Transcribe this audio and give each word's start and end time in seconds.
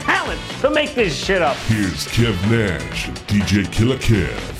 talent 0.00 0.40
to 0.60 0.70
make 0.70 0.94
this 0.94 1.16
shit 1.16 1.42
up. 1.42 1.56
Here's 1.68 2.06
Kev 2.08 2.34
Nash 2.50 3.08
DJ 3.26 3.70
Killer 3.72 3.96
Kev. 3.96 4.56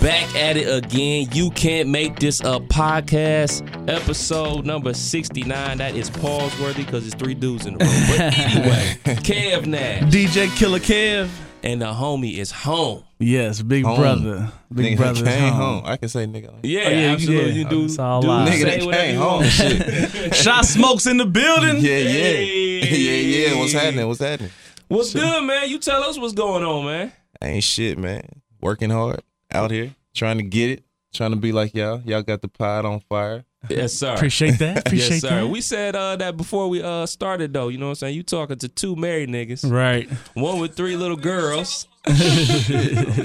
Back 0.00 0.34
at 0.34 0.56
it 0.56 0.66
again. 0.84 1.28
You 1.32 1.50
can't 1.50 1.88
make 1.90 2.18
this 2.18 2.40
a 2.40 2.58
podcast. 2.60 3.62
Episode 3.88 4.64
number 4.64 4.94
69. 4.94 5.78
That 5.78 5.94
is 5.94 6.08
pause 6.08 6.58
worthy 6.58 6.84
because 6.84 7.06
it's 7.06 7.14
three 7.14 7.34
dudes 7.34 7.66
in 7.66 7.76
the 7.76 7.84
room. 7.84 8.04
But 8.08 8.20
anyway, 8.38 8.96
Kev 9.22 9.66
Nash. 9.66 10.02
DJ 10.04 10.54
Killer 10.56 10.78
Kev. 10.78 11.28
And 11.62 11.82
the 11.82 11.92
homie 11.92 12.38
is 12.38 12.50
home. 12.50 13.04
Yes, 13.18 13.60
big 13.60 13.84
Home. 13.84 14.00
brother. 14.00 14.50
Big 14.72 14.94
Nigga 14.94 14.96
brother 14.96 15.24
came 15.26 15.52
home. 15.52 15.82
home. 15.82 15.82
I 15.84 15.98
can 15.98 16.08
say 16.08 16.24
nigga. 16.24 16.54
Yeah, 16.62 16.84
Oh, 16.86 16.88
yeah, 16.88 16.88
you 17.00 17.06
absolutely. 17.08 17.44
did. 17.52 17.56
You 17.56 17.64
do, 17.68 17.84
It's 17.84 17.98
all 17.98 18.22
do 18.22 18.28
live. 18.28 18.54
say 18.54 18.78
Nigga 18.78 18.90
that 18.90 18.98
came 18.98 19.16
home. 19.18 19.44
Shit. 19.44 20.34
Shot 20.36 20.64
smokes 20.64 21.04
in 21.06 21.18
the 21.18 21.26
building. 21.26 21.76
Yeah, 21.84 21.98
yeah. 21.98 22.08
Hey. 22.08 22.66
Yeah, 22.90 23.19
yeah. 23.40 23.58
What's 23.58 23.72
happening? 23.72 24.06
What's 24.06 24.20
happening? 24.20 24.50
What's 24.88 25.14
good, 25.14 25.44
man? 25.44 25.68
You 25.68 25.78
tell 25.78 26.02
us 26.02 26.18
what's 26.18 26.32
going 26.32 26.64
on, 26.64 26.84
man. 26.84 27.12
Ain't 27.42 27.64
shit, 27.64 27.98
man. 27.98 28.22
Working 28.60 28.90
hard 28.90 29.22
out 29.52 29.70
here, 29.70 29.94
trying 30.14 30.38
to 30.38 30.42
get 30.42 30.70
it, 30.70 30.84
trying 31.14 31.30
to 31.30 31.36
be 31.36 31.52
like 31.52 31.74
y'all. 31.74 32.00
Y'all 32.04 32.22
got 32.22 32.42
the 32.42 32.48
pod 32.48 32.84
on 32.84 33.00
fire. 33.00 33.44
Yes, 33.68 33.92
sir. 33.92 34.14
Appreciate 34.14 34.58
that. 34.58 34.86
Appreciate 34.86 35.10
yes, 35.10 35.20
sir. 35.20 35.42
that. 35.42 35.48
We 35.48 35.60
said 35.60 35.94
uh, 35.94 36.16
that 36.16 36.36
before 36.36 36.68
we 36.68 36.82
uh, 36.82 37.06
started, 37.06 37.52
though. 37.52 37.68
You 37.68 37.78
know 37.78 37.86
what 37.86 37.90
I'm 37.90 37.96
saying? 37.96 38.14
You 38.16 38.22
talking 38.22 38.58
to 38.58 38.68
two 38.68 38.96
married 38.96 39.28
niggas, 39.28 39.70
right. 39.70 40.08
one 40.34 40.60
with 40.60 40.74
three 40.74 40.96
little 40.96 41.16
girls. 41.16 41.86
I'm 42.06 42.16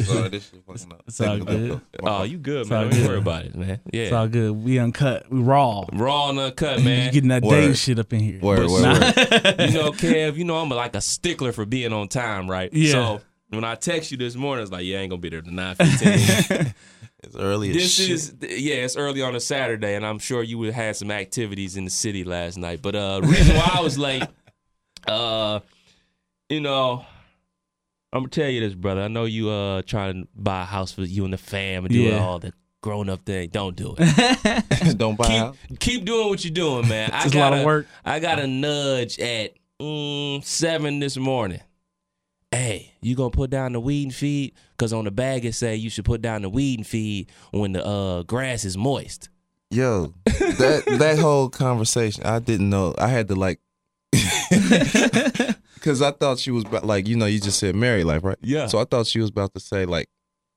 sorry, 0.03 0.29
this 0.29 0.49
shit 0.49 0.63
fucking 0.65 0.91
up. 0.91 1.03
It's 1.07 1.21
all 1.21 1.37
good. 1.39 1.81
Oh, 2.03 2.23
you 2.23 2.37
good, 2.37 2.61
It's 2.61 2.69
man? 2.69 2.83
all 2.85 2.89
Don't 2.89 2.99
good. 2.99 3.07
worry 3.07 3.17
about 3.19 3.45
it, 3.45 3.55
man. 3.55 3.79
Yeah. 3.91 4.01
It's 4.03 4.13
all 4.13 4.27
good. 4.27 4.51
We 4.51 4.79
uncut. 4.79 5.29
We 5.31 5.39
raw. 5.39 5.85
raw 5.93 6.29
and 6.29 6.39
uncut, 6.39 6.79
man. 6.79 6.79
You 6.79 6.83
man. 6.85 7.13
getting 7.13 7.29
that 7.29 7.43
Word. 7.43 7.61
Dave 7.61 7.77
shit 7.77 7.99
up 7.99 8.11
in 8.11 8.19
here. 8.19 8.39
Word, 8.41 8.67
word, 8.69 8.81
Nah. 8.81 8.93
word. 8.99 9.15
you 9.69 9.73
know, 9.73 9.91
Kev, 9.91 10.35
you 10.35 10.43
know 10.43 10.57
I'm 10.57 10.67
like 10.69 10.93
a 10.95 11.01
stickler 11.01 11.51
for 11.53 11.65
being 11.65 11.93
on 11.93 12.09
time, 12.09 12.49
right? 12.51 12.69
Yeah. 12.73 12.91
So 12.91 13.21
when 13.49 13.63
I 13.63 13.75
text 13.75 14.11
you 14.11 14.17
this 14.17 14.35
morning, 14.35 14.63
it's 14.63 14.71
like, 14.73 14.83
yeah, 14.85 14.97
I 14.97 15.01
ain't 15.01 15.09
gonna 15.09 15.21
be 15.21 15.29
there 15.29 15.41
to 15.41 15.53
nine 15.53 15.75
fifteen. 15.75 16.73
It's 17.23 17.35
early 17.35 17.69
as 17.71 17.75
this 17.77 17.91
shit. 17.95 18.09
is 18.11 18.35
yeah, 18.41 18.75
it's 18.83 18.95
early 18.95 19.23
on 19.23 19.35
a 19.35 19.39
Saturday, 19.39 19.95
and 19.95 20.05
I'm 20.05 20.19
sure 20.19 20.43
you 20.43 20.59
would 20.59 20.67
have 20.67 20.75
had 20.75 20.95
some 20.95 21.09
activities 21.09 21.75
in 21.75 21.83
the 21.83 21.89
city 21.89 22.23
last 22.23 22.55
night. 22.55 22.83
But 22.83 22.95
uh, 22.95 23.19
reason 23.23 23.55
why 23.55 23.71
I 23.73 23.81
was 23.81 23.97
late, 23.97 24.21
uh, 25.07 25.61
you 26.49 26.59
know, 26.59 27.03
I'm 28.15 28.21
gonna 28.21 28.29
tell 28.29 28.49
you 28.49 28.61
this, 28.61 28.73
brother. 28.75 29.01
I 29.01 29.07
know 29.09 29.25
you 29.25 29.49
uh 29.49 29.81
trying 29.81 30.23
to 30.23 30.27
buy 30.35 30.61
a 30.61 30.65
house 30.65 30.91
for 30.91 31.01
you 31.01 31.25
and 31.25 31.33
the 31.33 31.37
fam 31.37 31.85
and 31.85 31.93
do 31.93 31.99
Yeah. 31.99 32.19
all 32.19 32.39
the 32.39 32.53
grown 32.81 33.09
up 33.09 33.25
thing. 33.25 33.49
Don't 33.49 33.75
do 33.75 33.95
it. 33.97 34.97
Don't 34.97 35.17
buy 35.17 35.37
out. 35.37 35.57
keep, 35.67 35.79
keep 35.79 36.05
doing 36.05 36.29
what 36.29 36.43
you're 36.45 36.53
doing, 36.53 36.87
man. 36.87 37.09
I 37.11 37.25
It's 37.25 37.33
a 37.35 37.37
lot 37.39 37.49
got 37.49 37.59
of 37.59 37.65
work. 37.65 37.87
I 38.05 38.19
got 38.19 38.39
a 38.39 38.47
nudge 38.47 39.19
at 39.19 39.55
mm, 39.81 40.43
seven 40.45 40.99
this 40.99 41.17
morning. 41.17 41.59
Hey, 42.51 42.93
you 43.01 43.15
gonna 43.15 43.31
put 43.31 43.49
down 43.49 43.73
the 43.73 43.79
weed 43.81 44.03
and 44.03 44.15
feed? 44.15 44.53
Cause 44.77 44.93
on 44.93 45.03
the 45.05 45.11
bag 45.11 45.43
it 45.45 45.53
say 45.55 45.75
you 45.75 45.89
should 45.89 46.05
put 46.05 46.21
down 46.21 46.41
the 46.43 46.49
weed 46.49 46.79
and 46.79 46.87
feed 46.87 47.29
when 47.51 47.73
the 47.73 47.85
uh, 47.85 48.23
grass 48.23 48.63
is 48.63 48.77
moist. 48.77 49.29
Yo, 49.71 50.13
that 50.25 50.83
that 50.99 51.17
whole 51.19 51.49
conversation, 51.49 52.23
I 52.23 52.39
didn't 52.39 52.69
know. 52.69 52.93
I 52.97 53.07
had 53.09 53.27
to 53.29 53.35
like, 53.35 53.59
because 55.85 56.01
I 56.01 56.09
thought 56.09 56.39
she 56.39 56.49
was 56.49 56.63
about, 56.63 56.83
like, 56.83 57.07
you 57.07 57.15
know, 57.15 57.27
you 57.27 57.39
just 57.39 57.59
said 57.59 57.75
married 57.75 58.05
life, 58.05 58.23
right? 58.23 58.37
Yeah. 58.41 58.65
So 58.65 58.79
I 58.79 58.85
thought 58.85 59.05
she 59.05 59.19
was 59.19 59.29
about 59.29 59.53
to 59.53 59.59
say 59.59 59.85
like, 59.85 60.09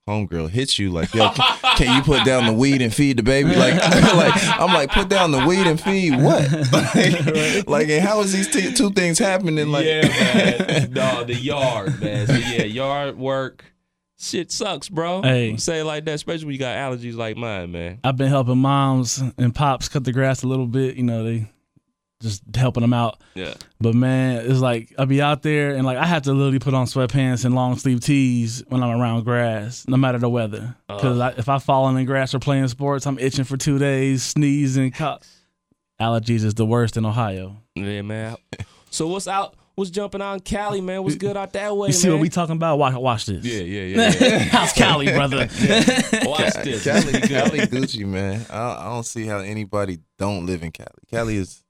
homegirl 0.08 0.48
hits 0.48 0.78
you 0.78 0.88
like, 0.88 1.12
yo, 1.12 1.28
can, 1.28 1.76
can 1.76 1.96
you 1.96 2.02
put 2.02 2.24
down 2.24 2.46
the 2.46 2.52
weed 2.54 2.80
and 2.80 2.94
feed 2.94 3.18
the 3.18 3.22
baby? 3.22 3.54
Like, 3.54 3.74
like 4.14 4.32
I'm 4.58 4.72
like, 4.72 4.90
put 4.90 5.10
down 5.10 5.32
the 5.32 5.46
weed 5.46 5.66
and 5.66 5.78
feed 5.78 6.12
what? 6.12 6.50
like, 6.72 7.68
like, 7.68 7.88
and 7.90 8.02
how 8.02 8.20
is 8.20 8.32
these 8.32 8.48
t- 8.48 8.72
two 8.72 8.90
things 8.90 9.18
happening? 9.18 9.68
Like, 9.68 9.84
yeah, 9.84 10.08
man. 10.08 10.90
no, 10.92 11.24
the 11.24 11.34
yard, 11.34 12.00
man. 12.00 12.26
So 12.26 12.32
yeah, 12.32 12.62
yard 12.62 13.18
work. 13.18 13.66
Shit 14.20 14.50
sucks, 14.50 14.88
bro. 14.88 15.20
Hey. 15.20 15.58
Say 15.58 15.80
it 15.80 15.84
like 15.84 16.06
that, 16.06 16.14
especially 16.14 16.46
when 16.46 16.54
you 16.54 16.58
got 16.58 16.74
allergies 16.74 17.14
like 17.14 17.36
mine, 17.36 17.70
man. 17.70 18.00
I've 18.02 18.16
been 18.16 18.28
helping 18.28 18.58
moms 18.58 19.22
and 19.36 19.54
pops 19.54 19.90
cut 19.90 20.04
the 20.04 20.12
grass 20.12 20.42
a 20.42 20.48
little 20.48 20.66
bit. 20.66 20.96
You 20.96 21.04
know, 21.04 21.22
they 21.22 21.48
just 22.20 22.42
helping 22.54 22.80
them 22.80 22.92
out. 22.92 23.20
Yeah. 23.34 23.54
But 23.80 23.94
man, 23.94 24.44
it's 24.50 24.60
like 24.60 24.92
I'll 24.98 25.06
be 25.06 25.22
out 25.22 25.42
there 25.42 25.74
and 25.74 25.84
like 25.86 25.98
I 25.98 26.06
have 26.06 26.22
to 26.22 26.32
literally 26.32 26.58
put 26.58 26.74
on 26.74 26.86
sweatpants 26.86 27.44
and 27.44 27.54
long 27.54 27.76
sleeve 27.76 28.00
tees 28.00 28.62
when 28.68 28.82
I'm 28.82 29.00
around 29.00 29.24
grass, 29.24 29.84
no 29.88 29.96
matter 29.96 30.18
the 30.18 30.28
weather. 30.28 30.74
Uh. 30.88 30.96
Because 30.96 31.18
I 31.20 31.30
if 31.30 31.48
I 31.48 31.58
fall 31.58 31.88
in 31.88 31.94
the 31.94 32.04
grass 32.04 32.34
or 32.34 32.38
playing 32.40 32.66
sports, 32.68 33.06
I'm 33.06 33.18
itching 33.18 33.44
for 33.44 33.56
two 33.56 33.78
days, 33.78 34.22
sneezing. 34.22 34.90
Co- 34.92 35.18
Allergies 36.00 36.44
is 36.44 36.54
the 36.54 36.66
worst 36.66 36.96
in 36.96 37.04
Ohio. 37.04 37.56
Yeah, 37.74 38.02
man. 38.02 38.36
So 38.90 39.08
what's 39.08 39.26
out? 39.28 39.54
What's 39.74 39.90
jumping 39.90 40.20
out 40.20 40.34
in 40.34 40.40
Cali, 40.40 40.80
man? 40.80 41.04
What's 41.04 41.14
good 41.14 41.36
out 41.36 41.52
that 41.52 41.76
way, 41.76 41.88
You 41.88 41.92
see 41.92 42.08
man? 42.08 42.16
what 42.16 42.22
we 42.22 42.28
talking 42.28 42.56
about? 42.56 42.78
Watch, 42.80 42.94
watch 42.94 43.26
this. 43.26 43.44
Yeah, 43.44 43.60
yeah, 43.62 43.82
yeah. 43.82 44.14
yeah. 44.20 44.38
How's 44.38 44.72
Cali, 44.72 45.06
brother? 45.06 45.36
Watch 46.24 46.54
this. 46.64 46.82
Cali, 46.82 47.12
Cali 47.20 47.60
Gucci, 47.60 48.04
man. 48.04 48.44
I, 48.50 48.74
I 48.74 48.84
don't 48.86 49.04
see 49.06 49.24
how 49.26 49.38
anybody 49.38 49.98
don't 50.18 50.46
live 50.46 50.64
in 50.64 50.72
Cali. 50.72 50.88
Cali 51.08 51.36
is 51.36 51.62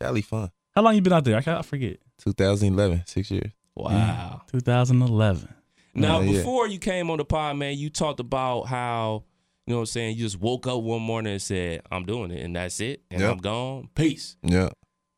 Cali 0.00 0.22
fun. 0.22 0.50
How 0.74 0.82
long 0.82 0.94
you 0.94 1.00
been 1.02 1.12
out 1.12 1.24
there? 1.24 1.36
I, 1.36 1.42
ca- 1.42 1.58
I 1.58 1.62
forget. 1.62 1.98
2011, 2.24 3.02
six 3.06 3.30
years. 3.30 3.52
Wow. 3.76 4.42
Mm-hmm. 4.46 4.58
2011. 4.58 5.54
Now, 5.94 6.20
Yeah, 6.20 6.30
yeah. 6.30 6.38
before 6.38 6.68
you 6.68 6.78
came 6.78 7.10
on 7.10 7.18
the 7.18 7.24
pod, 7.24 7.56
man, 7.56 7.76
you 7.76 7.90
talked 7.90 8.20
about 8.20 8.64
how, 8.66 9.24
you 9.66 9.72
know 9.72 9.78
what 9.78 9.82
I'm 9.82 9.86
saying, 9.86 10.16
you 10.16 10.22
just 10.24 10.40
woke 10.40 10.66
up 10.66 10.80
one 10.82 11.02
morning 11.02 11.32
and 11.32 11.42
said, 11.42 11.82
I'm 11.90 12.04
doing 12.04 12.30
it, 12.30 12.44
and 12.44 12.54
that's 12.54 12.80
it, 12.80 13.02
and 13.10 13.20
Yep. 13.20 13.30
I'm 13.32 13.38
gone. 13.38 13.88
Peace. 13.94 14.36
Yeah. 14.42 14.70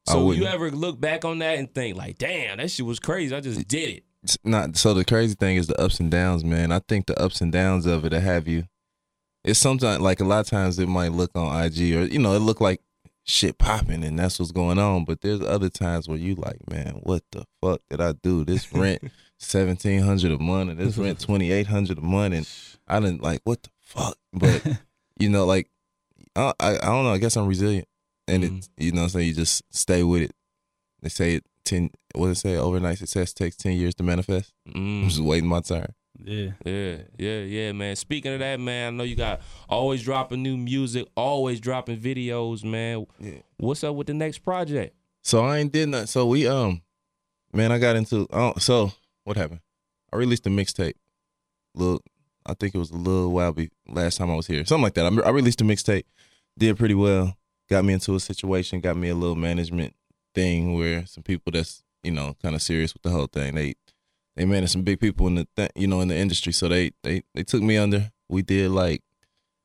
So 0.09 0.19
you 0.21 0.27
wouldn't. 0.41 0.47
ever 0.47 0.71
look 0.71 1.01
back 1.01 1.25
on 1.25 1.39
that 1.41 1.59
and 1.59 1.73
think, 1.73 1.97
like, 1.97 2.19
damn, 2.19 2.59
that 2.59 2.71
shit 2.71 2.85
was 2.87 2.99
crazy. 2.99 3.35
I 3.35 3.41
just 3.41 3.67
did 3.69 3.89
it. 3.91 4.05
It's 4.25 4.39
not 4.45 4.77
so 4.77 4.95
the 4.95 5.05
crazy 5.05 5.35
thing 5.35 5.57
is 5.57 5.67
the 5.67 5.81
ups 5.81 5.99
and 6.01 6.11
downs, 6.11 6.45
man. 6.45 6.71
I 6.73 6.81
think 6.89 7.07
the 7.07 7.21
ups 7.21 7.41
and 7.41 7.53
downs 7.53 7.87
of 7.87 8.05
it 8.05 8.11
that 8.11 8.21
have 8.21 8.47
you. 8.49 8.65
It's 9.45 9.59
sometimes 9.59 10.01
like 10.01 10.21
a 10.21 10.25
lot 10.25 10.41
of 10.41 10.47
times 10.47 10.79
it 10.79 10.89
might 10.89 11.11
look 11.13 11.33
on 11.35 11.65
IG 11.65 11.79
or 11.97 12.05
you 12.05 12.21
know 12.21 12.33
it 12.35 12.39
look 12.39 12.61
like 12.61 12.81
shit 13.25 13.59
popping 13.59 14.05
and 14.05 14.19
that's 14.19 14.39
what's 14.39 14.53
going 14.53 14.79
on. 14.79 15.05
But 15.05 15.21
there's 15.21 15.41
other 15.41 15.69
times 15.69 16.09
where 16.09 16.19
you 16.19 16.35
like, 16.35 16.59
man, 16.71 17.01
what 17.03 17.23
the 17.33 17.45
fuck 17.61 17.81
did 17.91 18.01
I 18.01 18.13
do? 18.13 18.45
This 18.45 18.73
rent 18.73 19.03
seventeen 19.39 20.03
hundred 20.03 20.33
a 20.33 20.39
month 20.39 20.71
and 20.71 20.81
this 20.81 20.97
rent 20.97 21.21
twenty 21.27 21.53
eight 21.53 21.67
hundred 21.67 21.99
a 21.99 22.03
month 22.03 22.35
and 22.35 22.49
I 22.89 23.01
didn't 23.01 23.23
like 23.23 23.41
what 23.45 23.63
the 23.63 23.71
fuck. 23.81 24.17
But 24.33 24.67
you 25.19 25.29
know, 25.29 25.47
like 25.47 25.69
I 26.37 26.53
I, 26.61 26.71
I 26.75 26.87
don't 26.87 27.05
know. 27.05 27.13
I 27.13 27.19
guess 27.19 27.37
I'm 27.37 27.47
resilient 27.47 27.89
and 28.29 28.45
it 28.45 28.69
you 28.77 28.93
know 28.93 29.03
what 29.03 29.05
I'm 29.05 29.11
saying 29.11 29.29
you 29.29 29.35
just 29.35 29.63
stay 29.71 30.03
with 30.03 30.23
it. 30.23 30.33
They 31.01 31.09
say 31.09 31.35
it 31.37 31.45
ten. 31.65 31.91
What 32.15 32.29
they 32.29 32.35
say? 32.35 32.57
Overnight 32.57 32.99
success 32.99 33.33
takes 33.33 33.57
ten 33.57 33.73
years 33.73 33.95
to 33.97 34.03
manifest. 34.03 34.53
Mm. 34.69 35.03
I'm 35.05 35.09
just 35.09 35.23
waiting 35.23 35.49
my 35.49 35.61
turn. 35.61 35.95
Yeah. 36.25 36.51
Yeah, 36.65 36.97
yeah, 37.19 37.39
yeah, 37.41 37.73
man. 37.73 37.97
Speaking 37.97 38.33
of 38.33 38.41
that, 38.41 38.61
man, 38.61 38.95
I 38.95 38.97
know 38.97 39.05
you 39.05 39.17
got 39.17 39.41
always 39.69 40.03
dropping 40.03 40.43
new 40.43 40.57
music, 40.57 41.07
always 41.17 41.61
dropping 41.61 41.99
videos, 41.99 42.65
man. 42.65 43.07
Yeah. 43.19 43.41
What's 43.57 43.83
up 43.85 43.95
with 43.95 44.07
the 44.07 44.15
next 44.15 44.39
project? 44.39 44.95
So 45.23 45.45
I 45.45 45.59
ain't 45.59 45.73
did 45.73 45.89
nothing. 45.89 46.07
So 46.07 46.27
we 46.27 46.47
um, 46.47 46.83
man, 47.53 47.73
I 47.73 47.79
got 47.79 47.97
into. 47.97 48.27
Oh, 48.33 48.55
so 48.59 48.93
what 49.25 49.37
happened? 49.37 49.61
I 50.13 50.17
released 50.17 50.47
a 50.47 50.51
mixtape. 50.51 50.95
Look, 51.75 52.05
I 52.45 52.55
think 52.55 52.75
it 52.75 52.79
was 52.79 52.91
a 52.91 52.97
little 52.97 53.31
while 53.31 53.53
be 53.53 53.71
last 53.89 54.19
time 54.19 54.31
I 54.31 54.35
was 54.35 54.47
here, 54.47 54.65
something 54.65 54.83
like 54.83 54.95
that. 54.95 55.07
I, 55.07 55.29
I 55.29 55.31
released 55.31 55.61
a 55.61 55.65
mixtape, 55.65 56.05
did 56.59 56.77
pretty 56.77 56.95
well. 56.95 57.37
Got 57.71 57.85
me 57.85 57.95
into 57.95 58.15
a 58.15 58.21
situation, 58.21 58.81
got 58.81 58.97
me 58.97 59.09
a 59.09 59.15
little 59.15 59.37
management 59.37 59.95
thing 60.35 60.75
where 60.75 61.07
some 61.07 61.23
people 61.23 61.53
that's 61.53 61.83
you 62.03 62.11
know 62.11 62.37
kind 62.43 62.55
of 62.55 62.63
serious 62.63 62.93
with 62.93 63.03
the 63.03 63.11
whole 63.11 63.27
thing. 63.27 63.55
They 63.55 63.75
they 64.37 64.45
manage 64.45 64.71
some 64.71 64.83
big 64.83 65.01
people 65.01 65.27
in 65.27 65.35
the 65.37 65.49
th- 65.57 65.71
you 65.75 65.87
know 65.87 66.01
in 66.01 66.09
the 66.09 66.17
industry, 66.17 66.53
so 66.53 66.69
they 66.69 66.93
they 67.03 67.23
they 67.35 67.43
took 67.43 67.63
me 67.63 67.77
under. 67.77 68.11
We 68.29 68.43
did 68.43 68.71
like 68.71 69.03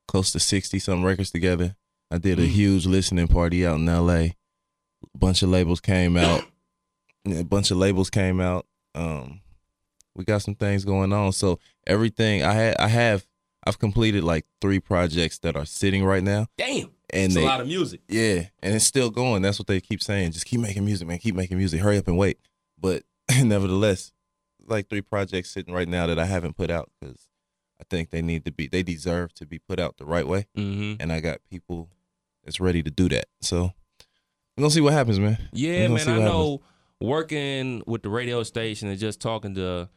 close 0.08 0.32
to 0.34 0.40
sixty 0.40 0.80
some 0.80 1.04
records 1.06 1.32
together. 1.32 1.76
I 2.12 2.18
did 2.18 2.40
a 2.40 2.46
huge 2.46 2.86
listening 2.86 3.28
party 3.28 3.66
out 3.66 3.80
in 3.80 3.88
L.A. 3.90 4.36
A 5.14 5.18
bunch 5.18 5.44
of 5.44 5.50
labels 5.50 5.80
came 5.82 6.16
out. 6.18 6.44
a 7.26 7.44
bunch 7.44 7.72
of 7.72 7.78
labels 7.78 8.10
came 8.10 8.40
out. 8.40 8.66
Um, 8.96 9.42
we 10.16 10.24
got 10.24 10.42
some 10.42 10.56
things 10.56 10.86
going 10.86 11.12
on. 11.14 11.32
So 11.34 11.60
everything 11.86 12.44
I 12.44 12.54
had, 12.54 12.78
I 12.78 12.88
have, 12.88 13.28
I've 13.66 13.78
completed 13.78 14.24
like 14.24 14.46
three 14.62 14.80
projects 14.80 15.38
that 15.40 15.56
are 15.56 15.66
sitting 15.66 16.04
right 16.06 16.24
now. 16.24 16.48
Damn. 16.58 16.90
and 17.12 17.26
It's 17.26 17.36
they 17.36 17.44
a 17.44 17.46
lot 17.46 17.62
of 17.62 17.68
music. 17.68 18.02
yeah, 18.08 18.48
and 18.64 18.74
it's 18.76 18.86
still 18.86 19.10
going. 19.12 19.42
That's 19.42 19.60
what 19.60 19.68
they 19.68 19.80
keep 19.82 20.02
saying. 20.02 20.32
Just 20.32 20.46
keep 20.46 20.60
making 20.62 20.86
music, 20.86 21.08
man. 21.08 21.20
Keep 21.20 21.36
making 21.36 21.58
music. 21.58 21.82
Hurry 21.82 21.98
up 21.98 22.08
and 22.08 22.18
wait. 22.18 22.40
But 22.80 23.04
nevertheless, 23.44 24.14
like 24.68 24.90
three 24.90 25.02
projects 25.02 25.50
sitting 25.52 25.74
right 25.74 25.88
now 25.88 26.08
that 26.08 26.20
I 26.20 26.26
haven't 26.26 26.56
put 26.58 26.70
out 26.70 26.90
because 27.00 27.28
I 27.80 27.84
think 27.90 28.10
they 28.10 28.22
need 28.22 28.46
to 28.46 28.52
be. 28.52 28.68
They 28.68 28.84
deserve 28.84 29.34
to 29.36 29.46
be 29.46 29.60
put 29.60 29.80
out 29.80 29.98
the 29.98 30.06
right 30.06 30.28
way. 30.28 30.48
hmm 30.56 30.94
And 31.00 31.12
I 31.12 31.20
got 31.20 31.40
people 31.50 31.90
that's 32.44 32.60
ready 32.60 32.84
to 32.84 32.92
do 32.92 33.10
that. 33.10 33.26
So 33.42 33.72
we're 34.58 34.62
gonna 34.62 34.72
see 34.72 34.82
what 34.82 34.94
happens, 34.94 35.20
man. 35.20 35.38
Yeah, 35.54 35.88
man. 35.88 36.08
I 36.08 36.18
what 36.18 36.24
know 36.26 36.62
working 37.00 37.84
with 37.86 38.02
the 38.02 38.10
radio 38.10 38.44
station 38.44 38.88
and 38.90 39.00
just 39.00 39.22
talking 39.22 39.54
to 39.56 39.90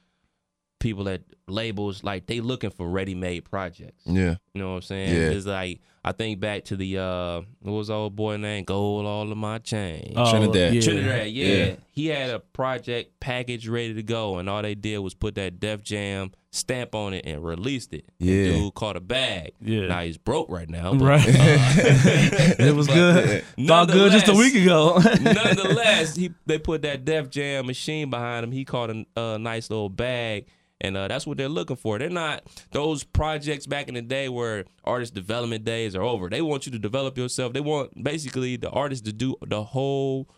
people 0.81 1.09
at 1.09 1.23
labels, 1.47 2.03
like 2.03 2.27
they 2.27 2.41
looking 2.41 2.71
for 2.71 2.89
ready 2.89 3.15
made 3.15 3.45
projects. 3.45 4.03
Yeah. 4.07 4.37
You 4.55 4.61
know 4.63 4.71
what 4.71 4.77
I'm 4.77 4.83
saying? 4.83 5.15
Yeah. 5.15 5.29
It's 5.31 5.47
like 5.47 5.81
I 6.03 6.13
think 6.13 6.41
back 6.41 6.65
to 6.67 6.77
the 6.77 6.99
uh 6.99 7.43
what 7.61 7.73
was 7.73 7.89
the 7.89 7.95
old 7.95 8.17
boy 8.17 8.37
name? 8.39 8.65
Gold 8.65 9.07
all 9.07 9.31
of 9.31 9.37
my 9.39 9.59
chain. 9.59 10.15
Oh, 10.17 10.31
Trinidad. 10.31 10.75
yeah. 10.75 10.81
Trinidad, 10.81 11.29
yeah. 11.31 11.47
Yeah. 11.67 11.75
He 11.93 12.07
had 12.07 12.31
a 12.31 12.41
project 12.41 13.21
package 13.21 13.69
ready 13.69 13.95
to 13.95 14.03
go, 14.03 14.39
and 14.39 14.49
all 14.49 14.63
they 14.63 14.75
did 14.75 14.99
was 14.99 15.15
put 15.15 15.35
that 15.37 15.61
Def 15.61 15.83
Jam 15.83 16.33
stamp 16.53 16.95
on 16.97 17.13
it 17.15 17.25
and 17.27 17.45
released 17.45 17.93
it. 17.93 18.07
And 18.19 18.29
Yeah. 18.29 18.45
dude 18.53 18.75
caught 18.75 18.97
a 18.97 19.01
bag. 19.01 19.53
Yeah. 19.61 19.87
Now 19.89 20.01
he's 20.01 20.17
broke 20.19 20.49
right 20.51 20.69
now. 20.69 20.95
but, 20.95 21.05
Right. 21.05 21.29
uh, 21.29 21.33
it 22.59 22.75
was 22.75 22.87
but 22.89 22.95
good. 22.95 23.45
Thought 23.67 23.89
good 23.91 24.11
just 24.13 24.29
a 24.29 24.35
week 24.35 24.55
ago. 24.55 24.99
Nonetheless, 25.21 26.17
he 26.17 26.31
they 26.47 26.59
put 26.59 26.83
that 26.83 27.05
Def 27.05 27.29
Jam 27.31 27.67
machine 27.67 28.09
behind 28.11 28.45
him. 28.45 28.53
He 28.53 28.65
caught 28.65 28.91
a, 28.91 29.05
a 29.17 29.39
nice 29.39 29.69
little 29.71 29.89
bag, 29.91 30.47
and 30.81 30.97
uh, 30.97 31.09
that's 31.09 31.27
what 31.27 31.37
they're 31.39 31.49
looking 31.49 31.77
for. 31.77 31.99
They're 31.99 32.09
not 32.11 32.43
those 32.73 33.05
projects 33.05 33.67
back 33.67 33.89
in 33.89 33.95
the 33.95 34.03
day 34.03 34.29
where 34.29 34.65
artist 34.85 35.15
development 35.15 35.65
days 35.65 35.95
are 35.95 36.03
over. 36.03 36.29
They 36.29 36.43
want 36.43 36.67
you 36.67 36.73
to 36.73 36.79
develop 36.79 37.17
yourself. 37.19 37.53
They 37.53 37.61
want 37.61 38.03
basically 38.03 38.57
the 38.57 38.71
artist 38.71 39.05
to 39.07 39.13
do 39.13 39.37
the 39.47 39.63
whole 39.63 40.29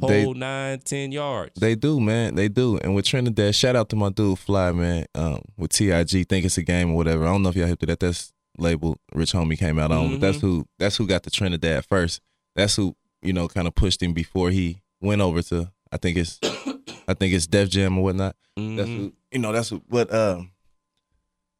whole 0.00 0.08
They- 0.08 0.32
nine 0.32 0.78
ten 0.80 1.12
yards. 1.12 1.60
They 1.60 1.74
do, 1.74 2.00
man. 2.00 2.34
They 2.34 2.48
do. 2.48 2.78
And 2.78 2.94
with 2.94 3.04
Trinidad, 3.04 3.54
shout 3.54 3.76
out 3.76 3.90
to 3.90 3.96
my 3.96 4.08
dude 4.08 4.38
Fly, 4.38 4.72
man. 4.72 5.04
Um, 5.14 5.42
with 5.58 5.72
TIG, 5.72 6.26
think 6.28 6.46
it's 6.46 6.56
a 6.56 6.62
game 6.62 6.92
or 6.92 6.96
whatever. 6.96 7.26
I 7.26 7.30
don't 7.32 7.42
know 7.42 7.50
if 7.50 7.56
y'all 7.56 7.66
hip 7.66 7.80
to 7.80 7.86
that. 7.86 8.00
That's 8.00 8.32
label 8.58 8.96
Rich 9.14 9.32
Homie 9.32 9.58
came 9.58 9.78
out 9.78 9.92
on. 9.92 10.12
But 10.12 10.20
that's 10.20 10.38
Mm-hmm. 10.38 10.46
who 10.46 10.66
that's 10.78 10.96
who 10.96 11.06
got 11.06 11.22
the 11.24 11.30
Trinidad 11.30 11.84
first. 11.84 12.20
That's 12.56 12.76
who, 12.76 12.96
you 13.22 13.32
know, 13.34 13.46
kind 13.48 13.68
of 13.68 13.74
pushed 13.74 14.02
him 14.02 14.12
before 14.14 14.50
he 14.50 14.80
went 15.02 15.20
over 15.20 15.42
to 15.42 15.70
I 15.92 15.98
think 15.98 16.16
it's 16.16 16.38
I 17.08 17.12
think 17.14 17.34
it's 17.34 17.46
Def 17.46 17.68
Jam 17.68 17.98
or 17.98 18.04
whatnot. 18.04 18.36
That's 18.56 18.88
Mhm. 18.88 18.96
who 18.96 19.12
you 19.32 19.38
know, 19.38 19.52
that's 19.52 19.70
what. 19.72 19.82
but 19.88 20.14
um 20.14 20.50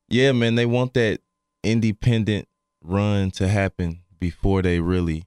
yeah, 0.09 0.33
man, 0.33 0.57
they 0.57 0.67
want 0.67 0.95
that 0.95 1.21
independent 1.63 2.49
run 2.83 3.31
to 3.33 3.47
happen 3.49 4.03
before 4.19 4.63
they 4.63 4.81
really 4.81 5.25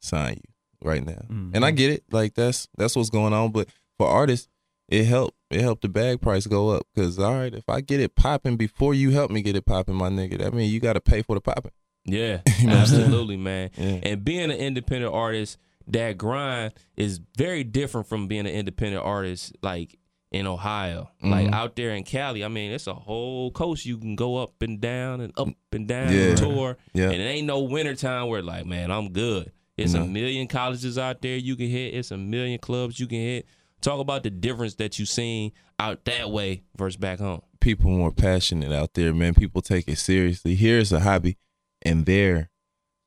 sign 0.00 0.34
you 0.44 0.52
right 0.88 1.04
now. 1.04 1.22
And 1.54 1.64
I 1.64 1.70
get 1.70 1.90
it. 1.90 2.04
Like 2.10 2.34
that's 2.34 2.68
that's 2.76 2.96
what's 2.96 3.10
going 3.10 3.32
on. 3.32 3.52
But 3.52 3.68
for 3.98 4.08
artists, 4.08 4.48
it 4.88 5.04
helped 5.04 5.36
it 5.50 5.60
helped 5.60 5.82
the 5.82 5.88
bag 5.88 6.20
price 6.20 6.46
go 6.46 6.70
up. 6.70 6.86
Cause 6.96 7.18
all 7.18 7.34
right, 7.34 7.54
if 7.54 7.68
I 7.68 7.80
get 7.80 8.00
it 8.00 8.16
popping 8.16 8.56
before 8.56 8.94
you 8.94 9.10
help 9.10 9.30
me 9.30 9.42
get 9.42 9.56
it 9.56 9.64
popping, 9.66 9.94
my 9.94 10.08
nigga, 10.08 10.38
that 10.38 10.52
mean 10.54 10.70
you 10.70 10.80
gotta 10.80 11.00
pay 11.00 11.22
for 11.22 11.34
the 11.34 11.40
popping. 11.40 11.72
Yeah, 12.04 12.40
You 12.58 12.66
know 12.68 12.74
what 12.74 12.80
I'm 12.80 12.86
saying? 12.86 13.02
absolutely, 13.02 13.36
man. 13.36 13.70
Yeah. 13.76 13.98
And 14.02 14.24
being 14.24 14.44
an 14.50 14.52
independent 14.58 15.12
artist, 15.12 15.58
that 15.88 16.18
grind 16.18 16.74
is 16.96 17.20
very 17.36 17.64
different 17.64 18.06
from 18.08 18.26
being 18.28 18.46
an 18.46 18.52
independent 18.52 19.04
artist 19.04 19.56
like 19.62 19.98
in 20.32 20.46
Ohio. 20.46 21.10
Like 21.22 21.48
Mhm. 21.48 21.54
out 21.54 21.76
there 21.76 21.90
in 21.94 22.02
Cali, 22.04 22.44
I 22.44 22.48
mean, 22.48 22.72
it's 22.72 22.86
a 22.86 22.94
whole 22.94 23.50
coast 23.52 23.86
you 23.86 23.96
can 23.96 24.16
go 24.16 24.36
up 24.36 24.60
and 24.60 24.80
down 24.80 25.20
and 25.20 25.32
up 25.38 25.48
and 25.72 25.86
down 25.86 26.12
Yeah. 26.12 26.20
and 26.30 26.38
tour. 26.38 26.76
Yeah. 26.92 27.04
And 27.10 27.14
it 27.20 27.24
ain't 27.24 27.46
no 27.46 27.60
wintertime 27.60 28.28
where 28.28 28.42
like, 28.42 28.66
man, 28.66 28.90
I'm 28.90 29.12
good. 29.12 29.52
It's 29.76 29.94
a 29.94 30.04
million 30.04 30.48
colleges 30.48 30.96
out 30.98 31.20
there 31.22 31.36
you 31.36 31.54
can 31.54 31.68
hit. 31.68 31.94
It's 31.94 32.10
a 32.10 32.16
million 32.16 32.58
clubs 32.58 32.98
you 32.98 33.06
can 33.06 33.18
hit. 33.18 33.46
Talk 33.82 34.00
about 34.00 34.22
the 34.22 34.30
difference 34.30 34.74
that 34.76 34.98
you 34.98 35.04
seen 35.04 35.52
out 35.78 36.04
that 36.06 36.30
way 36.30 36.62
versus 36.76 36.96
back 36.96 37.18
home. 37.18 37.42
People 37.60 37.90
more 37.90 38.10
passionate 38.10 38.72
out 38.72 38.94
there, 38.94 39.12
man. 39.12 39.34
People 39.34 39.60
take 39.60 39.86
it 39.86 39.98
seriously. 39.98 40.54
Here 40.54 40.78
is 40.78 40.92
a 40.92 41.00
hobby, 41.00 41.36
and 41.82 42.06
there, 42.06 42.48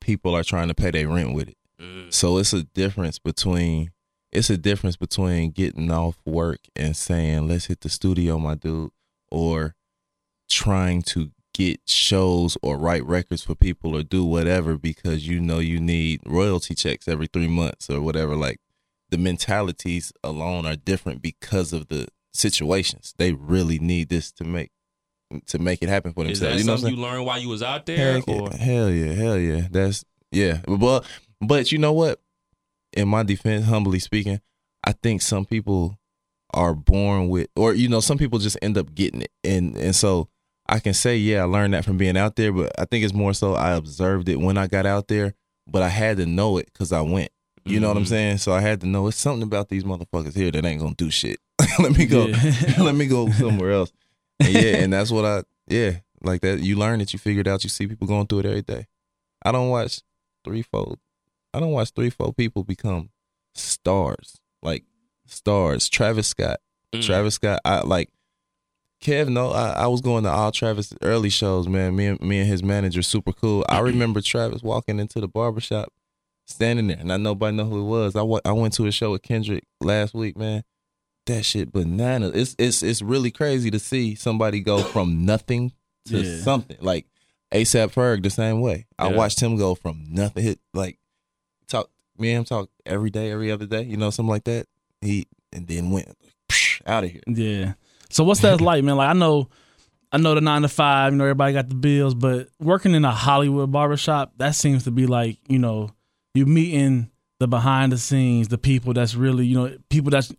people 0.00 0.34
are 0.36 0.44
trying 0.44 0.68
to 0.68 0.74
pay 0.74 0.92
their 0.92 1.08
rent 1.08 1.34
with 1.34 1.48
it. 1.48 1.56
So 2.10 2.38
it's 2.38 2.52
a 2.52 2.62
difference 2.62 3.18
between 3.18 3.90
it's 4.32 4.50
a 4.50 4.56
difference 4.56 4.96
between 4.96 5.50
getting 5.50 5.90
off 5.90 6.18
work 6.24 6.60
and 6.76 6.96
saying, 6.96 7.48
"Let's 7.48 7.66
hit 7.66 7.80
the 7.80 7.88
studio, 7.88 8.38
my 8.38 8.54
dude," 8.54 8.90
or 9.30 9.74
trying 10.48 11.02
to 11.02 11.30
get 11.54 11.80
shows 11.86 12.56
or 12.62 12.78
write 12.78 13.04
records 13.04 13.42
for 13.42 13.54
people 13.54 13.96
or 13.96 14.02
do 14.02 14.24
whatever 14.24 14.78
because 14.78 15.26
you 15.26 15.40
know 15.40 15.58
you 15.58 15.80
need 15.80 16.20
royalty 16.24 16.74
checks 16.74 17.08
every 17.08 17.26
3 17.26 17.48
months 17.48 17.90
or 17.90 18.00
whatever 18.00 18.36
like 18.36 18.60
the 19.10 19.18
mentalities 19.18 20.12
alone 20.22 20.64
are 20.64 20.76
different 20.76 21.20
because 21.20 21.72
of 21.72 21.88
the 21.88 22.06
situations. 22.32 23.14
They 23.18 23.32
really 23.32 23.78
need 23.78 24.08
this 24.08 24.30
to 24.32 24.44
make 24.44 24.70
to 25.46 25.58
make 25.58 25.82
it 25.82 25.88
happen 25.88 26.12
for 26.12 26.24
Is 26.24 26.40
themselves. 26.40 26.54
that 26.54 26.60
You 26.60 26.66
know 26.66 26.76
something 26.76 26.94
you 26.96 27.02
learned 27.02 27.26
while 27.26 27.38
you 27.38 27.48
was 27.48 27.62
out 27.62 27.86
there? 27.86 28.14
Heck 28.14 28.26
yeah, 28.26 28.56
hell 28.56 28.90
yeah, 28.90 29.12
hell 29.12 29.38
yeah. 29.38 29.68
That's 29.70 30.04
yeah. 30.30 30.60
But 30.66 31.04
but 31.40 31.72
you 31.72 31.78
know 31.78 31.92
what? 31.92 32.20
In 32.96 33.08
my 33.08 33.22
defense, 33.22 33.66
humbly 33.66 33.98
speaking, 34.00 34.40
I 34.84 34.92
think 34.92 35.22
some 35.22 35.44
people 35.44 35.98
are 36.52 36.74
born 36.74 37.28
with, 37.28 37.48
or 37.54 37.74
you 37.74 37.88
know, 37.88 38.00
some 38.00 38.18
people 38.18 38.38
just 38.40 38.58
end 38.62 38.76
up 38.76 38.94
getting 38.94 39.22
it, 39.22 39.30
and 39.44 39.76
and 39.76 39.94
so 39.94 40.28
I 40.68 40.80
can 40.80 40.94
say, 40.94 41.16
yeah, 41.16 41.42
I 41.42 41.44
learned 41.44 41.74
that 41.74 41.84
from 41.84 41.96
being 41.98 42.16
out 42.16 42.36
there. 42.36 42.52
But 42.52 42.72
I 42.78 42.84
think 42.86 43.04
it's 43.04 43.14
more 43.14 43.32
so 43.34 43.54
I 43.54 43.72
observed 43.72 44.28
it 44.28 44.40
when 44.40 44.58
I 44.58 44.66
got 44.66 44.86
out 44.86 45.08
there, 45.08 45.34
but 45.68 45.82
I 45.82 45.88
had 45.88 46.16
to 46.18 46.26
know 46.26 46.58
it 46.58 46.66
because 46.72 46.92
I 46.92 47.00
went. 47.00 47.30
You 47.64 47.78
know 47.78 47.88
what 47.88 47.96
I'm 47.98 48.04
Mhm. 48.04 48.08
saying? 48.08 48.38
So 48.38 48.52
I 48.52 48.60
had 48.60 48.80
to 48.80 48.86
know 48.86 49.06
it's 49.06 49.18
something 49.18 49.42
about 49.42 49.68
these 49.68 49.84
motherfuckers 49.84 50.34
here 50.34 50.50
that 50.50 50.64
ain't 50.64 50.80
gonna 50.80 50.94
do 50.94 51.10
shit. 51.10 51.38
Let 51.78 51.96
me 51.96 52.06
go. 52.06 52.26
Yeah. 52.28 52.82
Let 52.82 52.94
me 52.94 53.06
go 53.06 53.30
somewhere 53.32 53.70
else. 53.72 53.92
And 54.40 54.48
yeah, 54.54 54.76
and 54.82 54.92
that's 54.92 55.10
what 55.10 55.24
I 55.24 55.42
yeah, 55.68 55.98
like 56.22 56.40
that. 56.40 56.60
You 56.60 56.76
learn 56.76 57.00
it, 57.00 57.12
you 57.12 57.18
figure 57.18 57.42
it 57.42 57.46
out, 57.46 57.62
you 57.62 57.70
see 57.70 57.86
people 57.86 58.06
going 58.08 58.26
through 58.26 58.40
it 58.40 58.46
every 58.46 58.62
day. 58.62 58.86
I 59.44 59.52
don't 59.52 59.68
watch 59.68 60.00
three, 60.44 60.62
four 60.62 60.96
I 61.52 61.60
don't 61.60 61.72
watch 61.72 61.90
three, 61.90 62.10
four 62.10 62.32
people 62.32 62.64
become 62.64 63.10
stars. 63.54 64.40
Like 64.62 64.84
stars. 65.26 65.88
Travis 65.88 66.28
Scott. 66.28 66.60
Mm. 66.94 67.04
Travis 67.04 67.34
Scott, 67.34 67.60
I 67.64 67.80
like 67.80 68.10
Kev, 69.02 69.28
no, 69.28 69.50
I, 69.50 69.70
I 69.70 69.86
was 69.86 70.02
going 70.02 70.24
to 70.24 70.30
all 70.30 70.52
Travis 70.52 70.92
early 71.00 71.30
shows, 71.30 71.66
man. 71.66 71.96
Me 71.96 72.06
and 72.06 72.20
me 72.20 72.38
and 72.40 72.48
his 72.48 72.62
manager, 72.62 73.00
super 73.02 73.32
cool. 73.32 73.64
I 73.68 73.78
remember 73.90 74.20
Travis 74.20 74.62
walking 74.62 74.98
into 74.98 75.20
the 75.20 75.28
barbershop, 75.28 75.90
standing 76.46 76.88
there, 76.88 76.98
and 77.00 77.10
I 77.10 77.16
nobody 77.16 77.56
know 77.56 77.64
who 77.64 77.80
it 77.80 77.88
was. 77.88 78.14
I 78.16 78.22
I 78.48 78.52
went 78.52 78.74
to 78.74 78.86
a 78.86 78.92
show 78.92 79.12
with 79.12 79.22
Kendrick 79.22 79.64
last 79.80 80.12
week, 80.12 80.36
man. 80.36 80.64
That 81.26 81.44
shit 81.46 81.72
banana. 81.72 82.30
It's 82.34 82.54
it's 82.58 82.82
it's 82.82 83.00
really 83.00 83.30
crazy 83.30 83.70
to 83.70 83.78
see 83.78 84.14
somebody 84.16 84.60
go 84.60 84.82
from 84.82 85.24
nothing 85.24 85.72
to 86.08 86.18
Yeah. 86.20 86.42
something. 86.42 86.76
Like 86.80 87.06
ASAP 87.54 87.92
Ferg 87.94 88.22
the 88.22 88.28
same 88.30 88.60
way. 88.60 88.86
I 88.98 89.08
Yeah. 89.08 89.16
watched 89.16 89.40
him 89.40 89.56
go 89.56 89.74
from 89.74 90.04
nothing 90.10 90.42
hit 90.44 90.60
like 90.74 90.98
talk 91.70 91.90
me 92.18 92.30
and 92.30 92.38
him 92.38 92.44
talk 92.44 92.70
every 92.84 93.10
day, 93.10 93.30
every 93.30 93.50
other 93.50 93.66
day, 93.66 93.82
you 93.82 93.96
know, 93.96 94.10
something 94.10 94.30
like 94.30 94.44
that. 94.44 94.66
He 95.00 95.26
and 95.52 95.66
then 95.66 95.90
went 95.90 96.08
out 96.86 97.04
of 97.04 97.10
here. 97.10 97.22
Yeah. 97.26 97.72
So 98.10 98.24
what's 98.24 98.40
that 98.40 98.60
like, 98.60 98.84
man? 98.84 98.96
Like 98.96 99.10
I 99.10 99.12
know, 99.12 99.48
I 100.12 100.18
know 100.18 100.34
the 100.34 100.40
nine 100.40 100.62
to 100.62 100.68
five. 100.68 101.12
You 101.12 101.18
know, 101.18 101.24
everybody 101.24 101.52
got 101.52 101.68
the 101.68 101.74
bills, 101.74 102.14
but 102.14 102.48
working 102.58 102.94
in 102.94 103.04
a 103.04 103.10
Hollywood 103.10 103.70
barbershop, 103.70 104.32
that 104.36 104.54
seems 104.54 104.84
to 104.84 104.90
be 104.90 105.06
like 105.06 105.38
you 105.48 105.58
know, 105.58 105.90
you 106.34 106.46
meeting 106.46 107.10
the 107.38 107.48
behind 107.48 107.92
the 107.92 107.98
scenes, 107.98 108.48
the 108.48 108.58
people 108.58 108.92
that's 108.92 109.14
really 109.14 109.46
you 109.46 109.56
know, 109.56 109.76
people 109.88 110.10
that's 110.10 110.32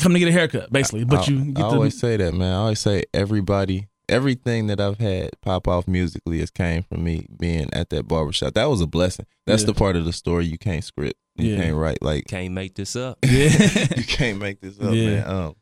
come 0.00 0.12
to 0.12 0.18
get 0.18 0.28
a 0.28 0.32
haircut, 0.32 0.72
basically. 0.72 1.04
But 1.04 1.28
I, 1.28 1.32
you 1.32 1.54
I 1.56 1.62
always 1.62 1.98
say 1.98 2.16
that, 2.16 2.34
man. 2.34 2.52
I 2.52 2.56
always 2.56 2.80
say 2.80 3.04
everybody, 3.12 3.88
everything 4.08 4.66
that 4.68 4.80
I've 4.80 4.98
had 4.98 5.30
pop 5.40 5.66
off 5.68 5.86
musically 5.88 6.40
has 6.40 6.50
came 6.50 6.82
from 6.82 7.04
me 7.04 7.26
being 7.38 7.72
at 7.72 7.90
that 7.90 8.06
barbershop. 8.08 8.54
That 8.54 8.66
was 8.70 8.80
a 8.80 8.86
blessing. 8.86 9.26
That's 9.46 9.62
Yeah. 9.62 9.66
the 9.66 9.74
part 9.74 9.96
of 9.96 10.04
the 10.04 10.12
story 10.12 10.46
you 10.46 10.58
can't 10.58 10.84
script. 10.84 11.18
You 11.36 11.50
Yeah. 11.52 11.62
can't 11.62 11.76
write 11.76 12.02
like 12.02 12.26
Can't 12.26 12.52
make 12.54 12.74
this 12.74 12.94
up. 12.96 13.18
yeah. 13.24 13.86
you 13.96 14.04
can't 14.04 14.38
make 14.38 14.60
this 14.60 14.78
up, 14.80 14.94
Yeah. 14.94 15.06
man. 15.06 15.28
Um, 15.28 15.56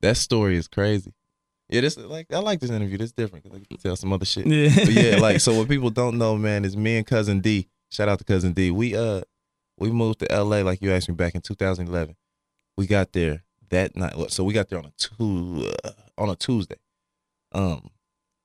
that 0.00 0.16
story 0.16 0.56
is 0.56 0.68
crazy. 0.68 1.12
Yeah, 1.68 1.80
this 1.82 1.96
like 1.96 2.26
I 2.32 2.38
like 2.38 2.60
this 2.60 2.70
interview. 2.70 2.98
This 2.98 3.12
different 3.12 3.44
because 3.44 3.56
I 3.56 3.60
get 3.60 3.70
to 3.70 3.76
tell 3.78 3.96
some 3.96 4.12
other 4.12 4.24
shit. 4.26 4.46
yeah. 4.46 4.74
But 4.74 4.92
yeah, 4.92 5.16
like 5.20 5.40
so 5.40 5.54
what 5.56 5.68
people 5.68 5.90
don't 5.90 6.18
know, 6.18 6.36
man, 6.36 6.64
is 6.64 6.76
me 6.76 6.96
and 6.98 7.06
cousin 7.06 7.40
D. 7.40 7.68
Shout 7.90 8.08
out 8.08 8.18
to 8.18 8.24
cousin 8.24 8.52
D. 8.52 8.70
We 8.70 8.94
uh 8.96 9.22
we 9.78 9.90
moved 9.90 10.18
to 10.20 10.26
LA 10.30 10.58
like 10.62 10.82
you 10.82 10.92
asked 10.92 11.08
me 11.08 11.14
back 11.14 11.34
in 11.34 11.40
2011. 11.40 12.14
We 12.76 12.86
got 12.86 13.12
there 13.12 13.44
that 13.70 13.96
night. 13.96 14.14
So 14.32 14.44
we 14.44 14.52
got 14.52 14.68
there 14.68 14.78
on 14.78 14.86
a 14.86 14.92
two 14.98 15.70
uh, 15.84 15.90
on 16.18 16.28
a 16.30 16.36
Tuesday. 16.36 16.76
Um, 17.54 17.90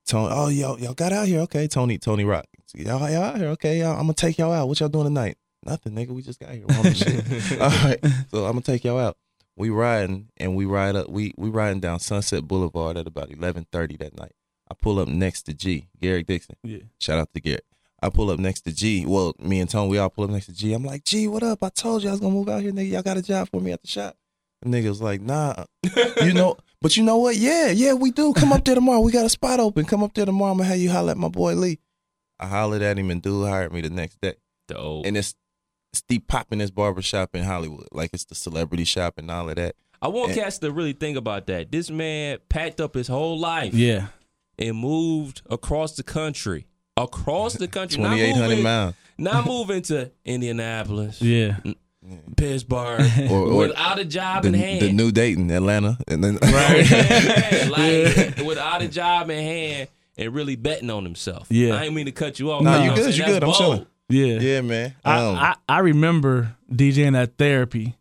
Tony, 0.05 0.33
oh 0.33 0.47
y'all 0.47 0.79
y'all 0.79 0.93
got 0.93 1.11
out 1.11 1.27
here, 1.27 1.41
okay? 1.41 1.67
Tony 1.67 1.97
Tony 1.97 2.23
Rock, 2.23 2.45
y'all, 2.73 3.09
y'all 3.09 3.23
out 3.23 3.37
here, 3.37 3.49
okay? 3.49 3.79
Y'all, 3.79 3.93
I'm 3.93 4.03
gonna 4.03 4.13
take 4.13 4.37
y'all 4.37 4.51
out. 4.51 4.67
What 4.67 4.79
y'all 4.79 4.89
doing 4.89 5.05
tonight? 5.05 5.37
Nothing, 5.65 5.93
nigga. 5.93 6.09
We 6.09 6.21
just 6.21 6.39
got 6.39 6.51
here. 6.51 6.65
We're 6.67 6.77
on 6.77 6.83
the 6.83 6.93
shit. 6.93 7.61
All 7.61 7.69
right, 7.69 7.99
so 8.31 8.45
I'm 8.45 8.53
gonna 8.53 8.61
take 8.61 8.83
y'all 8.83 8.99
out. 8.99 9.17
We 9.55 9.69
riding 9.69 10.29
and 10.37 10.55
we 10.55 10.65
ride 10.65 10.95
up. 10.95 11.09
We 11.09 11.33
we 11.37 11.49
riding 11.49 11.79
down 11.79 11.99
Sunset 11.99 12.47
Boulevard 12.47 12.97
at 12.97 13.07
about 13.07 13.29
11:30 13.29 13.99
that 13.99 14.17
night. 14.17 14.33
I 14.69 14.75
pull 14.75 14.99
up 14.99 15.07
next 15.07 15.43
to 15.43 15.53
G, 15.53 15.87
Garrett 15.99 16.27
Dixon. 16.27 16.55
Yeah. 16.63 16.79
Shout 16.99 17.19
out 17.19 17.33
to 17.33 17.41
Garrett. 17.41 17.65
I 18.01 18.09
pull 18.09 18.29
up 18.29 18.39
next 18.39 18.61
to 18.61 18.71
G. 18.71 19.05
Well, 19.05 19.33
me 19.39 19.59
and 19.59 19.69
Tone, 19.69 19.89
we 19.89 19.97
all 19.97 20.09
pull 20.09 20.25
up 20.25 20.29
next 20.29 20.45
to 20.45 20.53
G. 20.53 20.73
I'm 20.73 20.83
like, 20.83 21.03
G, 21.03 21.27
what 21.27 21.41
up? 21.41 21.63
I 21.63 21.69
told 21.69 22.03
you 22.03 22.09
I 22.09 22.11
was 22.11 22.19
gonna 22.19 22.33
move 22.33 22.49
out 22.49 22.61
here, 22.61 22.71
nigga. 22.71 22.91
Y'all 22.91 23.01
got 23.01 23.17
a 23.17 23.21
job 23.21 23.49
for 23.49 23.59
me 23.59 23.71
at 23.71 23.81
the 23.81 23.87
shop. 23.87 24.15
The 24.61 24.69
nigga 24.69 24.89
was 24.89 25.01
like, 25.01 25.21
Nah, 25.21 25.65
you 26.23 26.33
know, 26.33 26.57
but 26.81 26.95
you 26.97 27.03
know 27.03 27.17
what? 27.17 27.35
Yeah, 27.35 27.69
yeah, 27.69 27.93
we 27.93 28.11
do. 28.11 28.33
Come 28.33 28.51
up 28.53 28.63
there 28.65 28.75
tomorrow. 28.81 28.99
We 29.01 29.11
got 29.11 29.25
a 29.25 29.29
spot 29.29 29.59
open. 29.59 29.85
Come 29.85 30.03
up 30.03 30.13
there 30.13 30.25
tomorrow. 30.25 30.51
I'm 30.51 30.57
gonna 30.57 30.69
have 30.69 30.77
you 30.79 30.89
holler 30.91 31.11
at 31.11 31.17
my 31.17 31.29
boy 31.29 31.53
Lee. 31.55 31.79
I 32.39 32.47
hollered 32.47 32.81
at 32.81 32.97
him, 32.99 33.09
and 33.11 33.21
dude 33.21 33.47
hired 33.47 33.73
me 33.73 33.81
the 33.81 33.89
next 33.89 34.21
day. 34.21 34.35
Dope. 34.67 35.05
And 35.05 35.17
it's 35.17 35.33
Steve 35.93 36.27
popping 36.27 36.59
this 36.59 36.69
barber 36.71 37.01
shop 37.01 37.35
in 37.35 37.43
Hollywood, 37.43 37.87
like 37.91 38.11
it's 38.13 38.25
the 38.25 38.35
celebrity 38.35 38.83
shop 38.83 39.15
and 39.17 39.31
all 39.31 39.49
of 39.49 39.55
that. 39.55 39.75
I 40.01 40.09
want 40.09 40.31
and- 40.31 40.39
cats 40.41 40.59
to 40.59 40.71
really 40.71 40.93
think 40.93 41.17
about 41.17 41.47
that. 41.47 41.71
This 41.71 41.89
man 41.89 42.37
packed 42.49 42.79
up 42.79 42.93
his 42.93 43.07
whole 43.07 43.39
life 43.39 43.73
Yeah. 43.73 44.07
and 44.59 44.77
moved 44.77 45.41
across 45.49 45.95
the 45.95 46.03
country. 46.03 46.67
Across 46.97 47.53
the 47.55 47.67
country. 47.67 48.01
not 48.01 48.09
Twenty 48.09 48.21
eight 48.23 48.35
hundred 48.35 48.59
miles. 48.63 48.93
Not 49.17 49.47
moving 49.47 49.81
to 49.83 50.11
Indianapolis, 50.25 51.21
Yeah. 51.21 51.57
Pittsburgh, 52.35 53.01
Or- 53.31 53.51
or 53.51 53.57
without 53.67 53.99
a 53.99 54.05
job 54.05 54.43
The, 54.43 54.49
in 54.49 54.53
hand. 54.55 54.81
the 54.81 54.91
new 54.91 55.11
Dayton, 55.11 55.49
Atlanta, 55.51 55.97
and 56.07 56.23
then 56.23 56.39
Yeah, 56.43 57.67
like 57.71 58.45
without 58.45 58.81
a 58.81 58.87
job 58.87 59.29
in 59.29 59.37
hand 59.43 59.89
and 60.17 60.33
really 60.33 60.55
betting 60.55 60.89
on 60.89 61.03
himself. 61.03 61.47
Yeah. 61.49 61.75
I 61.75 61.83
ain't 61.85 61.93
mean 61.93 62.05
to 62.05 62.11
cut 62.11 62.39
you 62.39 62.51
off. 62.51 62.63
No, 62.63 62.81
you 62.83 62.89
what 62.91 62.95
good, 62.97 63.17
you 63.17 63.25
good. 63.25 63.43
I'm 63.43 63.47
bold. 63.49 63.57
chilling. 63.57 63.85
Yeah. 64.09 64.39
yeah, 64.39 64.61
man. 64.61 64.95
I, 65.03 65.19
Um, 65.19 65.35
I, 65.35 65.55
I 65.67 65.79
remember 65.79 66.55
DJing 66.71 67.15
at 67.17 67.37
therapy, 67.37 67.97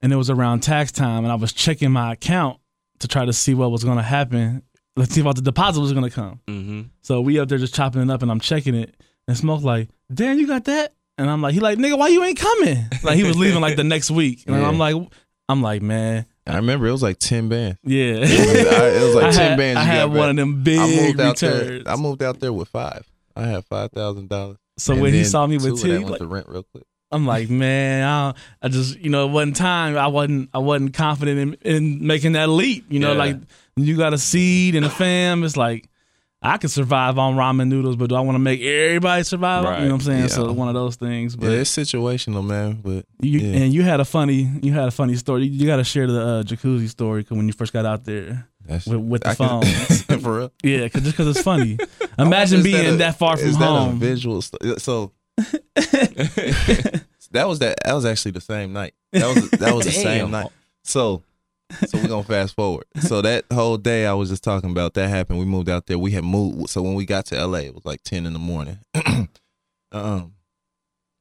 and 0.00 0.12
it 0.12 0.16
was 0.16 0.30
around 0.30 0.60
tax 0.60 0.90
time, 0.92 1.24
and 1.24 1.30
I 1.32 1.34
was 1.36 1.52
checking 1.52 1.90
my 1.92 2.12
account 2.14 2.58
to 3.00 3.08
try 3.08 3.24
to 3.26 3.32
see 3.32 3.52
what 3.54 3.70
was 3.70 3.84
going 3.84 3.98
to 3.98 4.02
happen. 4.02 4.62
Let's 4.96 5.12
see 5.12 5.20
if 5.26 5.34
the 5.34 5.42
deposit 5.42 5.80
was 5.80 5.92
going 5.92 6.04
to 6.04 6.10
come. 6.10 6.40
Mm-hmm. 6.46 6.82
So 7.02 7.20
we 7.20 7.38
up 7.38 7.48
there 7.48 7.58
just 7.58 7.74
chopping 7.74 8.00
it 8.02 8.10
up, 8.10 8.22
and 8.22 8.30
I'm 8.30 8.40
checking 8.40 8.74
it, 8.74 8.94
and 9.28 9.36
Smoke 9.36 9.62
like, 9.62 9.88
"Dan, 10.12 10.38
you 10.38 10.46
got 10.46 10.64
that?" 10.64 10.94
And 11.16 11.30
I'm 11.30 11.40
like, 11.42 11.54
"He 11.54 11.60
like, 11.60 11.78
nigga, 11.78 11.96
why 11.98 12.08
you 12.08 12.24
ain't 12.24 12.38
coming?" 12.38 12.84
Like 13.02 13.16
he 13.16 13.22
was 13.24 13.36
leaving 13.36 13.60
like 13.60 13.76
the 13.76 13.84
next 13.94 14.10
week, 14.10 14.44
and 14.46 14.56
Yeah. 14.56 14.66
I'm 14.68 14.78
like, 14.78 14.96
"I'm 15.48 15.62
like, 15.62 15.80
man, 15.82 16.26
I 16.46 16.56
remember 16.56 16.86
it 16.86 16.92
was 16.92 17.02
like 17.02 17.18
ten 17.18 17.48
bands. 17.48 17.78
yeah." 17.84 18.16
It 18.16 18.20
was, 18.22 18.66
I- 18.74 18.88
it 18.88 19.02
was 19.06 19.14
like 19.14 19.24
I 19.26 19.30
ten 19.30 19.48
had, 19.50 19.58
bands. 19.58 19.80
I 19.80 19.84
had 19.84 20.04
one 20.06 20.16
back. 20.18 20.30
of 20.30 20.36
them 20.36 20.62
big 20.64 20.78
I 20.80 20.86
moved 20.86 21.20
out 21.20 21.40
returns. 21.42 21.84
there. 21.84 21.92
I 21.92 21.96
moved 21.96 22.22
out 22.22 22.40
there 22.40 22.52
with 22.52 22.68
five. 22.68 23.06
I 23.36 23.42
had 23.46 23.64
five 23.66 23.92
thousand 23.92 24.28
dollars. 24.28 24.56
so 24.78 24.96
when 24.96 25.12
he 25.12 25.24
saw 25.24 25.46
me 25.46 25.56
with 25.56 25.80
two, 25.80 25.82
two, 25.82 25.92
that 25.92 25.98
he 26.00 26.04
like, 26.04 26.18
to 26.18 26.26
rent 26.26 26.48
real 26.48 26.64
quick. 26.64 26.84
I'm 27.12 27.26
like, 27.26 27.48
man, 27.50 28.02
I, 28.02 28.24
don't- 28.26 28.36
I 28.62 28.68
just, 28.68 28.98
you 28.98 29.10
know, 29.10 29.26
it 29.28 29.30
wasn't 29.30 29.54
time. 29.56 29.96
I 29.96 30.08
wasn't, 30.08 30.50
I 30.52 30.58
wasn't 30.58 30.94
confident 30.94 31.38
in, 31.64 31.74
in 31.76 32.06
making 32.06 32.32
that 32.32 32.48
leap. 32.48 32.86
You 32.90 32.98
know, 32.98 33.12
Yeah. 33.12 33.18
like 33.18 33.36
you 33.76 33.96
got 33.96 34.14
a 34.14 34.18
seed 34.18 34.74
and 34.74 34.84
a 34.84 34.90
fam. 34.90 35.44
It's 35.44 35.56
like 35.56 35.88
I 36.46 36.58
can 36.58 36.68
survive 36.68 37.16
on 37.18 37.36
ramen 37.36 37.68
noodles, 37.68 37.96
but 37.96 38.10
do 38.10 38.14
I 38.16 38.20
want 38.20 38.34
to 38.36 38.38
make 38.38 38.60
everybody 38.60 39.22
survive? 39.24 39.64
Right. 39.64 39.78
You 39.80 39.86
know 39.86 39.94
what 39.94 40.00
I'm 40.02 40.06
saying? 40.06 40.20
Yeah. 40.20 40.26
So 40.26 40.52
one 40.52 40.68
of 40.68 40.74
those 40.74 40.96
things. 40.96 41.36
But 41.36 41.46
Yeah, 41.50 41.58
it's 41.60 41.74
situational, 41.74 42.44
man. 42.44 42.80
But 42.82 43.06
you 43.20 43.40
yeah. 43.40 43.60
and 43.62 43.72
you 43.72 43.82
had 43.82 43.98
a 44.00 44.04
funny, 44.04 44.50
you 44.62 44.72
had 44.74 44.86
a 44.88 44.90
funny 44.90 45.16
story. 45.16 45.46
You 45.46 45.66
got 45.66 45.76
to 45.76 45.84
share 45.84 46.06
the 46.06 46.20
uh, 46.20 46.42
jacuzzi 46.42 46.88
story 46.90 47.24
'cause 47.24 47.36
when 47.36 47.46
you 47.46 47.54
first 47.54 47.72
got 47.72 47.86
out 47.86 48.04
there 48.04 48.46
That's, 48.66 48.86
with, 48.86 49.00
with 49.00 49.22
the 49.22 49.30
I 49.30 49.34
can- 49.36 49.62
phone. 49.62 50.18
for 50.20 50.38
real. 50.38 50.52
yeah, 50.62 50.86
cause, 50.88 51.02
just 51.02 51.16
because 51.16 51.34
it's 51.34 51.42
funny. 51.52 51.78
Imagine 52.18 52.62
being 52.62 52.86
a- 52.94 52.96
that, 52.98 53.16
far 53.18 53.38
from 53.38 53.48
is 53.48 53.56
that 53.58 53.64
a 53.64 53.72
home. 53.80 53.98
visual. 53.98 54.42
St- 54.42 54.80
so 54.82 55.12
that 57.32 57.46
was 57.48 57.58
that. 57.60 57.78
That 57.84 57.94
was 57.94 58.04
actually 58.04 58.32
the 58.32 58.40
same 58.40 58.72
night. 58.72 58.94
That 59.12 59.34
was 59.34 59.50
that 59.50 59.74
was 59.74 59.86
the 59.86 59.92
same 59.92 60.30
night. 60.30 60.48
So 60.82 61.22
so 61.86 61.98
we're 61.98 62.08
gonna 62.08 62.22
fast 62.22 62.54
forward. 62.54 62.84
So 63.00 63.22
that 63.22 63.44
whole 63.52 63.76
day 63.76 64.06
I 64.06 64.14
was 64.14 64.30
just 64.30 64.44
talking 64.44 64.70
about 64.70 64.94
that 64.94 65.08
happened. 65.08 65.38
We 65.38 65.44
moved 65.44 65.68
out 65.68 65.86
there. 65.86 65.98
We 65.98 66.12
had 66.12 66.24
moved. 66.24 66.70
So 66.70 66.82
when 66.82 66.94
we 66.94 67.06
got 67.06 67.26
to 67.26 67.46
LA, 67.46 67.58
it 67.58 67.74
was 67.74 67.84
like 67.84 68.02
ten 68.02 68.26
in 68.26 68.32
the 68.32 68.38
morning. 68.38 68.78
um. 69.92 70.34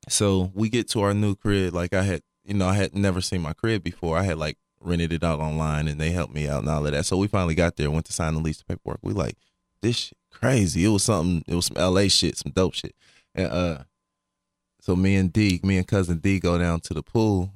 So 0.10 0.52
we 0.54 0.70
get 0.70 0.90
to 0.90 1.02
our 1.02 1.14
new 1.14 1.36
crib. 1.36 1.74
Like 1.74 1.94
I 1.94 2.04
had, 2.04 2.22
you 2.44 2.54
know, 2.54 2.68
I 2.68 2.74
had 2.74 2.94
never 2.94 3.22
seen 3.22 3.42
my 3.42 3.54
crib 3.54 3.84
before. 3.84 4.18
I 4.18 4.24
had 4.24 4.38
like 4.38 4.58
rented 4.82 5.14
it 5.14 5.24
out 5.24 5.40
online, 5.40 5.88
and 5.88 6.00
they 6.00 6.12
helped 6.12 6.34
me 6.34 6.48
out 6.48 6.62
and 6.62 6.70
all 6.70 6.86
of 6.86 6.92
that. 6.92 7.06
So 7.06 7.18
we 7.18 7.28
finally 7.28 7.56
got 7.56 7.78
there. 7.78 7.90
Went 7.90 8.06
to 8.06 8.14
sign 8.14 8.34
the 8.34 8.42
lease 8.42 8.58
the 8.58 8.66
paperwork. 8.66 9.00
We 9.02 9.14
like 9.14 9.38
this 9.82 9.96
shit 9.96 10.18
crazy. 10.32 10.84
It 10.84 10.90
was 10.90 11.04
something. 11.04 11.44
It 11.48 11.56
was 11.56 11.68
some 11.68 11.78
LA 11.78 12.08
shit, 12.08 12.38
some 12.38 12.52
dope 12.52 12.74
shit. 12.74 12.96
And 13.36 13.48
uh, 13.48 13.78
so 14.82 14.96
me 14.96 15.16
and 15.16 15.32
D, 15.32 15.60
me 15.64 15.78
and 15.78 15.88
cousin 15.88 16.18
D, 16.18 16.40
go 16.40 16.58
down 16.58 16.82
to 16.82 16.94
the 16.94 17.04
pool, 17.04 17.52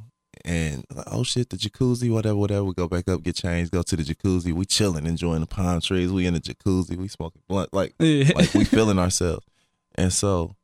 and 0.48 0.86
like, 0.96 1.06
oh 1.12 1.24
shit, 1.24 1.50
the 1.50 1.58
jacuzzi, 1.58 2.10
whatever, 2.10 2.38
whatever. 2.38 2.64
We 2.64 2.74
go 2.74 2.88
back 2.88 3.08
up, 3.10 3.22
get 3.22 3.36
changed, 3.36 3.72
go 3.72 3.84
to 3.84 3.96
the 3.98 4.04
jacuzzi. 4.04 4.54
We 4.54 4.66
chilling, 4.66 5.06
enjoying 5.06 5.42
the 5.42 5.46
palm 5.48 5.82
trees. 5.82 6.12
We 6.12 6.26
in 6.26 6.34
the 6.36 6.40
jacuzzi. 6.40 6.96
We 6.96 7.10
smoking 7.10 7.42
blunt, 7.50 7.74
like 7.74 7.94
Yeah. 8.00 8.32
like 8.36 8.54
we 8.54 8.64
feeling 8.64 8.98
ourselves. 8.98 9.46
And 9.96 10.12
so 10.14 10.56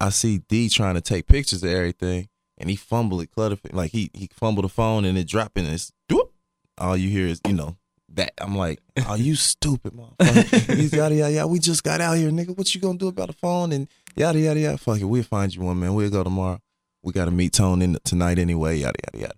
I 0.00 0.08
see 0.08 0.38
D 0.48 0.68
trying 0.70 0.94
to 0.94 1.00
take 1.02 1.26
pictures 1.26 1.62
of 1.62 1.70
everything, 1.70 2.28
and 2.56 2.70
he 2.70 2.76
fumbled 2.76 3.20
it, 3.22 3.30
clutter, 3.30 3.58
like 3.72 3.90
he 3.92 4.10
he 4.14 4.28
fumbled 4.32 4.64
the 4.64 4.68
phone 4.70 5.04
and 5.04 5.18
it 5.18 5.28
dropping. 5.28 5.66
And 5.66 5.74
it's 5.74 5.92
doop. 6.10 6.30
all 6.78 6.96
you 6.96 7.10
hear 7.10 7.26
is 7.26 7.40
you 7.46 7.52
know 7.52 7.76
that. 8.14 8.32
I'm 8.38 8.56
like, 8.56 8.80
oh, 9.06 9.16
you 9.16 9.34
stupid 9.34 9.92
motherfucker. 9.92 10.76
He's 10.76 10.92
yada 10.94 11.14
yada 11.14 11.32
yada. 11.32 11.46
We 11.46 11.58
just 11.58 11.84
got 11.84 12.00
out 12.00 12.16
here, 12.16 12.30
nigga. 12.30 12.56
What 12.56 12.74
you 12.74 12.80
gonna 12.80 12.96
do 12.98 13.08
about 13.08 13.26
the 13.28 13.34
phone 13.34 13.72
and 13.72 13.86
yada 14.16 14.38
yada 14.40 14.60
yada? 14.60 14.78
Fuck 14.78 14.98
it, 15.00 15.04
we'll 15.04 15.22
find 15.24 15.54
you 15.54 15.60
one, 15.60 15.78
man. 15.78 15.92
We'll 15.94 16.08
go 16.10 16.24
tomorrow. 16.24 16.60
We 17.02 17.12
got 17.12 17.24
to 17.26 17.30
meet 17.30 17.52
Tone 17.54 17.80
in 17.82 17.96
tonight 18.04 18.38
anyway. 18.38 18.76
Yada 18.78 18.98
yada 19.06 19.18
yada. 19.26 19.34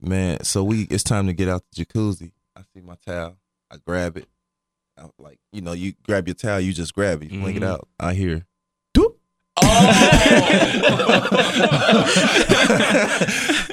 Man, 0.00 0.42
so 0.44 0.62
we 0.64 0.82
it's 0.90 1.04
time 1.04 1.26
to 1.28 1.32
get 1.32 1.48
out 1.48 1.62
the 1.74 1.84
jacuzzi. 1.84 2.32
I 2.56 2.62
see 2.74 2.80
my 2.82 2.96
towel. 3.06 3.36
I 3.70 3.76
grab 3.86 4.16
it. 4.16 4.28
I, 4.98 5.06
like 5.18 5.38
you 5.52 5.62
know, 5.62 5.72
you 5.72 5.94
grab 6.06 6.28
your 6.28 6.34
towel, 6.34 6.60
you 6.60 6.72
just 6.72 6.94
grab 6.94 7.22
it, 7.22 7.30
you 7.30 7.40
fling 7.40 7.56
it 7.56 7.62
Mhm. 7.62 7.66
out. 7.68 7.88
I 7.98 8.12
hear, 8.14 8.44
doop. 8.94 9.14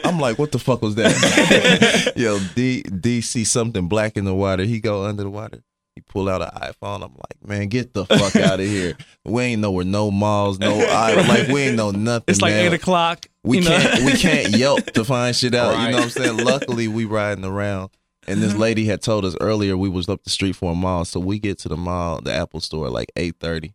I'm 0.04 0.20
like, 0.20 0.40
what 0.40 0.52
the 0.52 0.60
fuck 0.60 0.82
was 0.82 0.96
that? 0.96 2.14
Yo, 2.16 2.40
D 2.56 2.82
D 2.84 3.22
see 3.22 3.44
something 3.44 3.88
black 3.88 4.18
in 4.18 4.26
the 4.26 4.34
water. 4.34 4.64
He 4.64 4.80
go 4.80 5.04
under 5.04 5.24
the 5.24 5.30
water. 5.30 5.62
He 6.00 6.04
pull 6.04 6.30
out 6.30 6.42
an 6.42 6.48
iPhone. 6.62 7.04
I'm 7.04 7.12
like, 7.12 7.46
man, 7.46 7.68
get 7.68 7.94
the 7.94 8.06
fuck 8.06 8.34
out 8.38 8.62
of 8.62 8.66
here. 8.66 8.96
We 9.26 9.44
ain't 9.44 9.62
know 9.62 9.72
where 9.72 9.84
no 9.84 10.10
malls, 10.10 10.58
no 10.58 10.80
I 10.90 11.14
like 11.28 11.50
we 11.50 11.64
ain't 11.64 11.76
know 11.76 11.92
nothing. 11.92 12.24
it's 12.30 12.42
like 12.42 12.54
man. 12.54 12.68
eight 12.68 12.74
o'clock. 12.74 13.26
We 13.44 13.62
can't 13.62 14.06
we 14.06 14.14
can't 14.14 14.50
Yelp 14.56 14.86
to 14.94 15.04
find 15.04 15.36
shit 15.36 15.54
out. 15.54 15.78
You 15.78 15.92
know 15.92 15.98
what 15.98 16.04
I'm 16.04 16.10
saying? 16.10 16.38
Luckily, 16.38 16.88
we 16.88 17.04
riding 17.04 17.44
around, 17.44 17.90
and 18.28 18.42
this 18.42 18.52
uh-huh. 18.52 18.60
lady 18.60 18.86
had 18.86 19.02
told 19.02 19.26
us 19.26 19.36
earlier 19.42 19.76
we 19.76 19.90
was 19.90 20.08
up 20.08 20.24
the 20.24 20.30
street 20.30 20.56
for 20.56 20.72
a 20.72 20.76
mall, 20.76 21.04
so 21.04 21.20
we 21.20 21.38
get 21.38 21.60
to 21.60 21.68
the 21.68 21.76
mall, 21.76 22.22
the 22.22 22.34
Apple 22.34 22.62
store, 22.62 22.90
like 22.90 23.12
eight 23.18 23.36
thirty. 23.42 23.74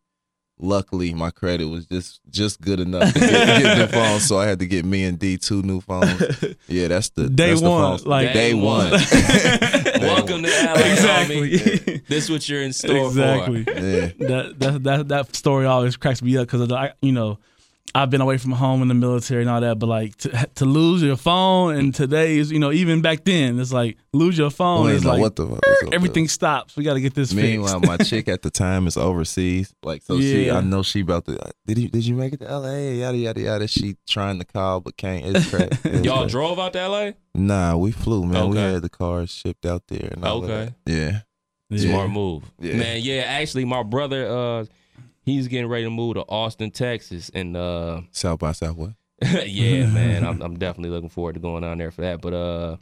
Luckily, 0.64 1.12
my 1.14 1.30
credit 1.30 1.66
was 1.66 1.86
just 1.86 2.20
just 2.30 2.60
good 2.60 2.80
enough 2.80 3.12
to 3.12 3.20
get, 3.20 3.62
get 3.62 3.78
the 3.78 3.88
phone, 3.92 4.18
so 4.20 4.38
I 4.38 4.46
had 4.46 4.58
to 4.60 4.66
get 4.66 4.84
me 4.84 5.04
and 5.04 5.18
D 5.18 5.36
two 5.36 5.62
new 5.62 5.80
phones. 5.80 6.20
Yeah, 6.68 6.88
that's 6.88 7.10
the 7.10 7.28
Day 7.28 7.50
that's 7.50 7.60
the 7.60 7.70
one, 7.70 7.82
phones. 7.98 8.06
like- 8.06 8.28
day, 8.32 8.50
Day 8.50 8.54
one. 8.54 8.90
one. 8.90 9.00
Welcome 10.00 10.42
to 10.42 10.48
LA, 10.48 10.72
exactly. 10.90 11.50
homie. 11.58 12.06
This 12.06 12.30
what 12.30 12.48
you're 12.48 12.62
in 12.62 12.72
store 12.72 13.06
exactly. 13.08 13.64
for. 13.64 13.70
yeah, 13.72 14.06
that 14.18 14.54
that 14.58 14.82
that 14.84 15.08
that 15.08 15.36
story 15.36 15.66
always 15.66 15.96
cracks 15.96 16.22
me 16.22 16.36
up 16.38 16.46
because 16.46 16.70
I 16.72 16.92
you 17.02 17.12
know 17.12 17.38
I've 17.96 18.10
been 18.10 18.20
away 18.20 18.38
from 18.38 18.50
home 18.52 18.82
in 18.82 18.88
the 18.88 18.94
military 18.94 19.42
and 19.42 19.50
all 19.50 19.60
that, 19.60 19.78
but 19.78 19.86
like 19.86 20.16
to 20.16 20.48
to 20.56 20.64
lose 20.64 21.00
your 21.02 21.16
phone 21.16 21.76
and 21.76 21.94
today's 21.94 22.50
you 22.50 22.58
know 22.58 22.72
even 22.72 23.02
back 23.02 23.24
then 23.24 23.60
it's 23.60 23.72
like 23.72 23.96
lose 24.12 24.36
your 24.36 24.50
phone 24.50 24.86
we 24.86 24.92
is 24.92 25.04
like 25.04 25.20
what 25.20 25.36
the 25.36 25.46
fuck. 25.46 25.60
was 25.64 25.82
up 25.86 25.94
everything 25.94 26.26
stops. 26.26 26.76
We 26.76 26.82
got 26.82 26.94
to 26.94 27.00
get 27.00 27.14
this 27.14 27.32
Meanwhile, 27.32 27.80
fixed. 27.80 27.86
my 27.88 27.96
chick 27.98 28.26
at 28.28 28.42
the 28.42 28.50
time 28.50 28.88
is 28.88 28.96
overseas. 28.96 29.72
Like, 29.84 30.02
so 30.02 30.18
she, 30.20 30.46
Yeah. 30.46 30.56
I 30.58 30.60
know 30.60 30.82
she 30.82 31.02
about 31.02 31.26
to. 31.26 31.38
Did 31.66 31.78
you 31.78 31.88
did 31.88 32.04
you 32.04 32.16
make 32.16 32.32
it 32.32 32.38
to 32.40 32.48
L.A. 32.48 32.94
Yada 32.96 33.16
yada 33.16 33.40
yada. 33.40 33.68
She 33.68 33.96
trying 34.08 34.38
to 34.40 34.44
call 34.44 34.80
but 34.80 34.96
can't. 34.96 35.24
It's 35.26 35.48
crazy. 35.48 35.68
It 35.84 36.04
Y'all 36.04 36.22
crazy. 36.22 36.30
drove 36.32 36.58
out 36.58 36.72
to 36.72 36.88
LA? 36.88 37.10
Nah, 37.36 37.76
we 37.76 37.92
flew, 37.92 38.24
man. 38.26 38.48
We 38.50 38.56
had 38.58 38.82
the 38.82 38.88
cars 38.88 39.30
shipped 39.30 39.66
out 39.66 39.84
there. 39.88 40.08
And 40.12 40.24
all 40.24 40.38
Okay. 40.44 40.72
that. 40.86 40.92
Yeah. 40.92 41.20
Yeah. 41.70 41.90
Smart 41.90 42.10
move. 42.10 42.42
Yeah. 42.60 42.76
Man, 42.76 43.00
yeah, 43.02 43.22
actually 43.22 43.64
my 43.64 43.82
brother 43.84 44.26
uh 44.26 44.64
he's 45.24 45.48
getting 45.48 45.68
ready 45.68 45.84
to 45.84 45.90
move 45.90 46.14
to 46.14 46.22
Austin, 46.22 46.70
Texas 46.70 47.30
and 47.34 47.56
uh 47.56 48.00
South 48.10 48.38
by 48.38 48.52
Southwest. 48.52 48.96
yeah, 49.46 49.86
man, 49.90 50.24
I'm 50.24 50.40
I'm 50.42 50.58
definitely 50.58 50.90
looking 50.90 51.08
forward 51.08 51.34
to 51.34 51.40
going 51.40 51.62
down 51.62 51.78
there 51.78 51.90
for 51.90 52.02
that. 52.02 52.20
But 52.20 52.34
uh 52.34 52.76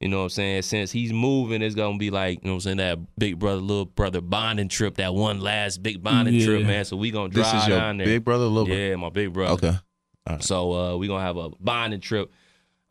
you 0.00 0.08
know 0.08 0.18
what 0.18 0.22
I'm 0.24 0.28
saying? 0.30 0.62
Since 0.62 0.92
he's 0.92 1.12
moving, 1.12 1.60
it's 1.60 1.74
gonna 1.74 1.98
be 1.98 2.10
like, 2.10 2.38
you 2.44 2.46
know 2.48 2.52
what 2.52 2.56
I'm 2.58 2.60
saying, 2.60 2.76
that 2.76 2.98
big 3.18 3.38
brother, 3.38 3.60
little 3.60 3.84
brother 3.86 4.20
bonding 4.20 4.68
trip, 4.68 4.94
that 4.96 5.12
one 5.12 5.40
last 5.40 5.82
big 5.82 6.02
bonding 6.04 6.34
Yeah. 6.34 6.46
trip, 6.46 6.66
man. 6.66 6.84
So 6.84 6.96
we 6.96 7.10
gonna 7.10 7.30
drive 7.30 7.52
This 7.52 7.62
is 7.62 7.68
your 7.68 7.78
down 7.78 7.96
there. 7.98 8.06
big 8.06 8.24
brother, 8.24 8.44
little 8.44 8.66
brother. 8.66 8.80
yeah, 8.80 8.96
my 8.96 9.08
big 9.10 9.32
brother. 9.32 9.52
Okay. 9.54 9.76
So 10.40 10.72
uh, 10.74 10.96
we 10.96 11.08
gonna 11.08 11.24
have 11.24 11.36
a 11.38 11.48
bonding 11.58 12.00
trip. 12.00 12.30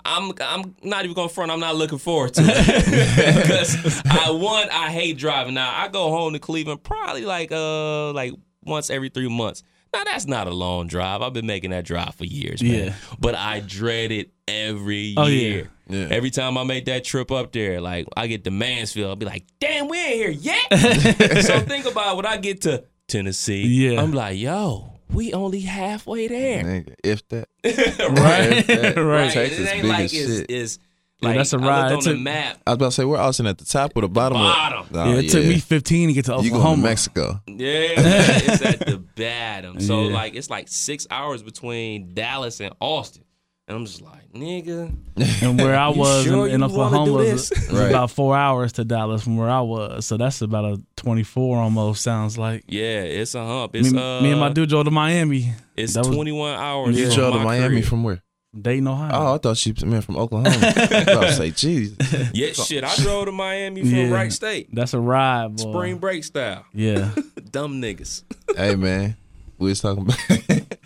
I'm 0.03 0.31
I'm 0.41 0.75
not 0.83 1.03
even 1.05 1.13
gonna 1.15 1.29
front. 1.29 1.51
I'm 1.51 1.59
not 1.59 1.75
looking 1.75 1.97
forward 1.97 2.33
to 2.35 2.41
it 2.45 3.41
because 3.41 4.01
I 4.05 4.31
one 4.31 4.67
I 4.71 4.89
hate 4.91 5.17
driving. 5.17 5.53
Now 5.53 5.71
I 5.75 5.87
go 5.89 6.09
home 6.09 6.33
to 6.33 6.39
Cleveland 6.39 6.83
probably 6.83 7.25
like 7.25 7.51
uh 7.51 8.11
like 8.13 8.33
once 8.67 8.89
every 8.89 9.09
three 9.09 9.29
months. 9.29 9.63
Now 9.93 10.03
that's 10.03 10.27
not 10.27 10.47
a 10.47 10.51
long 10.51 10.87
drive. 10.87 11.21
I've 11.21 11.33
been 11.33 11.45
making 11.47 11.71
that 11.71 11.85
drive 11.85 12.13
for 12.15 12.25
years, 12.25 12.61
man. 12.61 12.87
Yeah. 12.87 12.93
But 13.19 13.35
I 13.35 13.61
dread 13.61 14.11
it 14.11 14.31
every 14.47 15.13
Oh, 15.17 15.27
year. 15.27 15.69
Yeah. 15.89 16.07
Every 16.11 16.29
time 16.29 16.57
I 16.57 16.63
make 16.63 16.85
that 16.85 17.05
trip 17.05 17.31
up 17.31 17.53
there, 17.53 17.79
like 17.79 18.05
I 18.17 18.27
get 18.27 18.43
to 18.43 18.51
Mansfield, 18.51 19.09
I'll 19.09 19.15
be 19.15 19.25
like, 19.25 19.45
"Damn, 19.61 19.87
we 19.87 19.97
ain't 19.97 20.15
here 20.15 20.29
yet." 20.29 21.43
so 21.45 21.61
think 21.61 21.85
about 21.85 22.17
when 22.17 22.25
I 22.25 22.35
get 22.37 22.61
to 22.63 22.83
Tennessee. 23.07 23.61
Yeah. 23.65 24.01
I'm 24.01 24.11
like, 24.11 24.37
yo, 24.37 24.99
we 25.13 25.33
only 25.33 25.61
halfway 25.61 26.27
there. 26.27 26.63
Nigga, 26.63 26.95
if 27.03 27.27
that. 27.29 27.47
Right. 27.63 28.51
If 28.57 28.67
that. 28.67 28.97
Right. 29.01 29.31
Texas 29.31 29.59
it 29.59 29.73
ain't 29.73 29.87
like 29.87 30.13
as 30.13 30.39
it's, 30.49 30.79
shit. 31.21 31.23
it's 31.23 31.23
Yeah, 31.23 31.27
like 31.29 31.37
that's 31.37 31.53
a 31.53 31.57
ride. 31.59 31.91
looked 31.91 32.07
on 32.07 32.13
It 32.13 32.17
the 32.17 32.21
map. 32.23 32.57
I 32.65 32.69
was 32.71 32.75
about 32.75 32.85
to 32.85 32.91
say, 32.91 33.05
we're 33.05 33.17
Austin 33.17 33.47
at 33.47 33.57
the 33.57 33.65
top 33.65 33.91
or 33.95 34.01
the 34.01 34.07
bottom? 34.09 34.37
of- 34.37 34.43
bottom. 34.43 34.85
Oh, 34.93 35.09
yeah, 35.13 35.19
it 35.19 35.29
took 35.29 35.45
me 35.45 35.59
15 35.59 36.07
to 36.09 36.13
get 36.13 36.25
to 36.25 36.33
Oklahoma. 36.35 36.55
You 36.57 36.63
going 36.63 36.75
to 36.77 36.81
Mexico? 36.83 37.41
Yeah, 37.47 37.55
it's 37.97 38.61
at 38.61 38.79
the 38.79 38.97
bottom. 39.15 39.79
So 39.79 40.07
Yeah. 40.07 40.13
like 40.15 40.35
it's 40.35 40.49
like 40.49 40.67
six 40.69 41.07
hours 41.11 41.43
between 41.43 42.13
Dallas 42.13 42.59
and 42.59 42.73
Austin. 42.79 43.23
And 43.69 43.75
I'm 43.75 43.85
just 43.85 44.01
like, 44.01 44.31
nigga. 44.31 44.95
and 45.43 45.59
where 45.59 45.77
I 45.77 45.89
was 45.95 46.23
sure 46.23 46.47
in, 46.47 46.53
in 46.55 46.63
Oklahoma 46.63 47.11
was, 47.11 47.49
was 47.49 47.69
Right. 47.69 47.89
about 47.89 48.09
four 48.11 48.33
hours 48.33 48.71
to 48.73 48.85
Dallas 48.85 49.21
from 49.25 49.35
where 49.35 49.49
I 49.49 49.59
was. 49.59 50.05
So 50.05 50.15
that's 50.15 50.41
about 50.41 50.63
a 50.63 50.81
24 50.95 51.57
almost, 51.57 52.01
sounds 52.01 52.37
like. 52.37 52.63
Yeah, 52.69 53.01
it's 53.01 53.35
a 53.35 53.45
hump. 53.45 53.75
It's 53.75 53.91
Me, 53.91 53.99
uh 54.01 54.21
me 54.21 54.31
and 54.31 54.39
my 54.39 54.53
dude 54.53 54.69
drove 54.69 54.85
to 54.85 54.91
Miami. 54.91 55.51
it's 55.75 55.95
that 55.95 56.05
was 56.05 56.15
21 56.15 56.53
hours. 56.57 56.97
You 56.97 57.07
from 57.07 57.15
drove 57.15 57.33
to 57.33 57.39
Miami 57.39 57.67
crib. 57.81 57.83
from 57.89 58.03
where? 58.05 58.21
Dayton, 58.59 58.87
Ohio. 58.87 59.11
Oh, 59.13 59.35
I 59.35 59.37
thought 59.37 59.57
she 59.57 59.73
meant 59.85 60.03
from 60.03 60.17
Oklahoma. 60.17 60.49
I 60.61 61.15
was 61.19 61.37
say, 61.37 61.51
Jesus. 61.55 61.97
Yeah, 62.33 62.51
shit. 62.53 62.83
I 62.83 62.95
drove 62.95 63.25
to 63.25 63.31
Miami 63.31 63.81
from 63.81 63.89
Yeah. 63.89 64.09
Wright 64.09 64.31
State. 64.31 64.69
That's 64.73 64.93
a 64.93 64.99
ride, 64.99 65.55
boy. 65.57 65.71
Spring 65.71 65.97
break 65.97 66.23
style. 66.23 66.65
Yeah. 66.73 67.11
Dumb 67.51 67.81
niggas. 67.81 68.23
hey, 68.55 68.75
man. 68.75 69.15
We 69.59 69.69
was 69.69 69.81
talking 69.81 70.03
about, 70.03 70.19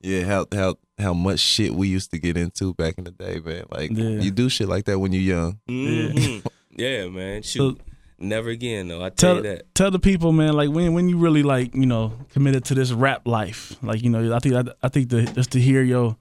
yeah, 0.00 0.22
how, 0.24 0.46
how, 0.52 0.76
how 0.98 1.12
much 1.14 1.40
shit 1.40 1.74
we 1.74 1.88
used 1.88 2.10
to 2.12 2.18
get 2.18 2.36
into 2.36 2.74
back 2.74 2.94
in 2.98 3.04
the 3.04 3.10
day, 3.10 3.40
man. 3.44 3.64
Like, 3.70 3.90
Yeah. 3.92 4.20
you 4.20 4.30
do 4.30 4.48
shit 4.48 4.68
like 4.68 4.84
that 4.86 4.98
when 4.98 5.12
you're 5.12 5.22
young. 5.36 5.58
Mhm. 5.68 6.44
Yeah, 6.76 7.08
man. 7.08 7.42
Shoot. 7.42 7.80
Never 8.18 8.50
again, 8.50 8.88
though. 8.88 8.98
I 9.02 9.08
tell 9.10 9.34
tell 9.34 9.36
you 9.36 9.42
that. 9.42 9.74
tell 9.74 9.90
the 9.90 9.98
people, 9.98 10.30
man, 10.32 10.52
like 10.52 10.68
when 10.70 10.92
when 10.92 11.08
you 11.08 11.16
really 11.16 11.42
like 11.42 11.74
you 11.74 11.86
know 11.86 12.12
committed 12.30 12.66
to 12.66 12.74
this 12.74 12.92
rap 12.92 13.26
life, 13.26 13.74
like 13.82 14.02
you 14.02 14.10
know, 14.10 14.34
I 14.36 14.38
think 14.40 14.54
I, 14.56 14.64
I 14.82 14.88
think 14.90 15.08
the, 15.08 15.22
just 15.22 15.52
to 15.52 15.60
hear 15.60 15.82
your 15.82 16.16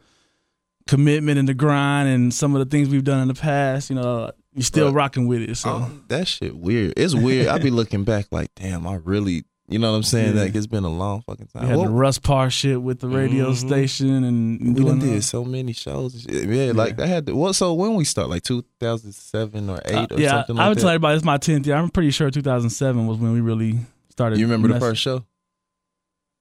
commitment 0.89 1.38
and 1.38 1.48
the 1.48 1.53
grind 1.53 2.10
and 2.10 2.34
some 2.34 2.55
of 2.55 2.60
the 2.60 2.65
things 2.65 2.89
we've 2.89 3.03
done 3.03 3.22
in 3.22 3.27
the 3.27 3.34
past, 3.34 3.89
you 3.89 3.96
know, 3.96 4.31
you're 4.55 4.63
still 4.63 4.88
Right. 4.88 4.96
rocking 4.96 5.27
with 5.27 5.41
it. 5.41 5.55
So 5.58 5.69
Oh, 5.69 5.91
that 6.08 6.27
shit 6.27 6.58
weird. 6.58 6.93
It's 6.98 7.13
weird. 7.13 7.48
I 7.48 7.60
be 7.60 7.69
looking 7.69 8.03
back 8.03 8.25
like, 8.31 8.50
damn, 8.55 8.88
I 8.88 8.96
really, 8.96 9.43
you 9.67 9.77
know 9.77 9.91
what 9.91 9.98
I'm 9.98 10.03
saying? 10.03 10.36
Yeah. 10.36 10.41
Like, 10.43 10.55
it's 10.55 10.65
been 10.65 10.84
a 10.84 10.89
long 10.89 11.22
fucking 11.22 11.48
we 11.53 11.60
time. 11.60 11.69
had 11.69 11.77
Well, 11.77 11.86
the 11.86 11.91
Russ 11.93 12.17
Parr 12.17 12.50
shit 12.50 12.81
with 12.81 13.00
the 13.01 13.08
radio 13.08 13.51
Mhm. 13.51 13.55
station 13.55 14.24
and 14.24 14.75
we 14.75 14.84
done 14.84 14.98
did 15.00 15.24
so 15.24 15.46
many 15.46 15.74
shows. 15.74 16.25
shit. 16.27 16.50
Yeah, 16.50 16.72
like 16.74 17.00
I 17.00 17.05
had 17.05 17.27
to. 17.27 17.36
What? 17.36 17.53
So 17.53 17.74
when 17.75 17.93
we 17.93 18.03
start, 18.03 18.29
like 18.29 18.41
2007 18.43 19.69
or 19.69 19.79
eight 19.86 19.96
Uh, 20.12 20.15
or 20.15 20.19
yeah, 20.19 20.29
something 20.31 20.55
I 20.55 20.60
like 20.60 20.65
I 20.65 20.69
would 20.69 20.77
that. 20.77 20.81
tell 20.81 20.89
everybody 20.89 21.15
it's 21.17 21.25
my 21.25 21.38
tenth 21.38 21.67
year. 21.67 21.75
I'm 21.75 21.89
pretty 21.89 22.12
sure 22.12 22.31
2007 22.31 23.05
was 23.05 23.17
when 23.19 23.31
we 23.34 23.41
really 23.41 23.77
started. 24.10 24.39
you 24.39 24.46
remember 24.48 24.67
the 24.69 24.79
first 24.79 25.01
show? 25.01 25.24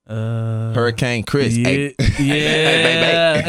Uh, 0.08 0.72
Hurricane 0.72 1.22
Chris. 1.24 1.56
Yeah, 1.56 1.68
Hey. 1.68 1.94
yeah. 2.20 3.42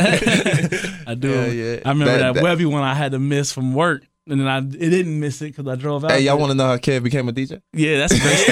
I 1.07 1.15
do. 1.15 1.29
Yeah, 1.29 1.45
yeah. 1.47 1.79
I 1.85 1.89
remember 1.89 2.05
that, 2.17 2.19
That- 2.19 2.33
that- 2.35 2.43
Webby 2.43 2.65
one 2.65 2.83
I 2.83 2.93
had 2.93 3.11
to 3.13 3.19
miss 3.19 3.51
from 3.51 3.73
work, 3.73 4.03
and 4.27 4.39
then 4.39 4.47
I 4.47 4.57
it 4.59 4.89
didn't 4.89 5.19
miss 5.19 5.41
it 5.41 5.55
because 5.55 5.67
I 5.67 5.75
drove 5.75 6.03
out. 6.05 6.11
Hey, 6.11 6.21
y'all 6.21 6.37
want 6.37 6.51
to 6.51 6.55
know 6.57 6.65
how 6.67 6.77
Kev 6.77 7.03
became 7.03 7.27
a 7.29 7.31
DJ? 7.33 7.61
Yeah, 7.73 8.05
that's 8.05 8.13
a 8.13 8.19
great 8.19 8.45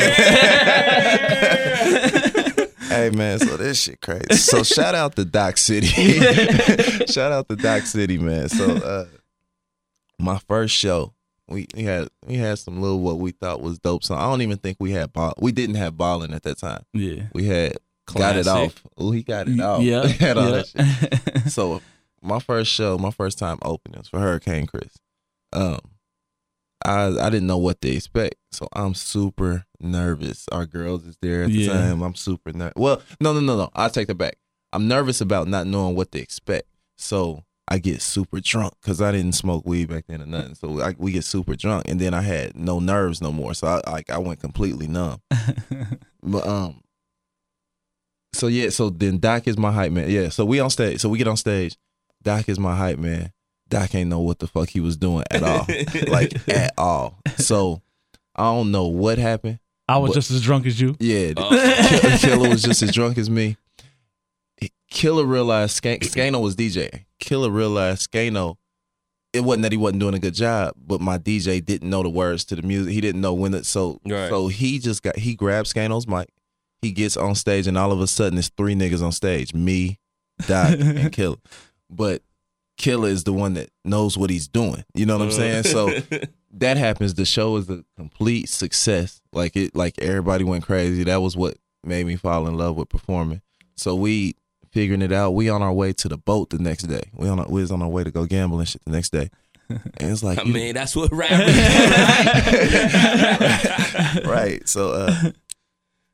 hey 2.90 3.10
man, 3.12 3.40
so 3.40 3.58
this 3.58 3.82
shit 3.84 4.02
crazy. 4.02 4.34
So 4.36 4.64
shout 4.64 4.96
out 4.96 5.16
to 5.18 5.26
Doc 5.26 5.58
City. 5.58 5.88
shout 7.08 7.32
out 7.32 7.48
to 7.50 7.56
Doc 7.56 7.84
City, 7.84 8.18
man. 8.18 8.50
So 8.50 8.76
uh 8.76 9.06
my 10.20 10.40
first 10.48 10.74
show, 10.74 11.14
we, 11.48 11.68
we 11.76 11.84
had 11.84 12.08
we 12.26 12.36
had 12.36 12.58
some 12.60 12.82
little 12.82 13.00
what 13.00 13.20
we 13.20 13.32
thought 13.32 13.62
was 13.62 13.78
dope. 13.80 14.04
So 14.04 14.16
I 14.16 14.24
don't 14.24 14.42
even 14.42 14.58
think 14.58 14.78
we 14.80 14.92
had 14.92 15.14
ball. 15.14 15.34
We 15.40 15.52
didn't 15.52 15.76
have 15.76 15.96
balling 15.98 16.34
at 16.34 16.44
that 16.44 16.58
time. 16.58 16.84
yeah. 16.94 17.24
We 17.34 17.46
had 17.46 17.74
got 18.14 18.36
it 18.38 18.48
off. 18.48 18.82
Oh, 18.98 19.12
he 19.12 19.24
got 19.24 19.48
it 19.48 19.60
off. 19.60 19.82
Yeah. 19.82 20.06
had 20.08 20.38
all 20.38 20.50
yeah. 20.50 20.64
that 20.74 21.22
shit. 21.34 21.52
So 21.52 21.82
my 22.22 22.40
first 22.40 22.72
show, 22.72 22.98
my 22.98 23.12
first 23.12 23.38
time 23.40 23.58
opening 23.62 24.00
was 24.00 24.08
for 24.10 24.20
Hurricane 24.20 24.68
Chris. 24.68 24.98
Um, 25.54 25.80
I 26.86 27.06
I 27.20 27.30
didn't 27.30 27.48
know 27.48 27.58
what 27.58 27.82
to 27.82 27.90
expect, 27.90 28.36
so 28.52 28.68
I'm 28.74 28.94
super 28.94 29.66
nervous. 29.80 30.46
Our 30.52 30.66
girls 30.66 31.06
is 31.06 31.18
there 31.22 31.44
at 31.44 31.50
the 31.52 31.56
Yeah. 31.58 31.74
time. 31.74 32.02
I'm 32.02 32.16
super 32.16 32.52
nervous. 32.54 32.74
Well, 32.76 33.02
no, 33.20 33.34
no, 33.34 33.40
no, 33.40 33.58
no. 33.58 33.70
I 33.76 33.90
take 33.90 34.08
that 34.08 34.16
back. 34.18 34.38
I'm 34.74 34.88
nervous 34.88 35.22
about 35.22 35.48
not 35.48 35.66
knowing 35.68 35.96
what 35.96 36.12
to 36.12 36.20
expect. 36.20 36.68
So 36.98 37.44
I 37.70 37.80
get 37.80 38.02
super 38.02 38.40
drunk 38.40 38.74
because 38.82 39.02
I 39.02 39.12
didn't 39.12 39.34
smoke 39.34 39.66
weed 39.66 39.90
back 39.90 40.06
then 40.08 40.22
or 40.22 40.26
nothing. 40.26 40.56
So 40.56 40.82
I, 40.82 40.96
we 40.98 41.12
get 41.12 41.24
super 41.24 41.56
drunk, 41.56 41.86
and 41.88 42.00
then 42.00 42.14
I 42.14 42.22
had 42.22 42.56
no 42.56 42.80
nerves 42.80 43.22
no 43.22 43.32
more. 43.32 43.54
So 43.54 43.68
I 43.68 43.90
like 43.92 44.10
I 44.10 44.18
went 44.18 44.40
completely 44.40 44.88
numb. 44.88 45.22
But 46.24 46.46
um, 46.46 46.82
so 48.38 48.48
yeah, 48.48 48.70
so 48.70 48.90
then 48.90 49.18
Doc 49.20 49.48
is 49.48 49.58
my 49.58 49.72
hype 49.72 49.92
man. 49.92 50.10
Yeah, 50.10 50.30
so 50.30 50.46
we 50.46 50.60
on 50.60 50.70
stage. 50.70 51.02
So 51.02 51.10
we 51.10 51.18
get 51.18 51.28
on 51.28 51.38
stage. 51.38 51.78
Doc 52.24 52.48
is 52.50 52.60
my 52.60 52.76
hype 52.76 53.00
man. 53.00 53.32
Doc 53.70 53.94
ain't 53.96 54.10
know 54.10 54.22
what 54.22 54.40
the 54.40 54.48
fuck 54.48 54.70
he 54.70 54.80
was 54.80 54.96
doing 54.98 55.24
at 55.30 55.44
all, 55.44 55.66
like 56.08 56.48
at 56.50 56.74
all. 56.78 57.20
So 57.38 57.82
I 58.36 58.44
don't 58.44 58.72
know 58.72 58.88
what 58.88 59.18
happened. 59.18 59.60
I 59.90 59.98
was 59.98 60.10
But- 60.12 60.16
just 60.16 60.32
as 60.32 60.42
drunk 60.42 60.66
as 60.66 60.80
you. 60.80 60.96
Yeah, 61.00 61.34
Oh. 61.38 61.50
Killer, 61.50 62.18
Killer 62.18 62.50
was 62.50 62.62
just 62.62 62.82
as 62.84 62.92
drunk 62.94 63.18
as 63.18 63.30
me. 63.30 63.58
Killer 64.90 65.26
realized 65.26 65.82
Skan- 65.82 66.00
Skano 66.00 66.42
was 66.42 66.56
DJing. 66.56 67.06
Killer 67.20 67.50
realized 67.50 68.10
Skano. 68.10 68.56
It 69.34 69.42
wasn't 69.42 69.64
that 69.64 69.72
he 69.74 69.78
wasn't 69.78 70.00
doing 70.00 70.14
a 70.16 70.20
good 70.20 70.34
job, 70.34 70.74
but 70.78 71.02
my 71.02 71.18
DJ 71.18 71.64
didn't 71.64 71.90
know 71.90 72.02
the 72.02 72.10
words 72.10 72.46
to 72.46 72.56
the 72.56 72.62
music. 72.62 72.94
He 72.94 73.02
didn't 73.02 73.20
know 73.22 73.34
when 73.34 73.54
it. 73.54 73.66
So 73.66 74.00
Right. 74.06 74.30
so 74.30 74.48
he 74.48 74.80
just 74.80 75.04
got 75.04 75.18
he 75.18 75.36
grabbed 75.36 75.68
Skano's 75.68 76.08
mic. 76.08 76.30
He 76.82 76.92
gets 76.92 77.18
on 77.18 77.36
stage, 77.36 77.68
and 77.68 77.78
all 77.78 77.92
of 77.92 78.00
a 78.02 78.08
sudden, 78.08 78.38
it's 78.38 78.50
three 78.50 78.76
niggas 78.76 79.04
on 79.04 79.12
stage: 79.12 79.54
me, 79.54 80.00
Doc, 80.48 80.76
and 80.80 81.12
Killer. 81.18 81.38
But 81.90 82.22
Killer 82.78 83.10
is 83.10 83.24
the 83.24 83.34
one 83.34 83.54
that 83.56 83.70
knows 83.84 84.18
what 84.18 84.30
he's 84.30 84.48
doing. 84.48 84.84
You 84.94 85.06
know 85.06 85.18
what 85.18 85.26
I'm 85.26 85.32
saying? 85.32 85.64
So 85.64 85.90
that 86.52 86.78
happens. 86.78 87.16
The 87.16 87.26
show 87.26 87.56
is 87.58 87.70
a 87.70 87.84
complete 87.96 88.50
success. 88.50 89.22
Like 89.34 89.56
it, 89.56 89.76
like 89.76 89.96
everybody 90.00 90.44
went 90.44 90.64
crazy. 90.66 91.04
That 91.04 91.22
was 91.22 91.36
what 91.36 91.58
made 91.84 92.06
me 92.06 92.16
fall 92.16 92.48
in 92.48 92.56
love 92.56 92.76
with 92.76 92.90
performing. 92.90 93.42
So 93.76 93.96
we 93.96 94.36
figuring 94.72 95.02
it 95.02 95.12
out. 95.12 95.32
We 95.32 95.50
on 95.50 95.62
our 95.64 95.74
way 95.74 95.94
to 95.94 96.08
the 96.08 96.18
boat 96.18 96.50
the 96.52 96.60
next 96.60 96.84
day. 96.84 97.04
We 97.14 97.28
on 97.30 97.40
our, 97.40 97.48
we 97.48 97.62
was 97.62 97.72
on 97.72 97.82
our 97.82 97.88
way 97.90 98.04
to 98.04 98.12
go 98.12 98.26
gambling 98.26 98.66
shit 98.66 98.84
the 98.86 98.92
next 98.92 99.10
day. 99.12 99.30
And 99.70 100.12
it's 100.12 100.24
like, 100.24 100.40
I 100.40 100.44
you- 100.44 100.54
mean, 100.54 100.74
that's 100.76 100.96
what 100.96 101.12
rap 101.12 101.30
is, 101.32 101.56
right? 102.98 104.26
right. 104.26 104.68
So 104.70 104.92
uh, 104.92 105.32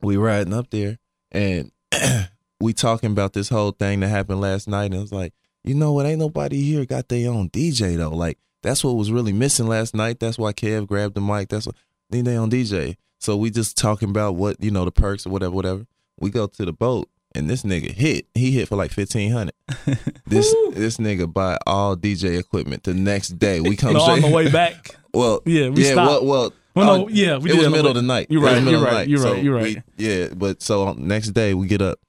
we 0.04 0.18
riding 0.18 0.54
up 0.54 0.70
there 0.70 1.00
and 1.32 1.72
we 2.60 2.74
talking 2.74 3.12
about 3.12 3.34
this 3.34 3.50
whole 3.50 3.72
thing 3.72 4.02
that 4.02 4.10
happened 4.10 4.42
last 4.42 4.68
night. 4.68 4.86
And 4.86 4.96
it 4.96 5.00
was 5.00 5.12
like, 5.12 5.34
you 5.64 5.74
know 5.76 5.94
what? 5.94 6.06
Ain't 6.06 6.20
nobody 6.20 6.62
here 6.62 6.86
got 6.86 7.10
their 7.10 7.30
own 7.32 7.50
DJ 7.50 7.98
though. 7.98 8.10
Like 8.10 8.38
that's 8.62 8.84
what 8.84 8.96
was 8.96 9.12
really 9.12 9.34
missing 9.34 9.68
last 9.68 9.94
night. 9.96 10.20
That's 10.20 10.38
why 10.38 10.54
Kev 10.54 10.88
grabbed 10.88 11.16
the 11.16 11.22
mic. 11.22 11.50
That's 11.50 11.66
what 11.66 11.76
need 12.12 12.26
their 12.26 12.40
own 12.40 12.50
DJ. 12.52 12.96
So 13.20 13.38
we 13.38 13.50
just 13.50 13.78
talking 13.78 14.10
about 14.10 14.36
what 14.36 14.62
you 14.62 14.72
know 14.72 14.86
the 14.86 14.92
perks 14.92 15.26
or 15.26 15.30
whatever, 15.30 15.52
whatever. 15.52 15.86
We 16.20 16.30
go 16.30 16.48
to 16.48 16.66
the 16.66 16.74
boat. 16.74 17.10
And 17.36 17.50
this 17.50 17.64
nigga 17.64 17.90
hit. 17.90 18.28
He 18.36 18.52
hit 18.52 18.68
for 18.68 18.76
like 18.76 18.92
fifteen 18.92 19.32
hundred. 19.32 19.56
This 20.28 20.54
this 20.74 20.98
nigga 20.98 21.32
buy 21.32 21.58
all 21.66 21.96
DJ 21.98 22.40
equipment 22.40 22.84
the 22.84 22.94
next 22.94 23.40
day. 23.40 23.60
We 23.60 23.76
come 23.76 23.94
No, 23.94 24.00
on 24.04 24.22
the 24.22 24.30
way 24.30 24.50
back. 24.52 24.96
Well, 25.14 25.42
Yeah, 25.46 25.70
we 25.70 25.84
yeah, 25.84 25.94
stopped. 25.94 26.24
well, 26.24 26.26
well, 26.26 26.54
Well, 26.76 26.98
no, 26.98 27.06
uh, 27.06 27.10
yeah, 27.10 27.38
we 27.38 27.52
it 27.52 27.54
did 27.54 27.62
was 27.64 27.70
middle 27.72 27.88
of 27.90 27.96
the 27.96 28.02
night. 28.02 28.28
You're 28.30 28.42
right, 28.42 28.62
you're 28.64 28.82
right, 28.84 29.08
you're 29.08 29.22
right, 29.22 29.44
you're 29.44 29.56
right. 29.56 29.84
yeah, 29.98 30.28
but 30.36 30.62
so 30.62 30.88
on 30.88 31.08
next 31.08 31.30
day 31.30 31.54
we 31.54 31.68
get 31.68 31.82
up. 31.82 32.00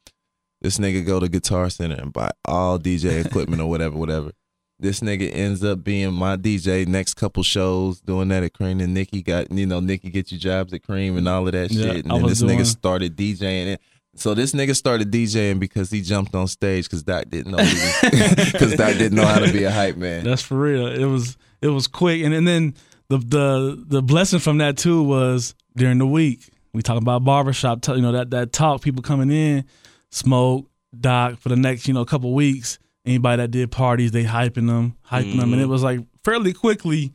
This 0.62 0.78
nigga 0.78 1.04
go 1.04 1.20
to 1.20 1.28
Guitar 1.28 1.68
Center 1.68 1.96
and 1.96 2.12
buy 2.12 2.30
all 2.46 2.78
DJ 2.78 3.24
equipment 3.26 3.60
or 3.60 3.68
whatever, 3.68 3.96
whatever. 3.98 4.32
This 4.80 5.00
nigga 5.00 5.30
ends 5.32 5.62
up 5.62 5.84
being 5.84 6.14
my 6.14 6.36
DJ 6.38 6.86
next 6.86 7.14
couple 7.14 7.42
shows, 7.42 8.00
doing 8.00 8.28
that 8.28 8.42
at 8.42 8.54
Cream. 8.54 8.80
And 8.80 8.94
Nikki 8.94 9.22
got, 9.22 9.52
you 9.52 9.66
know, 9.66 9.80
Nikki 9.80 10.10
get 10.10 10.32
you 10.32 10.38
jobs 10.38 10.72
at 10.72 10.82
Cream 10.82 11.16
and 11.18 11.28
all 11.28 11.46
of 11.46 11.52
that 11.52 11.70
Yeah, 11.70 11.92
shit. 11.92 12.04
And 12.04 12.12
I 12.12 12.16
then 12.18 12.26
this 12.28 12.38
doing- 12.40 12.58
nigga 12.58 12.66
started 12.66 13.14
DJing 13.16 13.66
it. 13.74 13.80
So 14.16 14.32
this 14.32 14.52
nigga 14.52 14.74
started 14.74 15.10
DJing 15.12 15.58
because 15.60 15.90
he 15.90 16.00
jumped 16.00 16.34
on 16.34 16.46
stage 16.48 16.84
because 16.86 17.02
Doc 17.02 17.24
didn't 17.28 17.52
know 17.52 17.58
because 17.58 18.74
Doc 18.76 18.92
didn't 18.96 19.14
know 19.16 19.26
how 19.26 19.40
to 19.40 19.52
be 19.52 19.64
a 19.64 19.70
hype 19.70 19.96
man. 19.96 20.24
That's 20.24 20.42
for 20.42 20.56
real. 20.58 20.86
It 20.86 21.04
was 21.04 21.36
it 21.60 21.68
was 21.68 21.86
quick, 21.88 22.22
and, 22.22 22.32
and 22.32 22.46
then 22.46 22.74
the 23.08 23.18
the 23.18 23.84
the 23.86 24.02
blessing 24.02 24.38
from 24.38 24.58
that 24.58 24.76
too 24.76 25.02
was 25.02 25.54
during 25.76 25.98
the 25.98 26.06
week 26.06 26.48
we 26.74 26.82
talking 26.82 27.02
about 27.02 27.24
barbershop. 27.24 27.86
You 27.88 28.02
know 28.02 28.12
that 28.12 28.30
that 28.30 28.52
talk 28.52 28.82
people 28.82 29.02
coming 29.02 29.30
in, 29.30 29.64
smoke 30.10 30.68
doc 30.98 31.38
for 31.38 31.48
the 31.48 31.56
next 31.56 31.88
you 31.88 31.94
know 31.94 32.04
couple 32.04 32.34
weeks. 32.34 32.78
Anybody 33.06 33.42
that 33.42 33.50
did 33.50 33.70
parties, 33.70 34.10
they 34.12 34.24
hyping 34.24 34.66
them, 34.66 34.96
hyping 35.06 35.38
them, 35.38 35.52
and 35.52 35.60
it 35.60 35.64
mm-hmm. 35.64 35.70
was 35.70 35.82
like 35.82 36.00
fairly 36.24 36.52
quickly. 36.52 37.12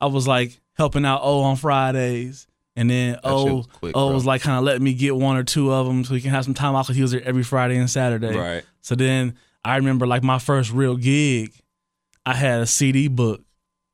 I 0.00 0.06
was 0.06 0.28
like 0.28 0.60
helping 0.76 1.04
out 1.04 1.20
O 1.22 1.40
on 1.40 1.56
Fridays. 1.56 2.46
And 2.76 2.88
then 2.88 3.14
shit 3.14 3.20
O, 3.24 3.56
was 3.56 3.66
quick, 3.66 3.96
O 3.96 4.06
bro. 4.06 4.14
was 4.14 4.24
like 4.24 4.42
kind 4.42 4.56
of 4.56 4.62
letting 4.62 4.84
me 4.84 4.94
get 4.94 5.16
one 5.16 5.36
or 5.36 5.42
two 5.42 5.72
of 5.72 5.86
them 5.86 6.04
so 6.04 6.14
he 6.14 6.20
can 6.20 6.30
have 6.30 6.44
some 6.44 6.54
time 6.54 6.76
off 6.76 6.86
because 6.86 6.94
he 6.94 7.02
was 7.02 7.10
there 7.10 7.24
every 7.24 7.42
Friday 7.42 7.76
and 7.76 7.90
Saturday. 7.90 8.36
Right. 8.36 8.64
So 8.82 8.94
then 8.94 9.34
I 9.64 9.76
remember 9.76 10.06
like 10.06 10.22
my 10.22 10.38
first 10.38 10.70
real 10.72 10.96
gig, 10.96 11.52
I 12.24 12.34
had 12.34 12.60
a 12.60 12.66
CD 12.66 13.08
book, 13.08 13.42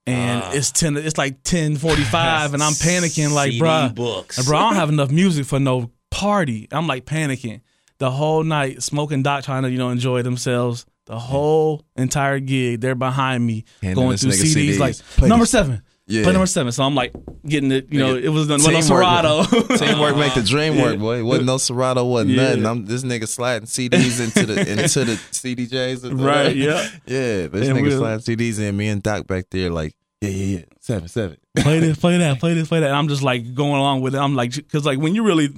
and 0.07 0.43
Ah. 0.43 0.51
it's 0.53 0.71
ten. 0.71 0.97
It's 0.97 1.17
like 1.19 1.43
ten 1.43 1.77
forty 1.77 2.03
five, 2.05 2.55
and 2.55 2.63
I'm 2.63 2.73
panicking 2.89 3.33
like, 3.33 3.59
bro, 3.59 3.91
books. 3.95 4.45
bro, 4.45 4.59
I 4.59 4.63
don't 4.63 4.75
have 4.77 4.89
enough 4.91 5.11
music 5.11 5.47
for 5.47 5.59
no 5.61 5.91
party. 6.11 6.69
I'm 6.73 6.87
like 6.87 7.05
panicking 7.07 7.61
the 7.99 8.11
whole 8.11 8.43
night, 8.45 8.83
smoking 8.83 9.23
doc, 9.23 9.45
trying 9.45 9.63
to 9.65 9.71
you 9.71 9.79
know 9.79 9.91
enjoy 9.91 10.23
themselves. 10.23 10.85
The 11.07 11.19
whole 11.19 11.85
entire 11.97 12.39
gig, 12.41 12.81
they're 12.81 12.95
behind 12.95 13.47
me 13.47 13.65
Handing 13.83 14.03
going 14.03 14.17
through 14.17 14.31
CDs, 14.33 14.55
CDs. 14.75 14.79
like 14.79 14.97
Play 15.17 15.29
number 15.29 15.43
this. 15.45 15.51
seven. 15.51 15.83
Yeah. 16.07 16.23
Play 16.25 16.33
number 16.33 16.47
seven. 16.47 16.71
So 16.73 16.83
I'm 16.85 16.95
like 16.95 17.15
getting 17.47 17.73
it, 17.73 17.91
you 17.91 17.99
know, 17.99 18.15
it 18.15 18.29
was 18.29 18.51
on 18.51 18.59
teamwork. 18.61 18.83
Serato. 18.85 19.43
Teamwork 19.77 20.17
make 20.19 20.35
the 20.35 20.43
dream 20.45 20.77
work, 20.79 20.99
boy. 20.99 21.25
Wasn't 21.25 21.47
no 21.47 21.57
Serato, 21.57 22.05
wasn't 22.05 22.33
Yeah. 22.33 22.43
nothing. 22.51 22.67
I'm 22.67 22.85
this 22.85 23.03
nigga 23.05 23.27
sliding 23.27 23.67
CDs 23.67 24.21
into 24.23 24.45
the 24.47 24.61
into 24.83 25.05
the 25.05 25.13
CDJs. 25.33 26.05
Right, 26.05 26.13
whatever. 26.15 26.51
yeah. 26.55 26.89
yeah. 27.07 27.47
This 27.47 27.69
And 27.69 27.79
nigga 27.79 27.83
we'll- 27.83 27.99
sliding 27.99 28.21
CDs 28.21 28.59
in. 28.61 28.77
Me 28.77 28.89
and 28.89 29.03
Doc 29.03 29.27
back 29.27 29.47
there, 29.51 29.71
like, 29.71 29.95
yeah, 30.21 30.29
yeah, 30.29 30.59
yeah, 30.59 30.65
seven, 30.81 31.09
seven. 31.09 31.37
play 31.57 31.79
this, 31.81 31.99
play 31.99 32.19
that, 32.19 32.39
play 32.39 32.53
this, 32.55 32.69
play 32.69 32.81
that. 32.81 32.87
And 32.89 32.97
I'm 32.97 33.09
just 33.09 33.23
like 33.23 33.55
going 33.55 33.79
along 33.81 34.03
with 34.03 34.15
it. 34.15 34.19
I'm 34.19 34.35
like, 34.37 34.55
because 34.55 34.85
like 34.85 34.99
when 34.99 35.15
you're 35.15 35.25
really 35.25 35.49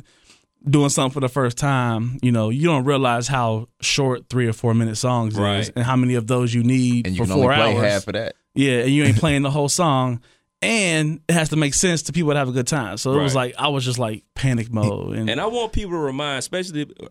doing 0.69 0.91
something 0.91 1.13
for 1.13 1.21
the 1.21 1.29
first 1.29 1.57
time, 1.59 2.19
you 2.23 2.31
know, 2.33 2.51
you 2.51 2.67
don't 2.69 2.85
realize 2.85 3.27
how 3.29 3.69
short 3.81 4.29
three 4.29 4.47
or 4.47 4.53
four 4.53 4.75
minute 4.75 4.97
songs 4.97 5.37
is 5.39 5.71
and 5.71 5.85
how 5.85 5.97
many 5.97 6.15
of 6.15 6.27
those 6.29 6.53
you 6.55 6.63
need 6.65 7.07
And 7.09 7.17
you 7.17 7.25
for 7.25 7.33
four 7.33 7.53
hours. 7.53 7.83
half 7.83 8.07
of 8.09 8.15
that. 8.15 8.35
Yeah, 8.55 8.79
and 8.81 8.91
you 8.91 9.05
ain't 9.05 9.19
playing 9.19 9.43
the 9.43 9.51
whole 9.51 9.69
song. 9.69 10.21
And 10.63 11.21
it 11.29 11.33
has 11.33 11.51
to 11.51 11.57
make 11.57 11.75
sense 11.75 12.03
to 12.05 12.13
people 12.13 12.33
to 12.33 12.39
have 12.39 12.49
a 12.49 12.53
good 12.53 12.67
time. 12.67 12.97
So 12.97 13.13
it 13.19 13.23
was 13.23 13.35
Right. 13.35 13.55
like 13.55 13.61
I 13.61 13.69
was 13.69 13.85
just 13.85 13.99
like 13.99 14.25
panic 14.35 14.73
mode. 14.73 15.17
And, 15.17 15.29
And 15.31 15.41
I 15.41 15.47
want 15.47 15.73
people 15.73 15.93
to 15.93 15.99
remind, 15.99 16.39
especially 16.39 16.83
uh, 16.83 17.07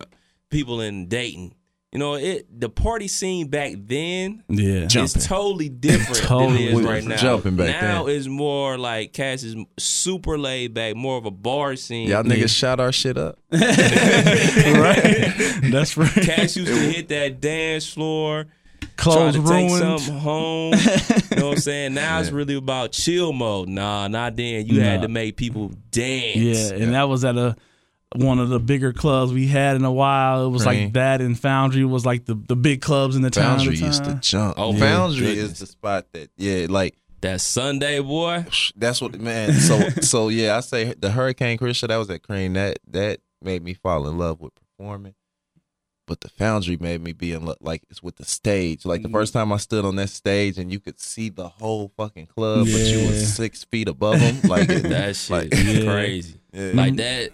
people 0.50 0.80
in 0.80 1.06
Dayton, 1.06 1.54
you 1.92 2.00
know, 2.00 2.14
it 2.16 2.46
the 2.60 2.68
party 2.68 3.06
scene 3.08 3.46
back 3.48 3.72
then 3.76 4.42
yeah. 4.48 4.86
Jumping. 4.86 5.04
is 5.20 5.26
totally 5.26 5.68
different 5.68 6.16
Totally 6.24 6.52
than 6.52 6.62
it 6.64 6.68
is 6.70 6.74
We 6.74 6.84
right 6.84 6.94
was 6.96 7.06
now. 7.06 7.16
jumping 7.16 7.56
back 7.56 7.80
now 7.80 8.04
then. 8.04 8.16
is 8.16 8.28
more 8.28 8.76
like 8.76 9.12
Cass 9.14 9.44
is 9.44 9.54
super 9.78 10.36
laid 10.36 10.74
back, 10.74 10.96
more 10.96 11.16
of 11.16 11.24
a 11.24 11.30
bar 11.30 11.76
scene. 11.76 12.08
Y'all 12.08 12.24
niggas 12.24 12.54
shot 12.54 12.80
our 12.80 12.92
shit 12.92 13.16
up. 13.16 13.38
right. 13.52 15.32
That's 15.70 15.96
right. 15.96 16.10
Cass 16.12 16.56
used 16.56 16.72
to 16.72 16.78
hit 16.80 17.08
that 17.08 17.40
dance 17.40 17.88
floor. 17.88 18.46
Clothes 18.96 19.34
try 19.36 19.42
to 19.44 19.48
take 19.48 19.70
ruined. 19.80 20.00
something 20.00 20.18
home. 20.18 20.72
you 20.74 21.36
know 21.36 21.46
what 21.48 21.52
I'm 21.52 21.56
saying? 21.58 21.94
Now 21.94 22.20
it's 22.20 22.30
really 22.32 22.54
about 22.54 22.92
chill 22.92 23.32
mode. 23.32 23.68
Nah, 23.68 24.08
not 24.08 24.36
then. 24.36 24.66
You 24.66 24.80
had 24.80 25.02
to 25.02 25.08
make 25.08 25.36
people 25.36 25.72
dance. 25.90 26.36
Yeah, 26.36 26.76
and 26.78 26.94
that 26.94 27.08
was 27.08 27.24
at 27.24 27.36
a 27.36 27.56
one 28.14 28.38
of 28.38 28.48
the 28.48 28.60
bigger 28.60 28.92
clubs 28.92 29.32
we 29.32 29.46
had 29.48 29.76
in 29.76 29.84
a 29.84 29.92
while. 29.92 30.46
It 30.46 30.50
was 30.50 30.64
Right. 30.64 30.84
like 30.84 30.92
that 30.94 31.20
and 31.20 31.38
Foundry 31.40 31.84
was 31.84 32.06
like 32.06 32.24
the, 32.24 32.34
the 32.34 32.56
big 32.56 32.80
clubs 32.80 33.16
in 33.16 33.22
the 33.22 33.30
town. 33.30 33.44
at 33.44 33.56
Foundry 33.58 33.76
used 33.76 34.04
to 34.04 34.14
jump. 34.22 34.54
Oh, 34.56 34.72
yeah. 34.72 34.78
Foundry 34.78 35.26
Goodness. 35.26 35.52
is 35.52 35.58
the 35.58 35.66
spot 35.66 36.06
that, 36.12 36.30
yeah, 36.36 36.66
like, 36.70 36.94
That 37.20 37.40
Sunday, 37.40 38.00
boy. 38.00 38.46
that's 38.76 39.02
what, 39.02 39.20
man. 39.20 39.52
So, 39.54 39.88
so 40.00 40.28
yeah, 40.28 40.56
I 40.56 40.60
say 40.60 40.94
the 40.98 41.10
Hurricane 41.10 41.58
Christian 41.58 41.88
that 41.88 41.96
was 41.96 42.08
at 42.08 42.22
Crane. 42.22 42.52
That 42.54 42.78
that 42.88 43.20
made 43.42 43.62
me 43.64 43.74
fall 43.74 44.08
in 44.08 44.16
love 44.16 44.40
with 44.40 44.52
performing. 44.54 45.14
But 46.06 46.20
the 46.20 46.28
Foundry 46.28 46.76
made 46.80 47.00
me 47.02 47.12
be 47.12 47.32
in 47.32 47.44
love, 47.44 47.56
like 47.60 47.82
it's 47.90 48.02
with 48.02 48.16
the 48.16 48.24
stage. 48.24 48.84
Like 48.84 49.00
Mm-hmm. 49.00 49.12
the 49.12 49.18
first 49.18 49.32
time 49.32 49.52
I 49.52 49.56
stood 49.56 49.84
on 49.84 49.96
that 49.96 50.08
stage 50.10 50.56
and 50.58 50.70
you 50.70 50.78
could 50.80 51.00
see 51.00 51.28
the 51.30 51.48
whole 51.48 51.90
fucking 51.96 52.26
club, 52.26 52.66
but 52.70 52.80
you 52.80 52.98
Yeah. 53.00 53.06
was 53.08 53.34
six 53.34 53.64
feet 53.64 53.88
above 53.88 54.20
them. 54.20 54.40
Like 54.48 54.68
it, 54.70 54.82
That 54.84 55.16
shit 55.16 55.30
like, 55.30 55.52
is 55.52 55.84
Yeah. 55.84 55.92
crazy. 55.92 56.40
Yeah. 56.52 56.70
Like 56.74 56.96
that 56.96 57.30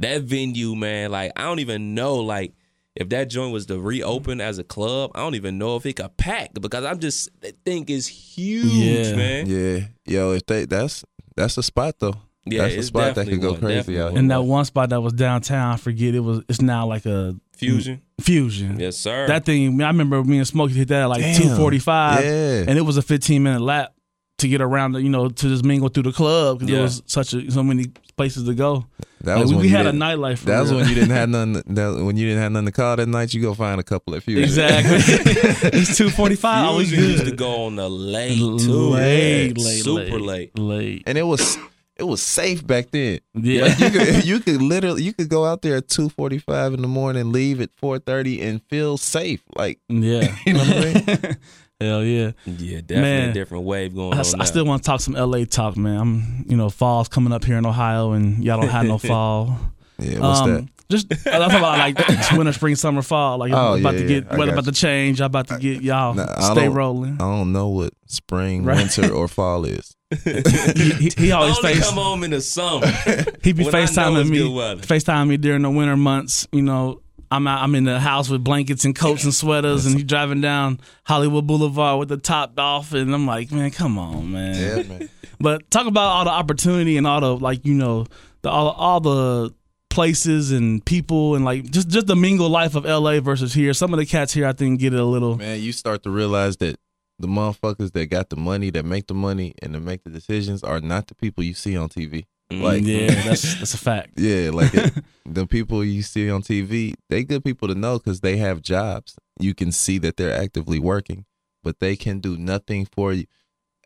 that 0.00 0.22
venue, 0.22 0.74
man, 0.74 1.10
like 1.10 1.32
I 1.36 1.42
don't 1.44 1.58
even 1.60 1.94
know 1.94 2.16
like 2.16 2.52
if 2.94 3.10
that 3.10 3.28
joint 3.28 3.52
was 3.52 3.66
to 3.66 3.78
reopen 3.78 4.40
as 4.40 4.58
a 4.58 4.64
club, 4.64 5.10
I 5.14 5.18
don't 5.20 5.34
even 5.34 5.58
know 5.58 5.76
if 5.76 5.84
it 5.84 5.96
could 5.96 6.16
pack 6.16 6.54
because 6.58 6.84
I'm 6.86 6.98
just 6.98 7.28
that 7.42 7.54
thing 7.66 7.84
is 7.88 8.06
huge, 8.06 8.64
Yeah. 8.64 9.16
man. 9.16 9.46
Yeah, 9.46 9.78
yo, 10.06 10.30
if 10.32 10.46
they 10.46 10.64
that's 10.64 11.04
that's 11.36 11.58
a 11.58 11.62
spot 11.62 11.96
though. 11.98 12.14
Yeah, 12.48 12.62
that's 12.62 12.76
a 12.76 12.82
spot 12.84 13.02
that 13.16 13.26
definitely 13.26 13.32
could 13.32 13.42
go 13.42 13.50
one, 13.52 13.60
crazy 13.60 13.76
definitely 13.78 14.00
out 14.00 14.04
one. 14.04 14.12
here. 14.12 14.18
And 14.20 14.30
that 14.30 14.42
one 14.44 14.64
spot 14.64 14.90
that 14.90 15.00
was 15.00 15.12
downtown, 15.12 15.72
I 15.72 15.76
forget 15.76 16.14
it 16.14 16.20
was. 16.20 16.42
It's 16.48 16.62
now 16.62 16.86
like 16.86 17.04
a 17.04 17.34
Fusion. 17.56 18.00
fusion. 18.20 18.78
Yes, 18.78 18.96
sir. 18.96 19.26
That 19.26 19.44
thing, 19.44 19.80
I 19.82 19.86
remember 19.88 20.22
me 20.24 20.38
and 20.38 20.46
Smokey 20.46 20.74
hit 20.74 20.88
that 20.88 21.02
at 21.02 21.06
like 21.06 21.20
Damn. 21.22 21.40
two 21.42 21.56
forty 21.56 21.78
five, 21.78 22.24
Yeah. 22.24 22.64
and 22.68 22.78
it 22.78 22.82
was 22.82 22.96
a 22.96 23.02
fifteen 23.02 23.42
minute 23.42 23.62
lap 23.62 23.92
to 24.38 24.48
get 24.48 24.60
around, 24.60 24.92
the, 24.92 25.00
you 25.02 25.08
know, 25.08 25.28
to 25.30 25.48
just 25.48 25.64
mingle 25.64 25.88
through 25.88 26.02
the 26.02 26.12
club 26.12 26.58
because 26.58 26.70
Yeah. 26.70 26.76
there 26.76 26.82
was 26.82 27.02
such 27.06 27.32
a, 27.32 27.50
so 27.50 27.62
many 27.62 27.86
places 28.18 28.44
to 28.44 28.54
go. 28.54 28.84
That 29.22 29.36
Like, 29.36 29.42
was 29.44 29.54
we, 29.54 29.60
we 29.62 29.68
had 29.70 29.86
a 29.86 29.92
nightlife. 29.92 30.38
For 30.40 30.46
That 30.46 30.60
was 30.60 30.72
when 30.74 30.86
you 30.88 30.94
didn't 30.94 31.10
have 31.10 31.28
nothing. 31.30 31.62
That, 31.74 32.04
when 32.04 32.18
you 32.18 32.26
didn't 32.28 32.42
have 32.42 32.52
nothing 32.52 32.66
to 32.66 32.72
call 32.72 32.96
that 32.96 33.06
night, 33.08 33.32
you 33.32 33.40
go 33.40 33.54
find 33.54 33.80
a 33.80 33.82
couple 33.82 34.14
at 34.14 34.22
Fusion. 34.22 34.44
exactly. 34.44 34.98
it's 35.80 35.96
two 35.96 36.10
forty 36.10 36.36
five. 36.36 36.66
Always 36.66 36.92
used 36.92 37.24
to 37.24 37.32
go 37.32 37.64
on 37.64 37.76
the 37.76 37.88
late 37.88 38.36
too. 38.36 38.90
Late, 38.90 39.56
Yeah, 39.56 39.64
late, 39.64 39.82
super 39.82 40.18
late, 40.20 40.20
late. 40.20 40.58
late. 40.58 41.02
and 41.06 41.16
it 41.16 41.22
was 41.24 41.56
it 41.98 42.04
was 42.04 42.22
safe 42.22 42.66
back 42.66 42.90
then. 42.90 43.20
Yeah. 43.34 43.62
Like 43.66 43.78
you 43.78 43.90
could 43.90 44.24
you 44.30 44.40
could 44.40 44.62
literally 44.62 45.02
you 45.02 45.12
could 45.12 45.28
go 45.28 45.44
out 45.44 45.62
there 45.62 45.76
at 45.76 45.88
two 45.88 46.08
forty 46.08 46.38
five 46.38 46.74
in 46.74 46.82
the 46.82 46.88
morning, 46.88 47.32
leave 47.32 47.60
at 47.60 47.70
four 47.76 47.98
thirty, 47.98 48.42
and 48.42 48.62
feel 48.68 48.96
safe. 48.98 49.42
Like 49.56 49.80
Yeah. 49.88 50.34
you 50.44 50.52
know 50.52 50.60
what 50.60 50.68
I 50.76 51.26
mean? 51.28 51.36
Hell 51.80 52.02
yeah. 52.04 52.30
Yeah, 52.46 52.80
definitely 52.80 53.00
Man. 53.02 53.28
a 53.30 53.32
different 53.34 53.64
wave 53.64 53.94
going 53.94 54.14
I, 54.14 54.20
on. 54.20 54.40
I 54.40 54.44
still 54.44 54.64
want 54.64 54.82
to 54.82 54.86
talk 54.86 55.00
some 55.00 55.12
LA 55.12 55.44
talk, 55.44 55.76
man. 55.76 56.00
I'm, 56.00 56.44
you 56.48 56.56
know, 56.56 56.70
fall's 56.70 57.08
coming 57.08 57.34
up 57.34 57.44
here 57.44 57.58
in 57.58 57.66
Ohio, 57.66 58.12
and 58.12 58.42
y'all 58.42 58.58
don't 58.60 58.70
have 58.70 58.86
no 58.86 58.96
fall. 58.96 59.58
Yeah, 59.98 60.20
what's 60.20 60.40
um, 60.40 60.50
that? 60.54 60.68
Just 60.88 61.12
I'm 61.26 61.40
talking 61.40 61.58
about 61.58 61.78
like 61.78 61.98
winter, 62.32 62.52
spring, 62.52 62.76
summer, 62.76 63.02
fall. 63.02 63.38
Like 63.38 63.52
Oh, 63.52 63.74
about 63.74 63.94
yeah, 63.94 64.00
to 64.00 64.06
get 64.06 64.24
yeah. 64.24 64.36
Weather 64.36 64.52
got 64.52 64.60
about 64.60 64.64
to 64.66 64.72
change. 64.72 65.20
I'm 65.20 65.26
about 65.26 65.48
to 65.48 65.58
get 65.58 65.82
y'all 65.82 66.14
Nah, 66.14 66.26
I 66.36 66.52
stay 66.52 66.64
don't- 66.66 66.74
rolling. 66.74 67.14
I 67.14 67.18
don't 67.24 67.52
know 67.52 67.68
what 67.68 67.92
spring, 68.06 68.64
Right. 68.64 68.76
winter, 68.76 69.12
or 69.12 69.26
fall 69.26 69.64
is. 69.64 69.95
He, 70.10 70.90
he, 70.90 71.10
he 71.16 71.32
always 71.32 71.58
only 71.58 71.74
face 71.74 71.84
come 71.84 71.94
home 71.94 72.22
in 72.22 72.30
the 72.30 72.40
summer. 72.40 72.86
he 73.42 73.52
be 73.52 73.64
when 73.64 73.74
I 73.74 73.82
FaceTiming 73.82 74.30
me, 74.30 74.38
good. 74.38 74.78
FaceTiming 74.82 75.28
me 75.28 75.36
during 75.36 75.62
the 75.62 75.70
winter 75.70 75.96
months. 75.96 76.46
You 76.52 76.62
know, 76.62 77.02
I'm 77.30 77.46
out, 77.46 77.62
I'm 77.62 77.74
in 77.74 77.84
the 77.84 77.98
house 77.98 78.30
with 78.30 78.44
blankets 78.44 78.84
and 78.84 78.94
coats 78.94 79.24
and 79.24 79.34
sweaters, 79.34 79.84
and 79.86 79.96
he 79.96 80.04
driving 80.04 80.40
down 80.40 80.80
Hollywood 81.04 81.46
Boulevard 81.46 81.98
with 81.98 82.08
the 82.08 82.18
top 82.18 82.58
off, 82.58 82.92
and 82.92 83.12
I'm 83.12 83.26
like, 83.26 83.50
man, 83.50 83.70
come 83.72 83.98
on, 83.98 84.32
man. 84.32 84.54
Yeah, 84.54 84.82
man. 84.82 85.08
But 85.38 85.70
talk 85.70 85.86
about 85.86 86.06
all 86.06 86.24
the 86.24 86.30
opportunity 86.30 86.96
and 86.96 87.06
all 87.06 87.20
the 87.20 87.36
like, 87.36 87.66
you 87.66 87.74
know, 87.74 88.06
the 88.40 88.48
all 88.48 88.70
all 88.70 89.00
the 89.00 89.54
places 89.90 90.50
and 90.50 90.82
people 90.84 91.34
and 91.34 91.44
like 91.44 91.64
just 91.70 91.88
just 91.88 92.06
the 92.06 92.16
mingle 92.16 92.48
life 92.48 92.74
of 92.74 92.86
LA 92.86 93.20
versus 93.20 93.52
here. 93.52 93.74
Some 93.74 93.92
of 93.92 93.98
the 93.98 94.06
cats 94.06 94.32
here 94.32 94.46
I 94.46 94.54
think 94.54 94.80
get 94.80 94.94
it 94.94 95.00
a 95.00 95.04
little 95.04 95.36
Man, 95.36 95.60
you 95.60 95.72
start 95.72 96.04
to 96.04 96.10
realize 96.10 96.56
that 96.58 96.76
the 97.18 97.28
motherfuckers 97.28 97.92
that 97.92 98.06
got 98.06 98.30
the 98.30 98.36
money, 98.36 98.70
that 98.70 98.84
make 98.84 99.06
the 99.06 99.14
money, 99.14 99.54
and 99.62 99.74
that 99.74 99.80
make 99.80 100.04
the 100.04 100.10
decisions 100.10 100.62
are 100.62 100.80
not 100.80 101.06
the 101.06 101.14
people 101.14 101.42
you 101.42 101.54
see 101.54 101.76
on 101.76 101.88
TV. 101.88 102.26
Mm, 102.50 102.62
like, 102.62 102.82
Yeah, 102.84 103.06
that's 103.24 103.54
that's 103.56 103.74
a 103.74 103.78
fact. 103.78 104.18
Yeah, 104.18 104.50
like 104.50 104.74
it, 104.74 104.92
the 105.24 105.46
people 105.46 105.84
you 105.84 106.02
see 106.02 106.30
on 106.30 106.42
TV, 106.42 106.94
they 107.08 107.24
good 107.24 107.44
people 107.44 107.68
to 107.68 107.74
know 107.74 107.98
because 107.98 108.20
they 108.20 108.36
have 108.36 108.62
jobs. 108.62 109.16
You 109.40 109.54
can 109.54 109.72
see 109.72 109.98
that 109.98 110.16
they're 110.16 110.38
actively 110.38 110.78
working, 110.78 111.24
but 111.62 111.80
they 111.80 111.96
can 111.96 112.20
do 112.20 112.36
nothing 112.36 112.86
for 112.86 113.12
you. 113.12 113.26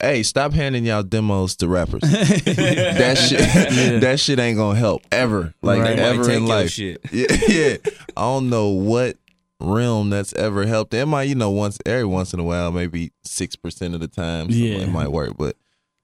Hey, 0.01 0.23
stop 0.23 0.55
handing 0.55 0.87
y'all 0.87 1.03
demos 1.03 1.57
to 1.57 1.69
rappers. 1.69 2.01
that 2.01 3.19
shit, 3.19 4.01
that 4.01 4.19
shit 4.19 4.39
ain't 4.39 4.57
gonna 4.57 4.79
help 4.79 5.03
ever, 5.13 5.53
like 5.63 5.81
Right. 5.83 5.99
Ever 5.99 6.31
in 6.31 6.47
life. 6.47 6.79
Yeah, 6.79 6.97
yeah. 7.13 7.77
I 8.17 8.23
don't 8.23 8.49
know 8.49 8.69
what 8.69 9.19
realm 9.61 10.11
that's 10.11 10.33
ever 10.35 10.67
helped. 10.67 10.95
It 10.95 11.07
might, 11.07 11.25
you 11.25 11.35
know, 11.35 11.51
once 11.51 11.79
every 11.87 12.05
once 12.05 12.33
in 12.33 12.41
a 12.41 12.45
while, 12.45 12.73
maybe 12.73 13.13
six 13.25 13.57
percent 13.57 13.95
of 13.95 14.01
the 14.01 14.09
time, 14.09 14.47
Yeah. 14.51 14.79
it 14.79 14.89
might 14.91 15.09
work, 15.13 15.37
but. 15.37 15.57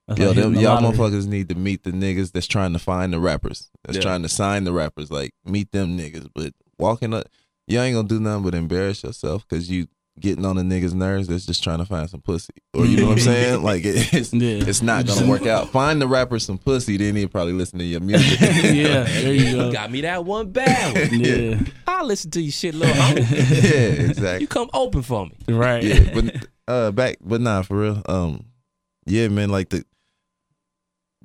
That's 0.09 0.21
Yo, 0.21 0.27
like 0.29 0.37
them, 0.37 0.55
y'all 0.55 0.81
motherfuckers 0.81 1.27
need 1.27 1.49
to 1.49 1.57
meet 1.57 1.83
the 1.83 1.90
niggas 1.90 2.31
that's 2.31 2.47
trying 2.47 2.73
to 2.75 2.79
find 2.79 3.12
the 3.12 3.19
rappers. 3.19 3.71
That's 3.85 3.97
Yeah. 3.97 4.03
trying 4.03 4.23
to 4.23 4.29
sign 4.29 4.62
the 4.62 4.73
rappers. 4.73 5.11
Like, 5.11 5.35
meet 5.45 5.73
them 5.73 5.99
niggas. 5.99 6.29
But 6.33 6.55
walking 6.79 7.12
up, 7.12 7.27
y'all 7.66 7.81
ain't 7.83 7.97
gonna 7.97 8.07
do 8.07 8.21
nothing 8.21 8.45
but 8.45 8.55
embarrass 8.55 9.03
yourself 9.03 9.45
because 9.49 9.69
you 9.69 9.88
getting 10.18 10.44
on 10.46 10.57
the 10.57 10.62
niggas' 10.62 10.94
nerves 10.94 11.29
that's 11.29 11.44
just 11.46 11.62
trying 11.62 11.79
to 11.79 11.85
find 11.85 12.09
some 12.09 12.20
pussy. 12.22 12.52
Or 12.74 12.87
you 12.87 12.96
know 12.96 13.07
what 13.09 13.12
I'm 13.12 13.18
saying? 13.24 13.62
Like, 13.62 13.85
it, 13.85 14.12
it's, 14.14 14.33
Yeah. 14.33 14.64
it's 14.68 14.81
not 14.83 15.07
gonna 15.07 15.26
work 15.31 15.46
out. 15.46 15.68
Find 15.70 16.00
the 16.00 16.07
rapper 16.09 16.38
some 16.38 16.59
pussy, 16.59 16.96
then 16.96 17.16
he'll 17.16 17.29
probably 17.29 17.52
listen 17.52 17.79
to 17.79 17.85
your 17.85 18.00
music. 18.00 18.40
yeah, 18.40 19.02
there 19.05 19.35
you 19.35 19.52
go. 19.57 19.72
got 19.72 19.90
me 19.90 20.00
that 20.02 20.24
one 20.24 20.50
bad 20.50 21.11
one. 21.11 21.20
Yeah, 21.20 21.61
I'll 21.87 22.07
listen 22.07 22.31
to 22.33 22.40
your 22.40 22.52
shit, 22.52 22.74
little 22.74 22.94
homie. 22.94 23.31
yeah, 23.31 24.09
exactly. 24.09 24.40
You 24.40 24.46
come 24.48 24.70
open 24.72 25.02
for 25.02 25.26
me. 25.26 25.37
right. 25.48 25.83
Yeah, 25.83 26.11
but 26.14 26.46
uh, 26.68 26.90
back, 26.92 27.18
but 27.20 27.40
nah, 27.40 27.62
for 27.62 27.79
real. 27.79 28.02
Um, 28.09 28.46
yeah, 29.07 29.29
man, 29.29 29.50
like 29.50 29.68
the. 29.68 29.85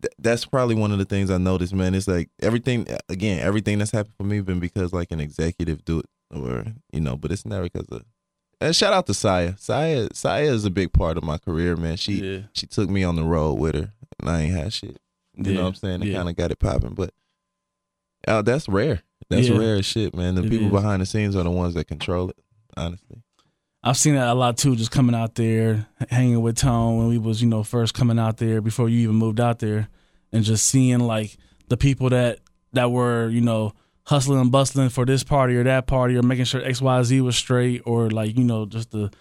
th- 0.02 0.14
That's 0.20 0.46
probably 0.46 0.76
one 0.76 0.92
of 0.92 0.98
the 1.00 1.06
things 1.06 1.32
I 1.32 1.38
noticed, 1.38 1.74
man. 1.74 1.96
It's 1.96 2.08
like 2.08 2.30
everything 2.42 2.88
again, 3.10 3.40
everything 3.40 3.80
that's 3.80 3.92
happened 3.92 4.16
for 4.18 4.24
me 4.24 4.42
been 4.42 4.60
because 4.60 4.94
like 4.94 5.12
an 5.12 5.20
executive 5.20 5.84
do 5.86 6.00
it, 6.00 6.06
or 6.36 6.66
you 6.92 7.00
know, 7.02 7.16
but 7.16 7.32
it's 7.32 7.46
never 7.46 7.64
because 7.64 7.88
of. 7.90 8.04
And 8.62 8.76
shout 8.76 8.94
out 8.94 9.08
to 9.08 9.14
Saya. 9.14 9.56
Saya, 9.58 10.08
Saya 10.14 10.52
is 10.54 10.66
a 10.66 10.70
big 10.70 10.94
part 10.94 11.18
of 11.18 11.24
my 11.24 11.38
career, 11.40 11.76
man. 11.76 11.98
She 11.98 12.14
Yeah. 12.14 12.40
she 12.54 12.68
took 12.68 12.90
me 12.90 13.04
on 13.04 13.16
the 13.16 13.24
road 13.24 13.56
with 13.56 13.74
her, 13.76 13.92
and 14.20 14.30
I 14.30 14.42
ain't 14.42 14.54
had 14.56 14.72
shit. 14.72 15.00
You 15.36 15.44
Yeah, 15.46 15.54
know 15.54 15.62
what 15.64 15.68
I'm 15.70 15.76
saying? 15.76 16.02
It 16.04 16.08
yeah. 16.10 16.18
kind 16.18 16.30
of 16.30 16.36
got 16.36 16.52
it 16.52 16.60
popping, 16.60 16.94
but 16.94 17.12
uh, 18.28 18.42
that's 18.44 18.70
rare. 18.70 19.02
That's 19.30 19.50
rare 19.50 19.78
as 19.78 19.86
shit, 19.86 20.16
man. 20.16 20.36
The 20.36 20.44
It 20.44 20.50
people 20.52 20.68
is. 20.68 20.72
behind 20.74 21.02
the 21.02 21.06
scenes 21.06 21.36
are 21.36 21.44
the 21.44 21.50
ones 21.52 21.74
that 21.74 21.88
control 21.88 22.30
it. 22.30 22.38
Honestly, 22.78 23.24
I've 23.84 23.98
seen 23.98 24.14
that 24.16 24.28
a 24.28 24.34
lot 24.36 24.58
too. 24.58 24.76
Just 24.76 24.92
coming 24.92 25.16
out 25.16 25.36
there, 25.36 25.88
hanging 26.10 26.42
with 26.42 26.58
Tone 26.58 26.98
when 26.98 27.08
we 27.08 27.18
was 27.18 27.42
you 27.42 27.48
know 27.48 27.64
first 27.64 27.94
coming 27.96 28.20
out 28.20 28.38
there 28.38 28.62
before 28.62 28.90
you 28.90 29.00
even 29.00 29.16
moved 29.16 29.40
out 29.40 29.58
there, 29.60 29.90
and 30.32 30.44
just 30.44 30.68
seeing 30.68 31.00
like 31.00 31.36
the 31.70 31.78
people 31.78 32.10
that 32.10 32.40
that 32.74 32.92
were 32.92 33.28
you 33.30 33.42
know 33.42 33.74
hustling 34.06 34.40
and 34.42 34.52
bustling 34.52 34.90
for 34.90 35.06
this 35.06 35.24
party 35.24 35.56
or 35.56 35.64
that 35.64 35.88
party 35.88 36.16
or 36.18 36.24
making 36.24 36.46
sure 36.46 36.64
X 36.64 36.82
Y 36.82 37.04
Z 37.04 37.22
was 37.22 37.36
straight 37.36 37.82
or 37.86 38.10
like 38.10 38.38
you 38.38 38.44
know 38.44 38.66
just 38.66 38.92
the 38.92 39.12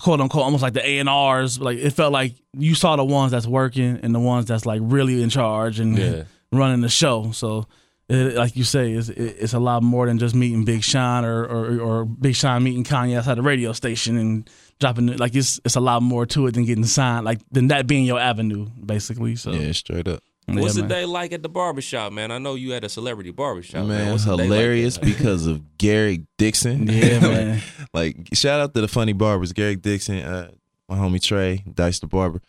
quote 0.00 0.20
unquote 0.20 0.44
almost 0.44 0.62
like 0.62 0.72
the 0.74 0.86
A 0.86 0.98
and 0.98 1.08
R's. 1.08 1.58
Like 1.60 1.78
it 1.78 1.90
felt 1.90 2.12
like 2.12 2.34
you 2.56 2.74
saw 2.74 2.96
the 2.96 3.04
ones 3.04 3.32
that's 3.32 3.46
working 3.46 4.00
and 4.02 4.14
the 4.14 4.20
ones 4.20 4.46
that's 4.46 4.64
like 4.66 4.80
really 4.84 5.22
in 5.22 5.28
charge 5.30 5.80
and 5.80 5.98
Yeah. 5.98 6.22
running 6.52 6.80
the 6.80 6.88
show. 6.88 7.32
So. 7.32 7.66
It, 8.10 8.36
like 8.36 8.56
you 8.56 8.64
say, 8.64 8.92
it's, 8.92 9.10
it- 9.10 9.36
it's 9.38 9.52
a 9.52 9.58
lot 9.58 9.82
more 9.82 10.06
than 10.06 10.16
just 10.16 10.34
meeting 10.34 10.64
Big 10.64 10.82
Sean 10.82 11.26
or, 11.26 11.44
or 11.44 11.78
or 11.78 12.04
Big 12.06 12.34
Sean 12.34 12.62
meeting 12.64 12.82
Kanye 12.82 13.18
outside 13.18 13.34
the 13.36 13.42
radio 13.42 13.74
station 13.74 14.16
and 14.16 14.48
dropping 14.80 15.10
it. 15.10 15.20
Like 15.20 15.34
it's 15.36 15.60
it's 15.62 15.76
a 15.76 15.80
lot 15.80 16.00
more 16.02 16.24
to 16.24 16.46
it 16.46 16.52
than 16.54 16.64
getting 16.64 16.86
signed. 16.86 17.26
Like 17.26 17.40
than 17.52 17.66
that 17.68 17.86
being 17.86 18.06
your 18.06 18.18
avenue, 18.18 18.64
basically. 18.82 19.36
So 19.36 19.50
Yeah, 19.52 19.72
straight 19.72 20.08
up. 20.08 20.22
Yeah, 20.48 20.60
What's 20.60 20.74
the 20.74 20.80
man. 20.82 20.88
day 20.90 21.04
like 21.04 21.32
at 21.32 21.42
the 21.42 21.48
barbershop, 21.48 22.12
man? 22.12 22.30
I 22.30 22.38
know 22.38 22.54
you 22.54 22.72
had 22.72 22.84
a 22.84 22.88
celebrity 22.88 23.30
barbershop. 23.30 23.86
Man, 23.86 23.88
Man, 23.88 24.12
What's 24.12 24.24
the 24.24 24.36
day 24.36 24.42
like 24.48 24.52
hilarious 24.52 24.98
because 25.12 25.46
of 25.46 25.76
Gary 25.78 26.26
Dixon. 26.38 26.86
Yeah, 26.86 27.20
man. 27.20 27.62
like 27.92 28.16
shout 28.34 28.60
out 28.60 28.74
to 28.74 28.80
the 28.80 28.88
funny 28.88 29.12
barbers, 29.12 29.52
Gary 29.52 29.76
Dixon, 29.76 30.18
uh, 30.18 30.50
my 30.88 30.96
homie 30.96 31.22
Trey, 31.22 31.64
Dice 31.74 31.98
the 32.00 32.06
barber. 32.06 32.40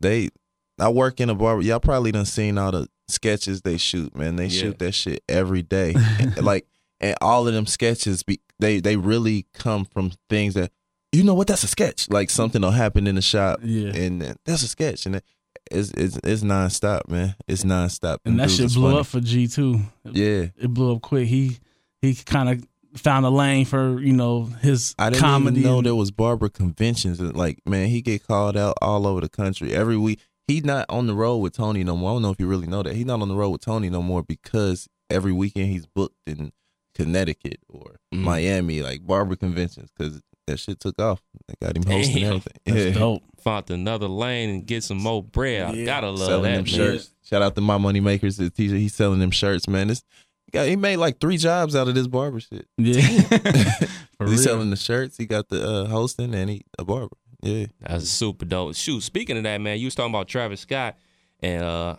They, 0.00 0.28
I 0.78 0.90
work 0.90 1.20
in 1.20 1.30
a 1.30 1.34
barber. 1.34 1.62
Y'all 1.62 1.80
probably 1.80 2.12
done 2.12 2.26
seen 2.26 2.58
all 2.58 2.70
the 2.72 2.88
sketches 3.08 3.62
they 3.62 3.78
shoot. 3.78 4.14
Man, 4.14 4.36
they 4.36 4.46
Yeah. 4.46 4.60
shoot 4.60 4.78
that 4.78 4.92
shit 4.92 5.22
every 5.28 5.62
day. 5.62 5.94
And, 6.20 6.36
like, 6.44 6.66
and 7.00 7.16
all 7.20 7.48
of 7.48 7.54
them 7.54 7.66
sketches, 7.66 8.22
be 8.22 8.40
they 8.60 8.80
they 8.80 8.96
really 8.96 9.46
come 9.54 9.84
from 9.84 10.12
things 10.28 10.54
that 10.54 10.70
you 11.12 11.22
know 11.24 11.32
what 11.34 11.46
that's 11.46 11.62
a 11.64 11.68
sketch. 11.68 12.10
Like 12.10 12.28
something 12.28 12.60
will 12.60 12.70
happen 12.72 13.06
in 13.06 13.14
the 13.14 13.22
shop, 13.22 13.60
Yeah. 13.62 13.94
and 13.94 14.22
uh, 14.22 14.34
that's 14.44 14.62
a 14.62 14.68
sketch, 14.68 15.06
and 15.06 15.16
it, 15.16 15.24
it's 15.70 15.90
it's 15.92 16.18
it's 16.24 16.42
nonstop, 16.42 17.08
man. 17.08 17.34
It's 17.46 17.64
nonstop, 17.64 18.18
and 18.24 18.38
that 18.40 18.48
dudes 18.48 18.56
shit 18.58 18.74
blew 18.74 18.88
funny. 18.90 19.00
up 19.00 19.06
for 19.06 19.20
G 19.20 19.46
too. 19.46 19.80
Yeah. 20.04 20.46
it 20.56 20.68
blew 20.68 20.94
up 20.96 21.02
quick. 21.02 21.26
He 21.28 21.58
he 22.02 22.14
kind 22.14 22.48
of 22.48 22.66
found 22.98 23.26
a 23.26 23.30
lane 23.30 23.64
for 23.64 24.00
you 24.00 24.12
know 24.12 24.44
his 24.44 24.94
I 24.98 25.10
didn't 25.10 25.20
comedy. 25.22 25.60
even 25.60 25.70
know 25.70 25.78
and- 25.78 25.86
there 25.86 25.94
was 25.94 26.10
barber 26.10 26.48
conventions. 26.48 27.20
Like, 27.20 27.60
man, 27.66 27.88
he 27.88 28.00
get 28.02 28.26
called 28.26 28.56
out 28.56 28.76
all 28.82 29.06
over 29.06 29.20
the 29.20 29.28
country 29.28 29.74
every 29.74 29.96
week. 29.96 30.20
He's 30.46 30.64
not 30.64 30.86
on 30.88 31.06
the 31.06 31.14
road 31.14 31.38
with 31.38 31.52
Tony 31.54 31.84
no 31.84 31.96
more. 31.96 32.10
I 32.10 32.14
don't 32.14 32.22
know 32.22 32.30
if 32.30 32.40
you 32.40 32.46
really 32.46 32.66
know 32.66 32.82
that. 32.82 32.94
He's 32.96 33.04
not 33.04 33.20
on 33.20 33.28
the 33.28 33.34
road 33.36 33.50
with 33.50 33.60
Tony 33.60 33.90
no 33.90 34.02
more 34.02 34.22
because 34.22 34.88
every 35.10 35.32
weekend 35.32 35.68
he's 35.68 35.84
booked 35.86 36.16
in 36.26 36.52
Connecticut 36.94 37.60
or 37.68 37.96
Mm. 38.14 38.22
Miami, 38.22 38.80
like 38.82 39.06
barber 39.06 39.36
conventions, 39.36 39.90
because 39.96 40.22
that 40.48 40.58
shit 40.58 40.80
took 40.80 41.00
off. 41.00 41.22
They 41.46 41.54
got 41.60 41.76
him 41.76 41.84
hosting 41.84 42.16
Damn. 42.16 42.26
everything. 42.26 42.52
That's 42.64 42.78
yeah. 42.78 42.90
dope. 42.92 43.22
Found 43.42 43.70
another 43.70 44.08
lane 44.08 44.50
and 44.50 44.66
get 44.66 44.82
some 44.82 44.98
more 44.98 45.22
bread. 45.22 45.62
I 45.62 45.84
gotta 45.84 46.10
love 46.10 46.18
selling 46.18 46.42
that, 46.42 46.64
them 46.64 46.64
man. 46.64 46.66
shirts. 46.66 47.10
Shout 47.22 47.42
out 47.42 47.54
to 47.54 47.60
my 47.60 47.78
money 47.78 48.00
makers, 48.00 48.36
the 48.36 48.50
teacher. 48.50 48.74
He's 48.74 48.94
selling 48.94 49.20
them 49.20 49.30
shirts, 49.30 49.68
man. 49.68 49.88
This 49.88 50.02
he 50.46 50.50
got 50.50 50.66
he 50.66 50.76
made 50.76 50.96
like 50.96 51.20
three 51.20 51.36
jobs 51.36 51.76
out 51.76 51.88
of 51.88 51.94
this 51.94 52.06
barber 52.06 52.40
shit. 52.40 52.66
Yeah, 52.76 53.00
For 54.18 54.26
He's 54.26 54.30
real. 54.30 54.38
selling 54.38 54.70
the 54.70 54.76
shirts. 54.76 55.16
He 55.16 55.26
got 55.26 55.48
the 55.48 55.62
uh, 55.62 55.86
hosting 55.86 56.34
and 56.34 56.50
he 56.50 56.64
a 56.78 56.84
barber. 56.84 57.16
Yeah. 57.42 57.66
That's 57.80 58.08
super 58.08 58.44
dope. 58.44 58.74
Shoot, 58.74 59.02
speaking 59.02 59.36
of 59.36 59.44
that, 59.44 59.60
man, 59.60 59.78
you 59.78 59.86
was 59.86 59.94
talking 59.94 60.12
about 60.12 60.26
Travis 60.26 60.60
Scott 60.60 60.96
and 61.40 61.62
uh 61.62 61.96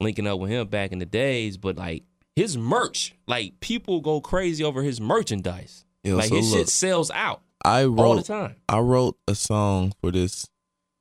linking 0.00 0.26
up 0.26 0.38
with 0.38 0.50
him 0.50 0.66
back 0.68 0.92
in 0.92 0.98
the 0.98 1.06
days, 1.06 1.56
but 1.56 1.76
like 1.76 2.04
his 2.34 2.58
merch, 2.58 3.14
like 3.26 3.60
people 3.60 4.00
go 4.00 4.20
crazy 4.20 4.62
over 4.62 4.82
his 4.82 5.00
merchandise. 5.00 5.84
Yo, 6.04 6.16
like 6.16 6.28
so 6.28 6.36
his 6.36 6.50
look, 6.50 6.58
shit 6.60 6.68
sells 6.68 7.10
out 7.10 7.40
I 7.64 7.84
all 7.84 7.90
the 7.90 8.02
wrote 8.02 8.26
time. 8.26 8.56
I 8.68 8.78
wrote 8.78 9.16
a 9.26 9.34
song 9.34 9.92
for 10.00 10.10
this 10.10 10.46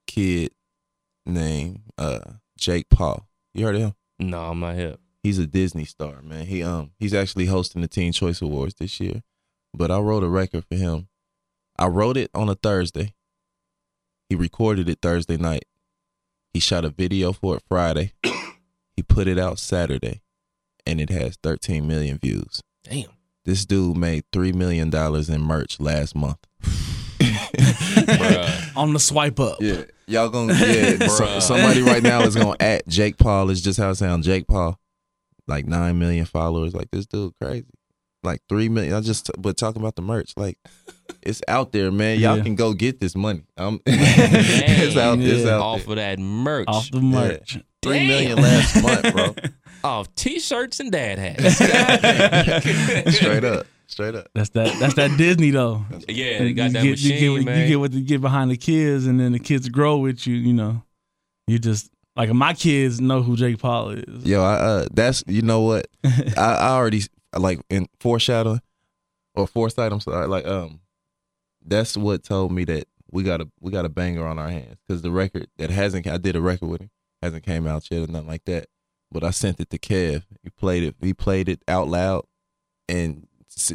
kid 0.08 0.52
named 1.26 1.82
uh 1.98 2.20
Jake 2.58 2.90
Paul. 2.90 3.28
You 3.54 3.66
heard 3.66 3.76
of 3.76 3.82
him? 3.82 3.94
No, 4.20 4.44
I'm 4.44 4.60
not 4.60 4.76
hip. 4.76 5.00
He's 5.24 5.40
a 5.40 5.48
Disney 5.48 5.86
star, 5.86 6.22
man. 6.22 6.46
He 6.46 6.64
um 6.64 6.92
he's 7.00 7.14
actually 7.14 7.48
hosting 7.48 7.82
the 7.82 7.88
Teen 7.88 8.12
Choice 8.12 8.42
Awards 8.42 8.76
this 8.76 9.00
year. 9.00 9.22
But 9.74 9.92
I 9.92 10.00
wrote 10.00 10.24
a 10.24 10.30
record 10.30 10.66
for 10.70 10.76
him. 10.76 11.10
I 11.78 11.88
wrote 11.88 12.18
it 12.18 12.32
on 12.34 12.48
a 12.48 12.56
Thursday. 12.56 13.14
He 14.30 14.36
recorded 14.36 14.88
it 14.90 15.00
Thursday 15.02 15.38
night. 15.38 15.66
He 16.54 16.60
shot 16.60 16.86
a 16.86 16.90
video 16.90 17.34
for 17.34 17.58
it 17.58 17.64
Friday. 17.68 18.14
he 18.96 19.04
put 19.04 19.28
it 19.28 19.38
out 19.38 19.60
Saturday 19.60 20.22
and 20.86 21.02
it 21.02 21.10
has 21.10 21.38
13 21.44 21.86
million 21.86 22.18
views. 22.18 22.62
Damn. 22.84 23.15
This 23.46 23.66
dude 23.66 23.98
made 23.98 24.24
3 24.34 24.52
million 24.54 24.90
dollars 24.90 25.30
in 25.30 25.42
merch 25.42 25.80
last 25.80 26.16
month. 26.16 26.38
On 28.76 28.94
the 28.94 29.00
swipe 29.00 29.40
up. 29.40 29.58
Yeah, 29.62 29.84
y'all 30.08 30.30
gonna 30.30 30.54
yeah. 30.54 31.08
so- 31.08 31.40
somebody 31.40 31.82
right 31.82 32.04
now 32.04 32.22
is 32.24 32.36
gonna 32.36 32.56
at 32.60 32.88
Jake 32.88 33.18
Paul. 33.18 33.50
Is 33.50 33.62
just 33.62 33.80
how 33.80 33.92
it 33.92 33.96
sounds. 33.96 34.26
Jake 34.26 34.48
Paul, 34.48 34.80
like 35.48 35.66
nine 35.66 36.00
million 36.00 36.26
followers. 36.26 36.74
Like 36.74 36.92
this 36.92 37.06
dude 37.06 37.34
crazy. 37.42 37.66
Like 38.24 38.42
three 38.50 38.70
million. 38.70 38.94
I 38.94 39.02
just 39.02 39.30
but 39.38 39.58
talking 39.58 39.82
about 39.82 39.96
the 39.96 40.02
merch. 40.02 40.34
Like 40.36 40.58
it's 41.22 41.42
out 41.48 41.72
there, 41.72 41.92
man. 41.92 42.20
Y'all 42.20 42.38
Yeah. 42.38 42.44
can 42.44 42.56
go 42.56 42.74
get 42.74 43.00
this 43.00 43.16
money. 43.16 43.44
Um, 43.58 43.80
it's 43.86 44.98
out. 44.98 45.20
It's 45.20 45.46
out 45.48 45.62
off 45.62 45.84
there. 45.86 45.92
of 45.92 45.96
that 45.98 46.20
merch. 46.20 46.66
Off 46.68 46.90
the 46.92 47.02
merch. 47.02 47.60
Three 47.82 48.08
million 48.08 48.42
last 48.42 48.82
month, 48.82 49.14
bro. 49.14 49.36
Off 49.86 50.14
t-shirts 50.16 50.80
and 50.80 50.92
dad 50.92 51.20
hats. 51.20 51.58
Straight 53.18 53.44
up. 53.44 53.68
Straight 53.88 54.16
up. 54.16 54.28
That's 54.34 54.50
that. 54.50 54.80
That's 54.80 54.96
that 54.96 55.16
Disney 55.18 55.52
though. 55.52 55.86
Yeah, 56.08 56.40
they 56.40 56.54
got 56.54 56.66
you 56.66 56.72
that 56.72 56.84
get, 56.84 56.90
machine, 56.92 57.12
you 57.14 57.20
get, 57.20 57.30
what- 57.30 57.44
man. 57.46 57.62
You 57.62 57.68
get 57.68 57.80
what 57.80 57.94
you 57.94 58.02
get 58.02 58.22
behind 58.22 58.50
the 58.52 58.58
kids, 58.58 59.06
and 59.06 59.20
then 59.20 59.32
the 59.32 59.40
kids 59.40 59.70
grow 59.70 59.98
with 59.98 60.26
you. 60.26 60.36
You 60.36 60.54
know, 60.54 60.84
you 61.48 61.60
just 61.60 61.92
like 62.16 62.32
my 62.34 62.54
kids 62.54 63.00
know 63.00 63.22
who 63.22 63.36
Jake 63.36 63.60
Paul 63.60 63.92
is. 63.92 64.26
Yo, 64.26 64.42
I, 64.44 64.54
uh, 64.56 64.88
that's 64.92 65.24
you 65.28 65.44
know 65.44 65.62
what 65.62 65.88
I, 66.04 66.32
I 66.38 66.70
already 66.72 67.04
like 67.38 67.62
in 67.70 67.88
foreshadowing 68.00 68.62
or 69.36 69.46
foresight. 69.46 69.92
I'm 69.92 70.00
sorry. 70.00 70.28
Like 70.28 70.48
um, 70.48 70.80
that's 71.64 71.96
what 71.96 72.24
told 72.24 72.52
me 72.52 72.64
that 72.66 72.88
we 73.12 73.22
got 73.22 73.40
a 73.42 73.48
we 73.60 73.72
got 73.72 73.86
a 73.86 73.90
banger 73.90 74.26
on 74.26 74.40
our 74.40 74.50
hands 74.50 74.78
because 74.88 75.04
the 75.04 75.12
record 75.12 75.48
that 75.58 75.70
hasn't 75.70 76.08
I 76.08 76.18
did 76.18 76.36
a 76.36 76.42
record 76.42 76.68
with 76.70 76.82
him 76.82 76.90
hasn't 77.22 77.44
came 77.44 77.68
out 77.68 77.90
yet 77.92 78.10
or 78.10 78.12
nothing 78.12 78.28
like 78.28 78.46
that. 78.46 78.68
But 79.16 79.24
I 79.24 79.32
sent 79.32 79.62
it 79.62 79.70
to 79.70 79.78
Kev. 79.80 80.24
He 80.44 80.50
played 80.50 80.84
it. 80.84 80.96
He 81.00 81.14
played 81.14 81.48
it 81.48 81.62
out 81.70 81.88
loud, 81.88 82.26
and 82.90 83.26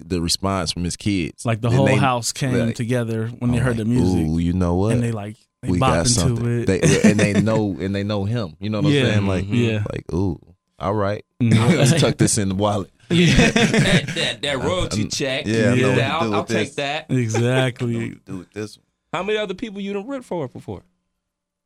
the 0.04 0.20
response 0.20 0.70
from 0.70 0.84
his 0.84 0.94
kids, 0.98 1.46
Like 1.46 1.62
the 1.62 1.70
Then 1.70 1.76
whole 1.78 1.86
they- 1.86 1.96
house 1.96 2.30
came 2.30 2.52
like, 2.52 2.74
together 2.74 3.28
when 3.38 3.50
they 3.52 3.56
I'm 3.58 3.64
heard 3.64 3.78
the 3.78 3.86
music, 3.86 4.26
Ooh, 4.28 4.38
you 4.38 4.52
know 4.52 4.74
what? 4.74 4.92
and 4.92 5.02
they 5.02 5.12
like 5.12 5.36
they 5.62 5.70
we 5.70 5.78
bop 5.78 5.90
got 5.94 5.98
into 6.00 6.10
something. 6.10 6.60
it. 6.60 6.66
They, 6.66 6.80
and 7.10 7.18
they 7.18 7.32
know 7.40 7.74
and 7.80 7.94
they 7.94 8.02
know 8.04 8.26
him. 8.26 8.54
You 8.60 8.68
know 8.68 8.82
what 8.82 8.92
Yeah, 8.92 9.04
I'm 9.04 9.06
saying? 9.14 9.26
Like, 9.26 9.44
yeah. 9.48 9.82
like 9.90 10.12
ooh, 10.12 10.38
all 10.78 10.92
right. 10.94 11.24
Mhm. 11.42 11.78
Let's 11.78 11.98
tuck 11.98 12.18
this 12.18 12.36
in 12.36 12.50
the 12.50 12.54
wallet. 12.54 12.90
that, 13.08 14.04
that, 14.14 14.42
that 14.42 14.58
royalty 14.58 15.08
check. 15.08 15.46
Yeah, 15.46 15.70
I 15.72 15.74
know 15.76 15.88
what 15.88 15.94
to 15.96 16.04
I'll, 16.04 16.20
do 16.28 16.34
I'll 16.34 16.40
with 16.42 16.48
take 16.50 16.74
that. 16.74 17.06
exactly. 17.10 18.10
Do 18.26 18.38
with 18.40 18.52
this 18.52 18.76
one. 18.76 18.84
How 19.14 19.22
many 19.22 19.38
other 19.38 19.54
people 19.54 19.80
you 19.80 19.94
done 19.94 20.06
written 20.06 20.22
for 20.22 20.46
before? 20.48 20.82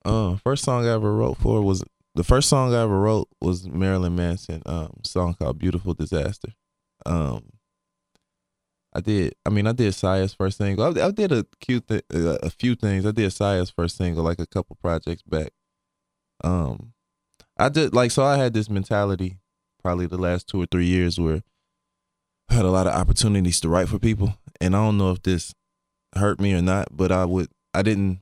Uh, 0.05 0.37
first 0.37 0.63
song 0.65 0.87
I 0.87 0.91
ever 0.93 1.13
wrote 1.13 1.39
for 1.39 1.61
was 1.63 1.83
the 2.14 2.24
first 2.24 2.48
song 2.48 2.74
I 2.74 2.83
ever 2.83 2.98
wrote 2.98 3.29
was 3.40 3.66
Marilyn 3.66 4.16
Manson. 4.16 4.62
Um, 4.66 5.00
song 5.05 5.35
called 5.35 5.59
"Beautiful 5.59 5.94
Disaster." 5.94 6.55
Um, 7.07 7.50
I 8.94 9.00
did. 9.00 9.35
I 9.44 9.50
mean, 9.50 9.66
I 9.66 9.72
did 9.72 9.92
Sia's 9.94 10.35
first 10.35 10.59
single. 10.59 10.85
I, 10.85 11.07
I 11.07 11.11
did 11.11 11.33
a 11.33 11.44
cute, 11.61 11.88
th- 11.88 12.05
a 12.11 12.50
few 12.50 12.77
things. 12.77 13.05
I 13.05 13.11
did 13.11 13.33
Sia's 13.33 13.70
first 13.70 13.96
single, 13.96 14.22
like 14.22 14.38
a 14.38 14.46
couple 14.46 14.77
projects 14.81 15.22
back. 15.22 15.53
Um, 16.44 16.92
I 17.59 17.68
did 17.68 17.92
like 17.92 18.12
so. 18.12 18.24
I 18.24 18.37
had 18.37 18.55
this 18.55 18.70
mentality, 18.70 19.38
probably 19.83 20.07
the 20.07 20.18
last 20.18 20.46
two 20.48 20.62
or 20.62 20.66
three 20.66 20.87
years, 20.87 21.18
where 21.18 21.42
I 22.48 22.55
had 22.55 22.64
a 22.64 22.70
lot 22.70 22.87
of 22.87 22.94
opportunities 22.94 23.61
to 23.61 23.68
write 23.68 23.88
for 23.88 23.98
people, 23.98 24.35
and 24.61 24.77
I 24.77 24.79
don't 24.79 24.98
know 24.98 25.11
if 25.11 25.22
this 25.22 25.55
hurt 26.14 26.40
me 26.40 26.55
or 26.55 26.62
not, 26.62 26.88
but 26.96 27.11
I 27.11 27.24
would. 27.24 27.48
I 27.72 27.83
didn't. 27.83 28.20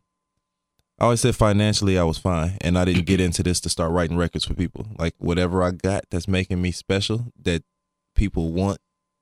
I 1.03 1.07
always 1.07 1.21
said 1.21 1.35
financially 1.35 1.99
I 1.99 2.05
was 2.05 2.17
fine, 2.17 2.59
and 2.61 2.79
I 2.79 2.85
didn't 2.85 3.07
get 3.07 3.21
into 3.21 3.43
this 3.43 3.59
to 3.63 3.69
start 3.69 3.91
writing 3.91 4.17
records 4.17 4.45
for 4.45 4.55
people. 4.55 4.87
Like 5.01 5.17
whatever 5.19 5.61
I 5.65 5.73
got 5.73 6.05
that's 6.13 6.29
making 6.29 6.63
me 6.63 6.71
special, 6.71 7.33
that 7.43 7.65
people 8.15 8.53
want 8.53 8.79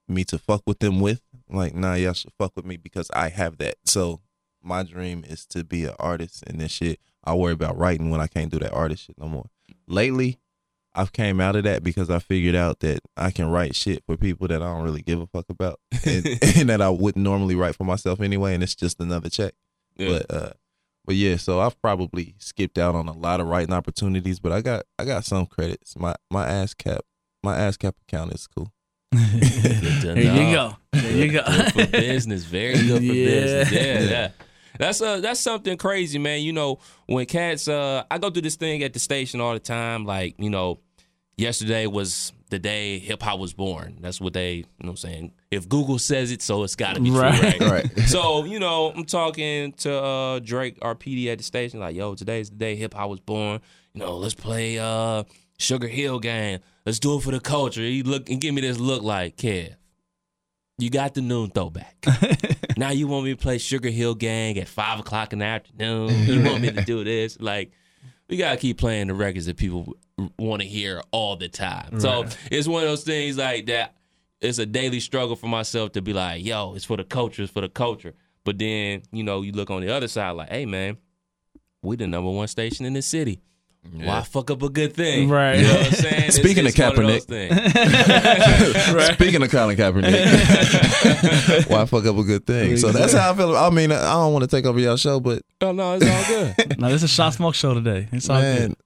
me 0.07 0.23
to 0.25 0.37
fuck 0.37 0.61
with 0.67 0.77
them 0.77 0.99
with. 0.99 1.21
Like, 1.49 1.73
nah, 1.73 1.95
y'all 1.95 2.13
should 2.13 2.33
fuck 2.37 2.51
with 2.55 2.65
me 2.65 2.77
because 2.77 3.09
I 3.15 3.29
have 3.29 3.57
that. 3.57 3.77
So 3.83 4.21
my 4.61 4.83
dream 4.83 5.25
is 5.27 5.43
to 5.47 5.63
be 5.63 5.85
an 5.85 5.95
artist, 5.97 6.43
and 6.45 6.61
then 6.61 6.67
shit, 6.67 6.99
I 7.23 7.33
worry 7.33 7.53
about 7.53 7.79
writing 7.79 8.11
when 8.11 8.21
I 8.21 8.27
can't 8.27 8.51
do 8.51 8.59
that 8.59 8.73
artist 8.73 9.05
shit 9.05 9.17
no 9.17 9.27
more. 9.27 9.47
Lately, 9.87 10.39
I've 10.93 11.13
came 11.13 11.41
out 11.41 11.55
of 11.55 11.63
that 11.63 11.83
because 11.83 12.11
I 12.11 12.19
figured 12.19 12.53
out 12.53 12.81
that 12.81 12.99
I 13.17 13.31
can 13.31 13.49
write 13.49 13.75
shit 13.75 14.03
for 14.05 14.17
people 14.17 14.47
that 14.49 14.61
I 14.61 14.71
don't 14.71 14.83
really 14.83 15.01
give 15.01 15.19
a 15.19 15.25
fuck 15.25 15.49
about, 15.49 15.79
and, 16.05 16.27
and 16.57 16.69
that 16.69 16.79
I 16.79 16.89
wouldn't 16.89 17.23
normally 17.23 17.55
write 17.55 17.73
for 17.73 17.85
myself 17.85 18.21
anyway, 18.21 18.53
and 18.53 18.61
it's 18.61 18.75
just 18.75 18.99
another 18.99 19.31
check. 19.31 19.55
Yeah. 19.97 20.09
But 20.09 20.31
uh, 20.31 20.51
but 21.05 21.15
yeah, 21.15 21.35
so 21.37 21.59
I've 21.59 21.79
probably 21.81 22.35
skipped 22.39 22.77
out 22.77 22.95
on 22.95 23.07
a 23.07 23.13
lot 23.13 23.39
of 23.39 23.47
writing 23.47 23.73
opportunities, 23.73 24.39
but 24.39 24.51
I 24.51 24.61
got 24.61 24.83
I 24.99 25.05
got 25.05 25.25
some 25.25 25.45
credits. 25.45 25.97
My 25.97 26.15
my 26.29 26.45
ASCAP 26.47 26.99
my 27.43 27.57
ASCAP 27.57 27.93
account 28.07 28.33
is 28.33 28.47
cool. 28.47 28.71
There 29.11 30.17
you 30.17 30.53
go. 30.55 30.75
There 30.93 31.11
you 31.11 31.31
go. 31.31 31.43
Good 31.45 31.71
for 31.73 31.87
business. 31.91 32.43
Very 32.45 32.73
good 32.73 32.97
for 32.99 33.03
Yeah. 33.03 33.25
business. 33.25 33.71
Yeah, 33.71 33.99
yeah. 34.09 34.29
That's 34.77 35.01
uh 35.01 35.19
that's 35.19 35.39
something 35.39 35.77
crazy, 35.77 36.17
man. 36.17 36.41
You 36.41 36.53
know, 36.53 36.79
when 37.07 37.25
cats 37.25 37.67
uh 37.67 38.03
I 38.09 38.17
go 38.17 38.29
through 38.29 38.43
this 38.43 38.55
thing 38.55 38.83
at 38.83 38.93
the 38.93 38.99
station 38.99 39.41
all 39.41 39.53
the 39.53 39.59
time, 39.59 40.05
like, 40.05 40.35
you 40.37 40.49
know, 40.49 40.79
yesterday 41.41 41.87
was 41.87 42.33
the 42.49 42.59
day 42.59 42.99
hip 42.99 43.21
hop 43.23 43.39
was 43.39 43.53
born. 43.53 43.97
That's 44.01 44.19
what 44.21 44.33
they, 44.33 44.55
you 44.55 44.63
know 44.81 44.87
what 44.87 44.89
I'm 44.91 44.97
saying? 44.97 45.31
If 45.51 45.67
Google 45.69 45.99
says 45.99 46.31
it, 46.31 46.41
so 46.41 46.63
it's 46.63 46.75
got 46.75 46.95
to 46.95 47.01
be 47.01 47.09
Right. 47.11 47.57
true, 47.57 47.67
right? 47.67 47.85
Right. 47.95 47.99
so, 48.07 48.43
you 48.43 48.59
know, 48.59 48.91
I'm 48.95 49.05
talking 49.05 49.71
to 49.73 49.95
uh, 50.01 50.39
Drake, 50.39 50.77
our 50.81 50.93
PD 50.95 51.27
at 51.31 51.37
the 51.37 51.43
station, 51.43 51.79
like, 51.79 51.95
yo, 51.95 52.13
today's 52.15 52.49
the 52.49 52.55
day 52.57 52.75
hip 52.75 52.93
hop 52.93 53.09
was 53.09 53.19
born. 53.21 53.61
You 53.93 54.01
know, 54.01 54.17
let's 54.17 54.33
play 54.33 54.79
uh, 54.79 55.23
Sugar 55.57 55.87
Hill 55.87 56.19
Gang. 56.19 56.59
Let's 56.85 56.99
do 56.99 57.17
it 57.17 57.23
for 57.23 57.31
the 57.31 57.39
culture. 57.39 57.81
He 57.81 58.03
look 58.03 58.29
and 58.29 58.39
give 58.41 58.53
me 58.53 58.61
this 58.61 58.77
look 58.79 59.01
like, 59.01 59.37
Kev, 59.37 59.75
you 60.77 60.89
got 60.89 61.13
the 61.13 61.21
noon 61.21 61.51
throwback. 61.51 62.05
now 62.77 62.89
you 62.89 63.07
want 63.07 63.25
me 63.25 63.31
to 63.31 63.37
play 63.37 63.59
Sugar 63.59 63.89
Hill 63.89 64.15
Gang 64.15 64.57
at 64.57 64.67
five 64.67 64.99
o'clock 64.99 65.31
in 65.31 65.39
the 65.39 65.45
afternoon. 65.45 66.25
You 66.25 66.43
want 66.49 66.61
me 66.61 66.71
to 66.71 66.83
do 66.83 67.03
this? 67.03 67.39
Like, 67.39 67.71
we 68.31 68.37
gotta 68.37 68.55
keep 68.55 68.77
playing 68.77 69.07
the 69.07 69.13
records 69.13 69.45
that 69.47 69.57
people 69.57 69.93
want 70.39 70.61
to 70.61 70.67
hear 70.67 71.03
all 71.11 71.35
the 71.35 71.49
time. 71.49 71.99
So 71.99 72.25
it's 72.49 72.65
one 72.65 72.81
of 72.81 72.89
those 72.89 73.03
things 73.03 73.37
like 73.37 73.65
that. 73.65 73.93
It's 74.39 74.57
a 74.57 74.65
daily 74.65 75.01
struggle 75.01 75.35
for 75.35 75.47
myself 75.47 75.91
to 75.91 76.01
be 76.01 76.13
like, 76.13 76.43
yo, 76.43 76.73
it's 76.73 76.85
for 76.85 76.95
the 76.95 77.03
culture, 77.03 77.43
it's 77.43 77.51
for 77.51 77.59
the 77.59 77.69
culture. 77.69 78.13
But 78.45 78.57
then, 78.57 79.03
you 79.11 79.23
know, 79.23 79.41
you 79.41 79.51
look 79.51 79.69
on 79.69 79.81
the 79.81 79.93
other 79.93 80.07
side, 80.07 80.31
like, 80.31 80.49
hey 80.49 80.65
man, 80.65 80.97
we 81.83 81.97
the 81.97 82.07
number 82.07 82.31
one 82.31 82.47
station 82.47 82.85
in 82.85 82.93
the 82.93 83.01
city. 83.01 83.41
Why 83.93 84.21
fuck 84.21 84.51
up 84.51 84.61
a 84.61 84.69
good 84.69 84.93
thing? 84.93 85.27
Right. 85.27 85.55
You 85.57 85.63
know 85.63 85.73
what 85.73 85.85
I'm 85.87 85.91
saying? 85.93 86.31
Speaking 86.31 86.67
it's 86.67 86.77
of 86.79 86.95
one 86.95 87.07
those 87.07 87.25
Kaepernick. 87.25 89.13
Speaking 89.15 89.41
of 89.41 89.49
Colin 89.49 89.75
Kaepernick, 89.75 90.13
why 91.69 91.85
fuck 91.85 92.05
up 92.05 92.15
a 92.15 92.23
good 92.23 92.45
thing? 92.45 92.77
So 92.77 92.91
that's 92.91 93.13
how 93.13 93.31
I 93.31 93.35
feel. 93.35 93.55
I 93.55 93.69
mean, 93.71 93.91
I 93.91 94.13
don't 94.13 94.33
want 94.33 94.43
to 94.43 94.47
take 94.55 94.65
over 94.65 94.79
y'all 94.79 94.97
show, 94.97 95.19
but 95.19 95.41
Oh 95.61 95.71
no, 95.71 95.97
it's 95.99 96.05
all 96.07 96.23
good. 96.55 96.79
No, 96.79 96.87
this 96.89 96.97
is 96.97 97.03
a 97.03 97.07
shot 97.13 97.33
smoke 97.33 97.55
show 97.55 97.73
today. 97.73 98.07
It's 98.11 98.29
all 98.29 98.39
man, 98.39 98.67
good. 98.69 98.77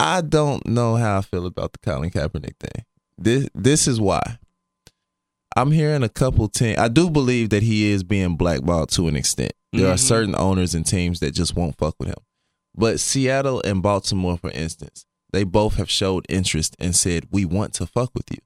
I 0.00 0.20
don't 0.22 0.66
know 0.66 0.96
how 0.96 1.18
I 1.18 1.20
feel 1.20 1.44
about 1.46 1.72
the 1.74 1.78
Colin 1.80 2.10
Kaepernick 2.10 2.56
thing. 2.58 2.84
This 3.18 3.46
this 3.54 3.86
is 3.86 4.00
why. 4.00 4.38
I'm 5.54 5.70
hearing 5.70 6.02
a 6.02 6.08
couple 6.08 6.48
teams. 6.48 6.78
I 6.78 6.88
do 6.88 7.10
believe 7.10 7.50
that 7.50 7.62
he 7.62 7.90
is 7.92 8.02
being 8.02 8.36
blackballed 8.36 8.88
to 8.92 9.06
an 9.06 9.16
extent. 9.16 9.52
There 9.74 9.90
are 9.90 9.94
Mhm. 9.96 9.98
certain 10.00 10.34
owners 10.34 10.74
and 10.74 10.86
teams 10.86 11.20
that 11.20 11.32
just 11.32 11.54
won't 11.54 11.76
fuck 11.76 11.94
with 12.00 12.08
him. 12.08 12.16
But 12.74 13.00
Seattle 13.00 13.60
and 13.64 13.82
Baltimore, 13.82 14.38
for 14.38 14.50
instance, 14.50 15.04
they 15.32 15.44
both 15.44 15.74
have 15.76 15.90
showed 15.90 16.26
interest 16.28 16.76
and 16.78 16.94
said, 16.96 17.26
We 17.30 17.44
want 17.44 17.74
to 17.74 17.86
fuck 17.86 18.10
with 18.14 18.30
you. 18.30 18.38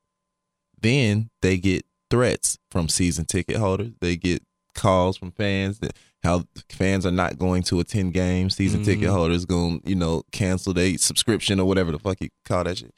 Then 0.80 1.30
they 1.42 1.58
get 1.58 1.84
threats 2.10 2.58
from 2.70 2.88
season 2.88 3.24
ticket 3.24 3.56
holders. 3.56 3.92
They 4.00 4.16
get 4.16 4.42
calls 4.74 5.16
from 5.16 5.32
fans 5.32 5.78
that 5.80 5.96
how 6.22 6.44
fans 6.68 7.06
are 7.06 7.10
not 7.12 7.38
going 7.38 7.62
to 7.64 7.80
attend 7.80 8.12
games. 8.14 8.56
Season 8.56 8.82
ticket 8.84 9.08
Mhm. 9.08 9.12
holders 9.12 9.44
going, 9.44 9.80
you 9.84 9.94
know, 9.94 10.22
cancel 10.32 10.72
their 10.74 10.98
subscription 10.98 11.58
or 11.60 11.66
whatever 11.66 11.92
the 11.92 11.98
fuck 11.98 12.20
you 12.20 12.28
call 12.44 12.64
that 12.64 12.78
shit. 12.78 12.92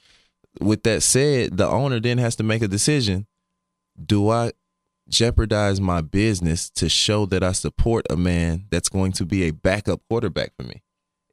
With 0.61 0.83
that 0.85 1.03
said, 1.03 1.57
the 1.57 1.67
owner 1.69 2.01
then 2.01 2.19
has 2.19 2.35
to 2.37 2.43
make 2.43 2.63
a 2.63 2.69
decision. 2.69 3.27
Do 4.03 4.29
I 4.31 4.53
jeopardize 5.09 5.81
my 5.81 6.01
business 6.01 6.69
to 6.71 6.89
show 6.89 7.27
that 7.27 7.43
I 7.43 7.53
support 7.53 8.07
a 8.11 8.17
man 8.17 8.67
that's 8.71 8.89
going 8.89 9.13
to 9.13 9.25
be 9.25 9.45
a 9.45 9.53
backup 9.53 10.01
quarterback 10.09 10.53
for 10.57 10.65
me? 10.67 10.83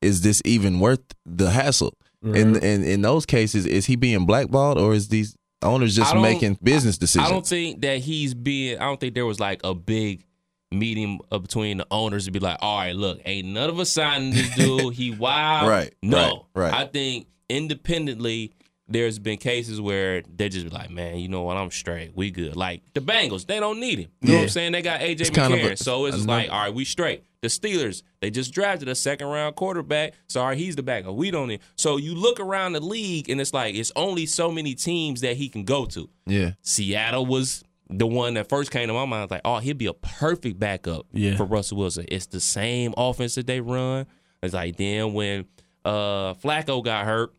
Is 0.05 0.21
this 0.21 0.41
even 0.45 0.79
worth 0.79 1.01
the 1.25 1.49
hassle? 1.49 1.93
In, 2.23 2.55
in 2.55 2.83
in 2.83 3.01
those 3.01 3.25
cases, 3.27 3.65
is 3.67 3.85
he 3.85 3.95
being 3.95 4.25
blackballed 4.25 4.79
or 4.79 4.95
is 4.95 5.09
these 5.09 5.35
owners 5.61 5.95
just 5.95 6.15
making 6.15 6.57
business 6.63 6.97
decisions? 6.97 7.29
I 7.29 7.31
don't 7.31 7.45
think 7.45 7.81
that 7.81 7.99
he's 7.99 8.33
being. 8.33 8.79
I 8.79 8.85
don't 8.85 8.99
think 8.99 9.13
there 9.13 9.27
was 9.27 9.39
like 9.39 9.61
a 9.63 9.75
big 9.75 10.23
meeting 10.71 11.19
uh, 11.31 11.37
between 11.37 11.77
the 11.77 11.87
owners 11.91 12.25
to 12.25 12.31
be 12.31 12.39
like, 12.39 12.57
all 12.61 12.79
right, 12.79 12.95
look, 12.95 13.21
ain't 13.25 13.47
none 13.49 13.69
of 13.69 13.79
us 13.79 13.91
signing 13.91 14.31
this 14.33 14.55
dude. 14.55 14.93
He 14.95 15.11
wild. 15.25 15.69
Right, 15.69 15.93
No. 16.01 16.47
right, 16.55 16.71
right. 16.71 16.73
I 16.73 16.85
think 16.87 17.27
independently, 17.47 18.53
there's 18.87 19.17
been 19.17 19.37
cases 19.37 19.81
where 19.81 20.21
they 20.21 20.47
just 20.49 20.65
be 20.65 20.69
like, 20.71 20.91
man, 20.91 21.17
you 21.17 21.27
know 21.27 21.41
what? 21.43 21.57
I'm 21.57 21.71
straight. 21.71 22.11
We 22.15 22.29
good. 22.31 22.55
Like 22.55 22.83
the 22.93 23.01
Bengals, 23.01 23.47
they 23.47 23.59
don't 23.59 23.79
need 23.79 23.99
him. 23.99 24.11
You 24.21 24.29
know 24.29 24.35
what 24.37 24.43
I'm 24.43 24.49
saying? 24.49 24.71
They 24.73 24.81
got 24.83 24.99
AJ 25.01 25.21
It's 25.21 25.29
kind 25.31 25.53
of 25.53 25.59
McCarron. 25.59 25.71
a- 25.71 25.77
so 25.77 26.05
it's 26.05 26.25
like, 26.25 26.51
all 26.51 26.59
right, 26.59 26.73
we 26.73 26.85
straight. 26.85 27.23
The 27.41 27.47
Steelers, 27.49 28.01
they 28.21 28.29
just 28.31 28.53
drafted 28.53 28.87
a 28.87 28.95
second 28.95 29.27
round 29.27 29.55
quarterback. 29.55 30.13
Sorry, 30.27 30.57
he's 30.57 30.75
the 30.75 30.83
backup. 30.83 31.15
We 31.15 31.29
don't 31.31 31.47
need. 31.47 31.61
So 31.77 31.97
you 31.97 32.15
look 32.15 32.39
around 32.39 32.73
the 32.73 32.79
league 32.79 33.29
and 33.29 33.39
it's 33.41 33.53
like 33.53 33.75
it's 33.75 33.91
only 33.95 34.25
so 34.25 34.51
many 34.51 34.73
teams 34.75 35.21
that 35.21 35.37
he 35.37 35.49
can 35.49 35.63
go 35.63 35.85
to. 35.85 36.09
Yeah. 36.25 36.51
Seattle 36.61 37.25
was 37.25 37.63
the 37.89 38.07
one 38.07 38.33
that 38.35 38.49
first 38.49 38.71
came 38.71 38.87
to 38.87 38.93
my 38.93 39.05
mind. 39.05 39.29
Like, 39.29 39.41
oh, 39.45 39.59
he'd 39.59 39.77
be 39.77 39.85
a 39.85 39.93
perfect 39.93 40.59
backup 40.59 41.05
Yeah. 41.11 41.35
for 41.37 41.45
Russell 41.45 41.77
Wilson. 41.77 42.05
It's 42.07 42.25
the 42.27 42.39
same 42.39 42.93
offense 42.97 43.35
that 43.35 43.45
they 43.47 43.61
run. 43.61 44.07
It's 44.41 44.53
like 44.55 44.75
then 44.77 45.13
when 45.13 45.45
uh, 45.83 46.33
Flacco 46.35 46.83
got 46.83 47.05
hurt, 47.05 47.31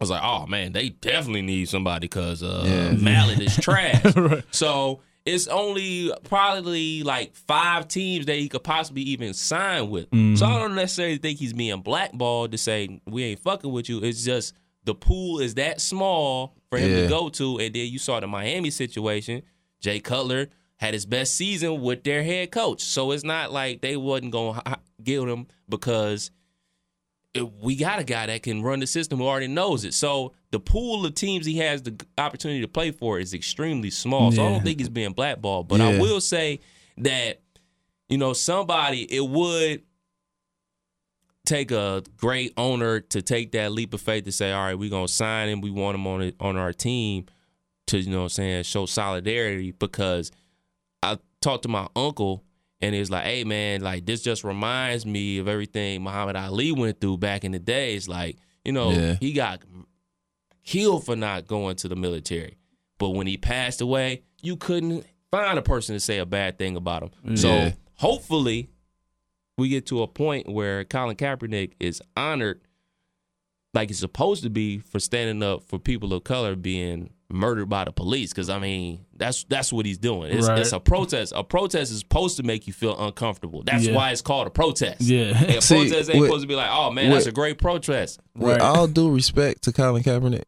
I 0.00 0.04
was 0.04 0.10
like, 0.10 0.22
oh 0.22 0.46
man, 0.46 0.72
they 0.72 0.88
definitely 0.90 1.42
need 1.42 1.68
somebody 1.68 2.06
because 2.06 2.42
uh, 2.42 2.62
Yeah. 2.66 2.92
Mallett 2.98 3.40
is 3.40 3.56
trash. 3.56 4.02
So 4.50 5.00
it's 5.26 5.46
only 5.48 6.10
probably 6.24 7.02
like 7.02 7.34
five 7.34 7.86
teams 7.86 8.24
that 8.26 8.36
he 8.36 8.48
could 8.48 8.64
possibly 8.64 9.02
even 9.02 9.34
sign 9.34 9.90
with. 9.90 10.06
So 10.38 10.46
I 10.46 10.58
don't 10.58 10.74
necessarily 10.74 11.18
think 11.18 11.38
he's 11.38 11.52
being 11.52 11.82
blackballed 11.82 12.52
to 12.52 12.58
say 12.58 13.00
we 13.06 13.24
ain't 13.24 13.40
fucking 13.40 13.70
with 13.70 13.88
you. 13.90 13.98
It's 14.02 14.24
just 14.24 14.54
the 14.84 14.94
pool 14.94 15.40
is 15.40 15.54
that 15.56 15.82
small 15.82 16.54
for 16.70 16.78
him 16.78 16.90
Yeah. 16.90 17.02
to 17.02 17.08
go 17.08 17.28
to, 17.28 17.58
and 17.58 17.74
then 17.74 17.86
you 17.88 17.98
saw 17.98 18.18
the 18.20 18.26
Miami 18.26 18.70
situation. 18.70 19.42
Jay 19.82 20.00
Cutler 20.00 20.48
had 20.76 20.94
his 20.94 21.04
best 21.04 21.36
season 21.36 21.82
with 21.82 22.02
their 22.04 22.22
head 22.22 22.50
coach, 22.50 22.80
so 22.82 23.10
it's 23.10 23.22
not 23.24 23.52
like 23.52 23.82
they 23.82 23.98
wasn't 23.98 24.32
gonna 24.32 24.78
get 25.04 25.20
him 25.28 25.46
because 25.68 26.30
we 27.62 27.76
got 27.76 28.00
a 28.00 28.04
guy 28.04 28.26
that 28.26 28.42
can 28.42 28.62
run 28.62 28.80
the 28.80 28.86
system 28.86 29.18
who 29.18 29.26
already 29.26 29.46
knows 29.46 29.84
it. 29.84 29.94
So 29.94 30.32
the 30.50 30.58
pool 30.58 31.06
of 31.06 31.14
teams 31.14 31.46
he 31.46 31.58
has 31.58 31.82
the 31.82 31.94
opportunity 32.18 32.60
to 32.60 32.68
play 32.68 32.90
for 32.90 33.18
is 33.20 33.34
extremely 33.34 33.90
small. 33.90 34.32
So 34.32 34.44
I 34.44 34.48
don't 34.48 34.64
think 34.64 34.78
he's 34.80 34.88
being 34.88 35.12
blackballed. 35.12 35.68
But 35.68 35.80
I 35.80 35.98
will 35.98 36.20
say 36.20 36.60
that 36.98 37.40
you 38.08 38.18
know 38.18 38.32
somebody 38.32 39.02
it 39.02 39.24
would 39.24 39.82
take 41.46 41.70
a 41.70 42.02
great 42.16 42.52
owner 42.56 43.00
to 43.00 43.22
take 43.22 43.52
that 43.52 43.72
leap 43.72 43.94
of 43.94 44.00
faith 44.00 44.24
to 44.24 44.32
say, 44.32 44.52
all 44.52 44.64
right, 44.64 44.78
we're 44.78 44.90
gonna 44.90 45.08
sign 45.08 45.48
him. 45.48 45.60
We 45.60 45.70
want 45.70 45.94
him 45.94 46.06
on 46.06 46.22
it, 46.22 46.36
on 46.40 46.56
our 46.56 46.72
team 46.72 47.26
to 47.86 47.98
you 47.98 48.10
know 48.10 48.18
what 48.18 48.24
I'm 48.24 48.28
saying 48.30 48.62
show 48.64 48.86
solidarity 48.86 49.72
because 49.72 50.30
I 51.02 51.18
talked 51.40 51.62
to 51.62 51.68
my 51.68 51.88
uncle 51.94 52.44
and 52.82 52.94
it's 52.94 53.10
like, 53.10 53.24
hey 53.24 53.44
man, 53.44 53.80
like 53.82 54.06
this 54.06 54.22
just 54.22 54.44
reminds 54.44 55.04
me 55.06 55.38
of 55.38 55.48
everything 55.48 56.02
Muhammad 56.02 56.36
Ali 56.36 56.72
went 56.72 57.00
through 57.00 57.18
back 57.18 57.44
in 57.44 57.52
the 57.52 57.58
days. 57.58 58.08
Like, 58.08 58.36
you 58.64 58.72
know, 58.72 58.90
Yeah. 58.92 59.16
he 59.20 59.32
got 59.32 59.60
killed 60.64 61.04
for 61.04 61.16
not 61.16 61.46
going 61.46 61.76
to 61.76 61.88
the 61.88 61.96
military. 61.96 62.56
But 62.98 63.10
when 63.10 63.26
he 63.26 63.36
passed 63.36 63.80
away, 63.80 64.22
you 64.42 64.56
couldn't 64.56 65.04
find 65.30 65.58
a 65.58 65.62
person 65.62 65.94
to 65.94 66.00
say 66.00 66.18
a 66.18 66.26
bad 66.26 66.58
thing 66.58 66.76
about 66.76 67.02
him. 67.02 67.10
Yeah. 67.24 67.36
So 67.36 67.72
hopefully 67.94 68.70
we 69.56 69.68
get 69.68 69.86
to 69.86 70.02
a 70.02 70.06
point 70.06 70.48
where 70.48 70.84
Colin 70.84 71.16
Kaepernick 71.16 71.72
is 71.80 72.02
honored 72.16 72.60
like 73.74 73.88
he's 73.88 73.98
supposed 74.00 74.42
to 74.42 74.50
be 74.50 74.78
for 74.78 74.98
standing 74.98 75.42
up 75.42 75.62
for 75.64 75.78
people 75.78 76.12
of 76.12 76.24
color 76.24 76.56
being 76.56 77.10
murdered 77.32 77.66
by 77.68 77.84
the 77.84 77.92
police. 77.92 78.30
Because 78.32 78.50
I 78.50 78.58
mean, 78.58 79.04
that's 79.16 79.44
that's 79.44 79.72
what 79.72 79.86
he's 79.86 79.98
doing. 79.98 80.32
It's, 80.32 80.48
Right. 80.48 80.58
it's 80.58 80.72
a 80.72 80.80
protest. 80.80 81.32
A 81.36 81.44
protest 81.44 81.92
is 81.92 82.00
supposed 82.00 82.36
to 82.38 82.42
make 82.42 82.66
you 82.66 82.72
feel 82.72 82.98
uncomfortable. 82.98 83.62
That's 83.64 83.86
Yeah. 83.86 83.94
why 83.94 84.10
it's 84.10 84.22
called 84.22 84.48
a 84.48 84.50
protest. 84.50 85.02
Yeah. 85.02 85.32
Like, 85.40 85.48
a 85.58 85.60
See, 85.62 85.76
protest 85.88 86.10
ain't 86.10 86.18
with- 86.20 86.28
supposed 86.30 86.42
to 86.42 86.48
be 86.48 86.56
like, 86.56 86.70
oh 86.72 86.90
man, 86.90 87.10
with- 87.10 87.18
that's 87.18 87.26
a 87.26 87.32
great 87.32 87.58
protest. 87.58 88.18
With 88.36 88.52
Right. 88.56 88.60
all 88.60 88.88
due 88.88 89.10
respect 89.12 89.62
to 89.62 89.72
Colin 89.72 90.02
Kaepernick, 90.02 90.42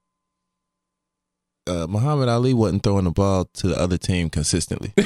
uh, 1.68 1.86
Muhammad 1.88 2.28
Ali 2.28 2.52
wasn't 2.54 2.82
throwing 2.82 3.04
the 3.04 3.12
ball 3.12 3.44
to 3.54 3.68
the 3.68 3.78
other 3.80 3.96
team 3.96 4.28
consistently. 4.30 4.92
so 4.96 5.04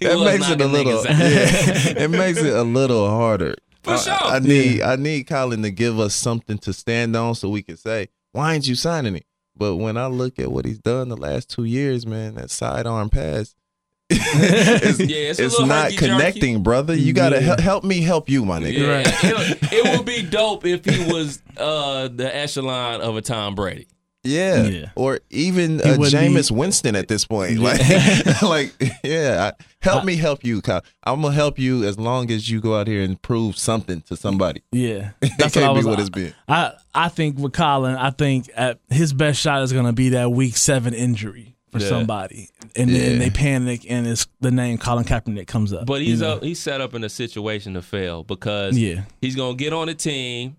that 0.00 0.22
makes 0.24 0.48
it 0.48 0.60
a 0.62 0.66
little, 0.66 1.04
yeah, 1.04 2.04
it 2.04 2.10
makes 2.10 2.38
it 2.38 2.54
a 2.54 2.62
little 2.62 3.08
harder. 3.10 3.54
For 3.82 3.92
I- 3.92 3.96
sure. 3.96 4.12
I, 4.14 4.38
need, 4.40 4.82
I 4.82 4.96
need 4.96 5.24
Colin 5.24 5.62
to 5.62 5.70
give 5.70 5.98
us 5.98 6.14
something 6.14 6.58
to 6.58 6.72
stand 6.72 7.16
on 7.16 7.34
so 7.34 7.48
we 7.48 7.62
can 7.62 7.76
say, 7.76 8.08
why 8.32 8.54
ain't 8.54 8.66
you 8.68 8.74
signing 8.74 9.16
it? 9.16 9.26
But 9.56 9.76
when 9.76 9.96
I 9.96 10.06
look 10.06 10.38
at 10.38 10.50
what 10.52 10.64
he's 10.64 10.78
done 10.78 11.08
the 11.08 11.16
last 11.16 11.50
two 11.50 11.64
years, 11.64 12.06
man, 12.06 12.34
that 12.36 12.50
sidearm 12.50 13.10
pass, 13.10 13.54
it's, 14.12 14.98
Yeah, 15.00 15.16
it's 15.30 15.38
it's 15.38 15.60
not 15.60 15.84
herky-jerky. 15.92 16.06
connecting, 16.12 16.62
brother. 16.62 16.94
You 16.94 17.12
gotta 17.12 17.36
Yeah. 17.36 17.42
help, 17.42 17.60
help 17.60 17.84
me 17.84 18.00
help 18.00 18.28
you, 18.28 18.44
my 18.44 18.58
nigga. 18.58 18.78
Yeah, 18.78 19.02
it, 19.06 19.58
it 19.72 19.96
would 19.96 20.06
be 20.06 20.22
dope 20.22 20.64
if 20.66 20.84
he 20.84 21.12
was 21.12 21.40
uh, 21.56 22.08
the 22.08 22.34
echelon 22.34 23.00
of 23.02 23.16
a 23.16 23.22
Tom 23.22 23.54
Brady. 23.54 23.86
Yeah. 24.22 24.64
Yeah. 24.64 24.90
Or 24.96 25.20
even 25.30 25.78
He 25.78 25.82
uh, 25.90 25.96
Jameis 25.96 26.50
be- 26.50 26.54
Winston 26.54 26.94
at 26.94 27.08
this 27.08 27.24
point. 27.24 27.58
Like, 27.58 27.80
like 28.42 28.72
yeah. 29.02 29.52
I, 29.58 29.64
help 29.80 30.04
me 30.04 30.16
help 30.16 30.44
you, 30.44 30.60
Kyle. 30.60 30.82
I'm 31.04 31.22
going 31.22 31.32
to 31.32 31.36
help 31.36 31.58
you 31.58 31.84
as 31.84 31.98
long 31.98 32.30
as 32.30 32.50
you 32.50 32.60
go 32.60 32.76
out 32.78 32.86
here 32.86 33.02
and 33.02 33.20
prove 33.22 33.56
something 33.56 34.02
to 34.02 34.16
somebody. 34.16 34.62
Yeah, 34.72 35.12
It 35.22 35.32
that's 35.38 35.54
can't 35.54 35.64
what 35.66 35.70
I 35.70 35.72
was. 35.72 35.84
be 35.84 35.90
what 35.90 36.00
it's 36.00 36.10
been. 36.10 36.34
I 36.48 36.72
I 36.94 37.08
think 37.08 37.38
with 37.38 37.52
Colin, 37.54 37.96
I 37.96 38.10
think 38.10 38.50
at 38.54 38.78
his 38.90 39.12
best 39.14 39.40
shot 39.40 39.62
is 39.62 39.72
going 39.72 39.86
to 39.86 39.92
be 39.94 40.10
that 40.10 40.30
week 40.30 40.56
seven 40.56 40.92
injury 40.92 41.56
for 41.72 41.78
Yeah. 41.78 41.88
somebody, 41.88 42.50
and 42.76 42.90
Yeah. 42.90 42.98
then 43.00 43.18
they 43.20 43.30
panic 43.30 43.86
and 43.88 44.06
it's 44.06 44.26
the 44.40 44.50
name 44.50 44.76
Colin 44.76 45.04
Kaepernick 45.04 45.46
comes 45.46 45.72
up. 45.72 45.86
But 45.86 46.02
he's 46.02 46.20
up, 46.20 46.42
he's 46.42 46.58
set 46.58 46.80
up 46.82 46.92
in 46.94 47.04
a 47.04 47.08
situation 47.08 47.72
to 47.74 47.80
fail 47.82 48.22
because 48.24 48.76
Yeah. 48.76 49.02
he's 49.22 49.34
gonna 49.36 49.54
get 49.56 49.72
on 49.72 49.86
the 49.86 49.94
team 49.94 50.56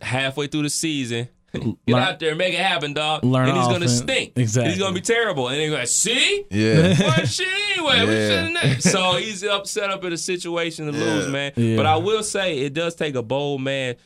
halfway 0.00 0.46
through 0.46 0.62
the 0.62 0.70
season. 0.70 1.28
Get 1.60 1.76
Learn- 1.88 2.02
out 2.02 2.18
there 2.18 2.30
and 2.30 2.38
make 2.38 2.54
it 2.54 2.60
happen, 2.60 2.94
dog. 2.94 3.24
Learn 3.24 3.48
and 3.48 3.56
he's 3.56 3.66
gonna 3.66 3.76
offense. 3.84 3.98
stink. 3.98 4.32
Exactly. 4.36 4.70
He's 4.72 4.80
gonna 4.80 4.94
be 4.94 5.00
terrible. 5.00 5.48
And 5.48 5.58
they're 5.60 5.70
gonna 5.70 5.86
see? 5.86 6.44
Yeah. 6.50 6.88
What 7.06 7.28
shit 7.28 7.46
anyway? 7.72 8.06
We 8.06 8.12
Yeah. 8.14 8.48
shouldn't 8.48 8.82
So 8.82 9.16
he's 9.16 9.44
upset 9.44 9.90
up 9.90 10.02
in 10.04 10.12
a 10.12 10.16
situation 10.18 10.86
to 10.86 10.92
lose, 10.92 11.28
man. 11.28 11.52
Yeah. 11.56 11.76
But 11.76 11.86
I 11.86 11.96
will 11.96 12.22
say 12.22 12.58
it 12.60 12.72
does 12.74 12.94
take 12.94 13.14
a 13.14 13.22
bold 13.22 13.60
man 13.62 13.96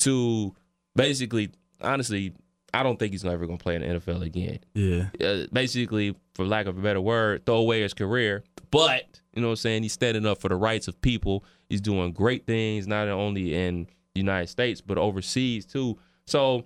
to 0.00 0.54
basically, 0.94 1.50
honestly, 1.80 2.32
I 2.74 2.82
don't 2.82 2.98
think 2.98 3.12
he's 3.12 3.24
ever 3.24 3.46
gonna 3.46 3.58
play 3.58 3.76
in 3.76 3.82
the 3.82 3.88
NFL 4.00 4.22
again. 4.22 4.58
Yeah. 4.74 5.06
Uh, 5.24 5.46
basically, 5.52 6.14
for 6.34 6.44
lack 6.44 6.66
of 6.66 6.76
a 6.76 6.80
better 6.80 7.00
word, 7.00 7.46
throw 7.46 7.56
away 7.56 7.82
his 7.82 7.94
career. 7.94 8.44
But 8.70 9.20
you 9.34 9.40
know 9.42 9.48
what 9.48 9.52
I'm 9.52 9.56
saying? 9.56 9.82
He's 9.84 9.92
standing 9.92 10.26
up 10.26 10.40
for 10.40 10.48
the 10.48 10.56
rights 10.56 10.88
of 10.88 11.00
people. 11.00 11.44
He's 11.68 11.80
doing 11.80 12.12
great 12.12 12.46
things, 12.46 12.86
not 12.86 13.08
only 13.08 13.54
in 13.54 13.84
the 14.14 14.20
United 14.20 14.48
States 14.48 14.80
but 14.80 14.98
overseas 14.98 15.64
too. 15.64 15.98
So 16.26 16.64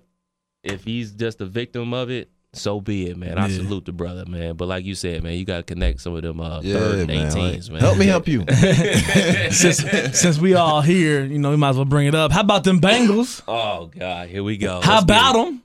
if 0.63 0.83
he's 0.83 1.11
just 1.11 1.41
a 1.41 1.45
victim 1.45 1.93
of 1.93 2.09
it, 2.09 2.29
so 2.53 2.81
be 2.81 3.07
it, 3.07 3.15
man. 3.15 3.37
I 3.37 3.47
Yeah. 3.47 3.55
salute 3.57 3.85
the 3.85 3.93
brother, 3.93 4.25
man. 4.25 4.55
But 4.55 4.67
like 4.67 4.83
you 4.83 4.93
said, 4.93 5.23
man, 5.23 5.33
you 5.37 5.45
got 5.45 5.57
to 5.57 5.63
connect 5.63 6.01
some 6.01 6.15
of 6.15 6.21
them 6.21 6.41
uh, 6.41 6.59
Yeah, 6.61 6.73
third 6.73 6.99
and 6.99 7.07
man. 7.07 7.31
18s, 7.31 7.69
man. 7.69 7.79
Help 7.79 7.97
me 7.97 8.05
help 8.07 8.27
you. 8.27 8.43
since 9.51 9.77
since 10.19 10.37
we 10.37 10.53
all 10.55 10.81
here, 10.81 11.23
you 11.23 11.39
know, 11.39 11.51
we 11.51 11.55
might 11.55 11.69
as 11.69 11.75
well 11.77 11.85
bring 11.85 12.07
it 12.07 12.15
up. 12.15 12.31
How 12.33 12.41
about 12.41 12.65
them 12.65 12.81
Bengals? 12.81 13.41
Oh 13.47 13.85
God, 13.97 14.27
here 14.27 14.43
we 14.43 14.57
go. 14.57 14.81
How 14.81 14.95
Let's 14.95 15.03
about 15.03 15.33
them? 15.33 15.61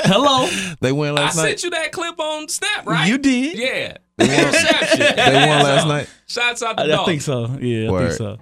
Hello, 0.00 0.48
they 0.80 0.90
won 0.92 1.10
I 1.10 1.12
last 1.12 1.36
night. 1.36 1.42
I 1.42 1.46
sent 1.48 1.62
you 1.64 1.70
that 1.70 1.92
clip 1.92 2.18
on 2.18 2.48
Snap, 2.48 2.86
right? 2.86 3.08
you 3.08 3.18
did. 3.18 3.56
Yeah. 3.58 3.96
Interception. 4.18 4.98
They 5.16 5.34
won 5.34 5.62
last 5.62 5.86
night. 5.86 6.08
Shots 6.26 6.62
out 6.62 6.76
the 6.76 6.82
I, 6.82 6.86
dog. 6.88 7.00
I 7.00 7.04
think 7.06 7.22
so. 7.22 7.46
Yeah, 7.60 7.90
I 7.92 7.98
think 8.00 8.12
so. 8.12 8.38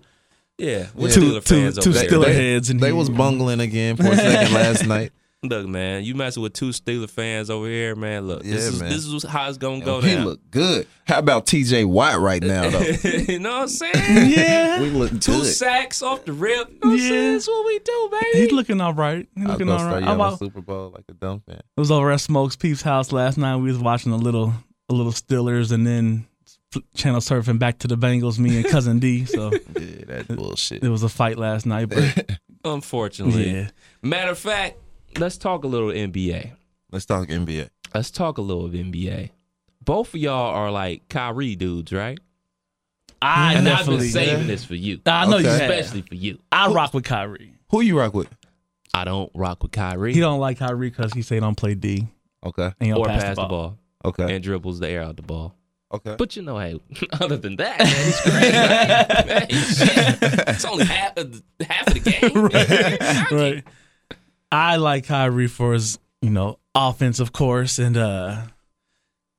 Yeah. 0.56 0.86
What 0.94 1.12
Two- 1.12 1.20
Steeler 1.20 1.44
two- 1.44 1.54
fans 1.72 1.78
two 1.78 1.90
over 1.90 1.98
there? 1.98 2.08
Steeler 2.08 2.34
heads 2.34 2.70
in 2.70 2.78
they 2.78 2.86
here. 2.88 2.96
was 2.96 3.08
bungling 3.10 3.60
again 3.60 3.96
for 3.96 4.04
a 4.10 4.16
second 4.16 4.54
last 4.54 4.86
night. 4.88 5.12
Look, 5.44 5.68
man, 5.68 6.02
you 6.02 6.16
messing 6.16 6.42
with 6.42 6.52
two 6.52 6.70
Steeler 6.70 7.08
fans 7.08 7.48
over 7.48 7.68
here, 7.68 7.94
man. 7.94 8.26
Look, 8.26 8.42
this 8.42 8.64
is 8.64 8.80
man. 8.80 8.90
this 8.90 9.04
is 9.06 9.22
how 9.22 9.48
it's 9.48 9.56
gonna 9.56 9.84
go 9.84 10.00
he 10.00 10.16
down. 10.16 10.24
look 10.24 10.40
good. 10.50 10.88
How 11.06 11.20
about 11.20 11.46
T.J. 11.46 11.84
Watt 11.84 12.18
right 12.18 12.42
now 12.42 12.68
though? 12.68 12.80
you 13.04 13.38
know 13.38 13.50
what 13.52 13.62
I'm 13.62 13.68
saying? 13.68 13.94
Yeah, 14.36 14.80
we 14.80 14.90
look 14.90 15.10
Two 15.20 15.30
good. 15.32 15.44
sacks 15.46 16.02
off 16.02 16.24
the 16.24 16.32
rip. 16.32 16.68
You 16.68 16.74
know 16.74 16.90
what 16.90 16.92
I'm 16.92 16.98
Yeah. 16.98 17.32
That's 17.34 17.46
what 17.46 17.66
we 17.66 17.78
do, 17.78 18.08
baby. 18.10 18.38
he's 18.40 18.50
looking 18.52 18.80
all 18.80 18.94
right. 18.94 19.28
He's 19.36 19.44
I 19.44 19.48
was 19.48 19.52
looking 19.52 19.66
gonna 19.68 19.78
start. 19.78 20.02
I 20.02 20.06
yelling 20.06 20.18
was, 20.18 20.38
Super 20.40 20.60
Bowl 20.60 20.90
like 20.90 21.04
a 21.08 21.14
dumb 21.14 21.40
fan. 21.46 21.60
I 21.76 21.80
was 21.80 21.92
over 21.92 22.10
at 22.10 22.20
Smokes 22.20 22.56
Peeps 22.56 22.82
house 22.82 23.12
last 23.12 23.38
night. 23.38 23.56
We 23.58 23.68
was 23.70 23.78
watching 23.78 24.10
a 24.10 24.16
little 24.16 24.52
a 24.88 24.92
little 24.92 25.12
Steelers 25.12 25.70
and 25.70 25.86
then 25.86 26.26
channel 26.96 27.20
surfing 27.20 27.60
back 27.60 27.78
to 27.78 27.86
the 27.86 27.96
Bengals. 27.96 28.40
Me 28.40 28.56
and 28.56 28.66
cousin 28.66 28.98
D. 28.98 29.24
So 29.24 29.52
Yeah, 29.78 30.04
that 30.06 30.26
bullshit. 30.34 30.82
it 30.82 30.88
was 30.88 31.04
a 31.04 31.08
fight 31.08 31.38
last 31.38 31.64
night. 31.64 31.90
But 31.90 32.38
Unfortunately. 32.64 33.50
yeah, 33.52 33.68
Matter 34.02 34.32
of 34.32 34.38
fact, 34.38 34.78
let's 35.16 35.38
talk 35.38 35.64
a 35.64 35.66
little 35.66 35.88
NBA. 35.88 36.52
Let's 36.90 37.06
talk 37.06 37.28
NBA. 37.28 37.70
Let's 37.94 38.10
talk 38.10 38.38
a 38.38 38.42
little 38.42 38.66
of 38.66 38.72
NBA. 38.72 39.30
Both 39.82 40.14
of 40.14 40.20
y'all 40.20 40.54
are 40.54 40.70
like 40.70 41.08
Kyrie 41.08 41.56
dudes, 41.56 41.92
right? 41.92 42.18
I 43.20 43.54
mm-hmm. 43.54 43.58
and 43.58 43.68
I've 43.68 43.86
been 43.86 43.98
definitely. 43.98 44.08
saving 44.08 44.46
this 44.46 44.64
for 44.64 44.74
you. 44.74 45.00
I 45.06 45.26
know 45.26 45.38
you 45.38 45.48
Okay. 45.48 45.58
have. 45.58 45.70
Especially 45.70 46.02
for 46.02 46.14
you. 46.14 46.38
I 46.52 46.70
rock 46.70 46.94
with 46.94 47.04
Kyrie. 47.04 47.54
Who 47.70 47.80
you 47.80 47.98
rock 47.98 48.14
with? 48.14 48.28
I 48.94 49.04
don't 49.04 49.30
rock 49.34 49.62
with 49.62 49.72
Kyrie 49.72 50.14
He 50.14 50.20
don't 50.20 50.40
like 50.40 50.58
Kyrie 50.58 50.88
because 50.90 51.12
he 51.12 51.22
say 51.22 51.36
he 51.36 51.40
don't 51.40 51.56
play 51.56 51.74
D 51.74 52.08
Okay. 52.44 52.64
and 52.64 52.74
he 52.80 52.88
don't 52.88 53.00
or 53.00 53.06
pass, 53.06 53.36
the 53.36 53.46
ball. 53.46 53.78
Okay. 54.04 54.34
and 54.34 54.42
dribbles 54.42 54.78
the 54.78 54.88
air 54.88 55.02
out 55.02 55.16
the 55.16 55.22
ball. 55.22 55.54
Okay. 55.92 56.16
But 56.18 56.36
you 56.36 56.42
know, 56.42 56.58
hey, 56.58 56.78
other 57.20 57.36
than 57.36 57.56
that, 57.56 57.78
man, 57.78 57.88
he's 57.88 58.20
great. 58.20 58.52
man. 58.52 59.26
Man, 59.26 59.48
shit. 59.48 60.48
It's 60.48 60.64
only 60.64 60.84
half 60.84 61.16
of 61.16 61.42
the, 61.58 61.64
half 61.64 61.86
of 61.86 61.94
the 61.94 62.00
game. 62.00 63.36
right. 63.38 63.64
I 64.50 64.76
like 64.76 65.06
Kyrie 65.06 65.46
for 65.48 65.74
his, 65.74 65.98
you 66.22 66.30
know, 66.30 66.58
offense, 66.74 67.20
of 67.20 67.32
course, 67.32 67.78
and 67.78 67.96
uh 67.96 68.42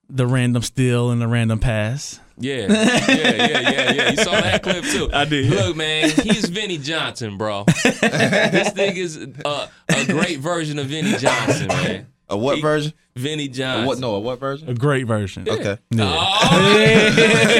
the 0.09 0.25
random 0.25 0.63
steal 0.63 1.11
and 1.11 1.21
the 1.21 1.27
random 1.27 1.59
pass. 1.59 2.19
Yeah, 2.41 2.67
yeah, 2.69 3.05
yeah, 3.07 3.59
yeah, 3.59 3.91
yeah. 3.91 4.09
You 4.11 4.15
saw 4.17 4.31
that 4.31 4.63
clip 4.67 4.85
too. 4.85 5.09
I 5.13 5.25
did. 5.25 5.49
Look, 5.49 5.75
man, 5.75 6.09
he's 6.09 6.47
Vinnie 6.47 6.77
Johnson, 6.77 7.37
bro. 7.37 7.65
this 7.83 8.69
thing 8.71 8.95
is 8.95 9.17
a, 9.17 9.69
a 9.89 10.05
great 10.05 10.39
version 10.39 10.79
of 10.79 10.87
Vinnie 10.87 11.17
Johnson, 11.17 11.67
man. 11.67 12.07
A 12.29 12.37
what 12.37 12.55
He- 12.55 12.61
version? 12.61 12.93
Vinnie 13.15 13.45
A 13.45 13.49
Johnson. 13.49 13.85
what? 13.87 13.99
No, 13.99 14.15
a 14.15 14.19
what 14.19 14.39
version? 14.39 14.69
A 14.69 14.73
great 14.73 15.05
version. 15.05 15.47
Okay. 15.49 15.77
Oh, 15.99 16.37
Kyrie 16.41 17.59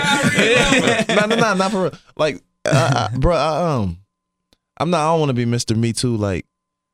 no, 1.16 1.26
no, 1.26 1.36
no, 1.36 1.54
not 1.56 1.72
for 1.72 1.84
real. 1.84 1.92
Like, 2.16 2.42
I, 2.66 3.10
I, 3.14 3.18
bro, 3.18 3.36
I, 3.36 3.74
um, 3.74 3.98
I'm 4.78 4.90
not. 4.90 5.02
I 5.02 5.12
don't 5.12 5.20
want 5.20 5.30
to 5.32 5.34
be 5.34 5.44
Mr. 5.46 5.76
Me 5.76 5.92
Too. 5.92 6.16
Like, 6.16 6.46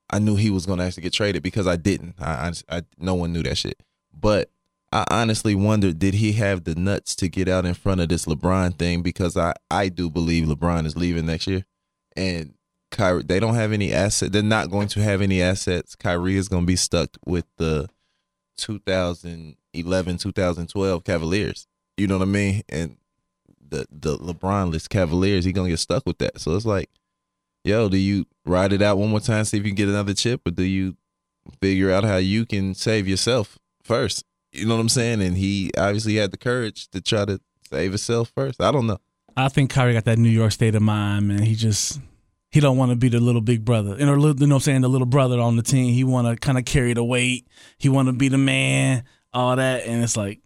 I 0.10 0.20
knew 0.20 0.36
he 0.36 0.49
was 0.49 0.66
gonna 0.66 0.84
actually 0.84 1.03
get 1.03 1.14
traded 1.14 1.43
because 1.43 1.68
I 1.68 1.76
didn't. 1.76 2.16
I, 2.20 2.51
I, 2.70 2.78
I, 2.78 2.82
no 2.97 3.16
one 3.16 3.34
knew 3.34 3.43
that 3.43 3.58
shit. 3.58 3.82
But 4.14 4.49
I 4.91 5.06
honestly 5.10 5.56
wondered, 5.56 5.99
did 5.99 6.14
he 6.14 6.34
have 6.34 6.64
the 6.64 6.76
nuts 6.76 7.16
to 7.18 7.28
get 7.28 7.47
out 7.47 7.66
in 7.66 7.74
front 7.74 8.01
of 8.01 8.10
this 8.10 8.26
LeBron 8.26 8.78
thing? 8.78 9.01
Because 9.01 9.36
I, 9.36 9.53
I 9.70 9.89
do 9.89 10.10
believe 10.10 10.47
LeBron 10.47 10.86
is 10.86 10.95
leaving 10.95 11.26
next 11.26 11.47
year, 11.47 11.66
and 12.16 12.53
Kyrie, 12.91 13.24
they 13.24 13.39
don't 13.39 13.56
have 13.56 13.72
any 13.72 13.91
asset. 13.91 14.32
They're 14.32 14.41
not 14.41 14.70
going 14.70 14.88
to 14.89 15.01
have 15.01 15.22
any 15.22 15.41
assets. 15.41 15.95
Kyrie 15.95 16.38
is 16.38 16.47
gonna 16.47 16.66
be 16.66 16.76
stuck 16.76 17.10
with 17.26 17.45
the 17.58 17.89
2011, 18.58 20.18
2012 20.18 21.03
Cavaliers. 21.03 21.68
You 21.97 22.08
know 22.08 22.18
what 22.18 22.28
I 22.28 22.32
mean? 22.32 22.64
And 22.70 22.97
the 23.68 23.86
the 23.91 24.18
LeBron-less 24.18 24.88
Cavaliers, 24.88 25.45
he 25.45 25.51
gonna 25.51 25.70
get 25.70 25.80
stuck 25.80 26.06
with 26.06 26.20
that. 26.20 26.39
So 26.39 26.56
it's 26.56 26.66
like, 26.66 26.89
yo, 27.66 27.89
do 27.89 27.97
you 27.97 28.26
ride 28.45 28.72
it 28.72 28.82
out 28.82 28.97
one 28.97 29.09
more 29.09 29.20
time, 29.20 29.43
see 29.43 29.57
if 29.57 29.63
you 29.63 29.72
can 29.72 29.76
get 29.76 29.89
another 29.89 30.13
chip, 30.13 30.41
or 30.45 30.51
do 30.51 30.63
you 30.63 30.95
figure 31.61 31.91
out 31.91 32.03
how 32.03 32.18
you 32.18 32.45
can 32.45 32.76
save 32.76 33.07
yourself 33.07 33.57
first? 33.84 34.24
You 34.51 34.66
know 34.66 34.76
what 34.76 34.82
I'm 34.82 34.89
saying? 34.89 35.22
And 35.22 35.36
he 35.36 35.72
obviously 35.78 36.16
had 36.16 36.32
the 36.32 36.38
courage 36.38 36.88
to 36.89 37.01
try 37.01 37.26
to 37.26 37.41
save 37.70 37.91
himself 37.91 38.32
first. 38.34 38.61
I 38.61 38.72
don't 38.72 38.88
know. 38.88 38.99
I 39.36 39.49
think 39.49 39.70
Kyrie 39.70 39.93
got 39.93 40.05
that 40.05 40.18
New 40.18 40.30
York 40.30 40.53
state 40.53 40.76
of 40.76 40.82
mind, 40.82 41.28
man. 41.28 41.41
He 41.41 41.55
just 41.55 41.99
he 42.51 42.61
don't 42.61 42.78
want 42.78 42.91
to 42.91 42.95
be 42.95 43.09
the 43.09 43.20
little 43.20 43.41
big 43.41 43.66
brother. 43.66 43.97
Know, 43.97 44.13
li- 44.13 44.36
you 44.38 44.47
know 44.47 44.55
what 44.55 44.59
I'm 44.59 44.59
saying? 44.61 44.82
The 44.82 44.88
little 44.88 45.05
brother 45.05 45.39
on 45.41 45.57
the 45.57 45.61
team. 45.61 45.93
He 45.93 46.05
want 46.05 46.28
to 46.28 46.38
kind 46.38 46.57
of 46.57 46.63
carry 46.63 46.93
the 46.93 47.03
weight. 47.03 47.47
He 47.78 47.89
want 47.89 48.07
to 48.07 48.13
be 48.13 48.30
the 48.30 48.38
man, 48.38 49.03
all 49.34 49.57
that. 49.57 49.86
And 49.86 50.01
it's 50.01 50.16
like, 50.16 50.39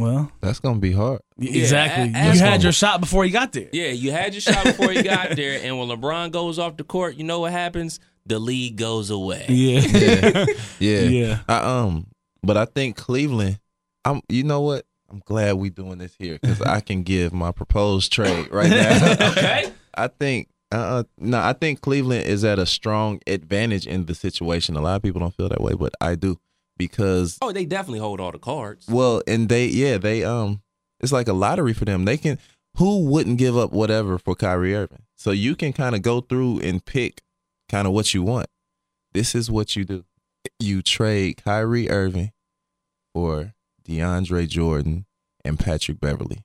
well, 0.00 0.32
That's 0.40 0.60
gonna 0.60 0.78
be 0.80 0.92
hard. 0.92 1.20
exactly. 1.38 2.04
a- 2.04 2.06
you 2.08 2.14
ask 2.16 2.40
had 2.40 2.54
him. 2.56 2.62
your 2.62 2.72
shot 2.72 3.00
before 3.00 3.24
you 3.24 3.32
got 3.32 3.52
there. 3.52 3.68
Yeah, 3.72 3.88
you 3.88 4.10
had 4.12 4.34
your 4.34 4.40
shot 4.40 4.64
before 4.64 4.92
you 4.92 5.02
got 5.02 5.30
there, 5.36 5.60
and 5.62 5.78
when 5.78 5.88
LeBron 5.88 6.30
goes 6.32 6.58
off 6.58 6.76
the 6.76 6.84
court, 6.84 7.16
you 7.16 7.24
know 7.24 7.40
what 7.40 7.52
happens? 7.52 8.00
The 8.26 8.38
league 8.38 8.76
goes 8.76 9.10
away. 9.10 9.46
Yeah. 9.48 9.80
Yeah. 9.80 10.46
Yeah. 10.78 11.00
Yeah. 11.02 11.38
I, 11.48 11.56
um, 11.80 12.06
but 12.42 12.56
I 12.56 12.64
think 12.64 12.96
Cleveland. 12.96 13.58
I'm. 14.04 14.20
You 14.28 14.44
know 14.44 14.60
what? 14.62 14.84
I'm 15.10 15.20
glad 15.24 15.54
we're 15.56 15.70
doing 15.70 15.98
this 15.98 16.14
here 16.18 16.38
because 16.40 16.62
I 16.62 16.80
can 16.80 17.02
give 17.02 17.32
my 17.32 17.50
proposed 17.52 18.12
trade 18.12 18.48
right 18.50 18.70
now. 18.70 19.30
Okay. 19.32 19.72
I 19.94 20.08
think. 20.08 20.48
Uh, 20.72 21.02
no, 21.18 21.38
I 21.40 21.52
think 21.52 21.80
Cleveland 21.80 22.26
is 22.26 22.44
at 22.44 22.60
a 22.60 22.64
strong 22.66 23.20
advantage 23.26 23.88
in 23.88 24.06
the 24.06 24.14
situation. 24.14 24.76
A 24.76 24.80
lot 24.80 24.94
of 24.96 25.02
people 25.02 25.20
don't 25.20 25.34
feel 25.34 25.48
that 25.48 25.60
way, 25.60 25.72
but 25.74 25.92
I 26.00 26.14
do 26.14 26.38
because 26.86 27.38
Oh, 27.42 27.52
they 27.52 27.64
definitely 27.66 27.98
hold 28.00 28.20
all 28.20 28.32
the 28.32 28.38
cards. 28.38 28.86
well, 28.88 29.22
and 29.26 29.48
they 29.48 29.66
yeah 29.66 29.98
they 29.98 30.24
um 30.24 30.62
it's 31.00 31.12
like 31.12 31.28
a 31.28 31.32
lottery 31.32 31.72
for 31.74 31.84
them. 31.84 32.04
They 32.06 32.16
can 32.16 32.38
who 32.76 33.04
wouldn't 33.04 33.38
give 33.38 33.56
up 33.56 33.72
whatever 33.72 34.18
for 34.18 34.34
Kyrie 34.34 34.74
Irving? 34.74 35.02
So 35.16 35.30
you 35.32 35.54
can 35.56 35.72
kind 35.72 35.94
of 35.94 36.02
go 36.02 36.20
through 36.20 36.60
and 36.60 36.84
pick 36.84 37.20
kind 37.68 37.86
of 37.86 37.92
what 37.92 38.14
you 38.14 38.22
want. 38.22 38.46
This 39.12 39.34
is 39.34 39.50
what 39.50 39.76
you 39.76 39.84
do. 39.84 40.04
You 40.58 40.80
trade 40.82 41.42
Kyrie 41.44 41.90
Irving 41.90 42.32
for 43.12 43.54
DeAndre 43.86 44.48
Jordan 44.48 45.04
and 45.44 45.58
Patrick 45.58 46.00
Beverley. 46.00 46.44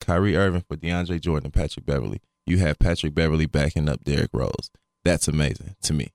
Kyrie 0.00 0.36
Irving 0.36 0.64
for 0.68 0.76
DeAndre 0.76 1.20
Jordan 1.20 1.46
and 1.46 1.54
Patrick 1.54 1.86
Beverley. 1.86 2.20
You 2.46 2.58
have 2.58 2.78
Patrick 2.78 3.14
Beverley 3.14 3.46
backing 3.46 3.88
up 3.88 4.02
Derrick 4.04 4.30
Rose. 4.32 4.70
That's 5.04 5.28
amazing 5.28 5.76
to 5.82 5.92
me. 5.94 6.12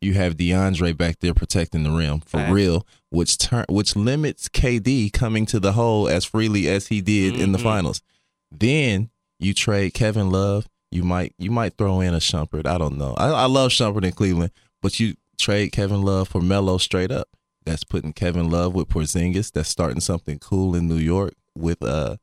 You 0.00 0.14
have 0.14 0.36
DeAndre 0.36 0.96
back 0.96 1.18
there 1.20 1.34
protecting 1.34 1.82
the 1.82 1.90
rim 1.90 2.20
for 2.20 2.38
Fact. 2.38 2.52
real, 2.52 2.86
which 3.10 3.36
turn 3.36 3.66
which 3.68 3.94
limits 3.96 4.48
KD 4.48 5.12
coming 5.12 5.44
to 5.46 5.60
the 5.60 5.72
hole 5.72 6.08
as 6.08 6.24
freely 6.24 6.68
as 6.68 6.86
he 6.88 7.00
did 7.02 7.38
in 7.38 7.52
the 7.52 7.58
Mhm. 7.58 7.62
finals. 7.62 8.02
Then 8.50 9.10
you 9.38 9.52
trade 9.54 9.94
Kevin 9.94 10.30
Love. 10.30 10.66
You 10.90 11.02
might 11.02 11.34
you 11.38 11.50
might 11.50 11.76
throw 11.76 12.00
in 12.00 12.14
a 12.14 12.18
Shumpert. 12.18 12.66
I 12.66 12.78
don't 12.78 12.96
know. 12.98 13.14
I, 13.16 13.28
I 13.28 13.44
love 13.44 13.70
Shumpert 13.72 14.04
in 14.04 14.12
Cleveland, 14.12 14.52
but 14.82 14.98
you 14.98 15.14
trade 15.38 15.72
Kevin 15.72 16.02
Love 16.02 16.28
for 16.28 16.40
Melo 16.40 16.78
straight 16.78 17.10
up. 17.12 17.28
That's 17.66 17.84
putting 17.84 18.14
Kevin 18.14 18.50
Love 18.50 18.74
with 18.74 18.88
Porzingis. 18.88 19.52
That's 19.52 19.68
starting 19.68 20.00
something 20.00 20.38
cool 20.38 20.74
in 20.74 20.88
New 20.88 20.96
York 20.96 21.34
with 21.56 21.82
uh 21.82 22.16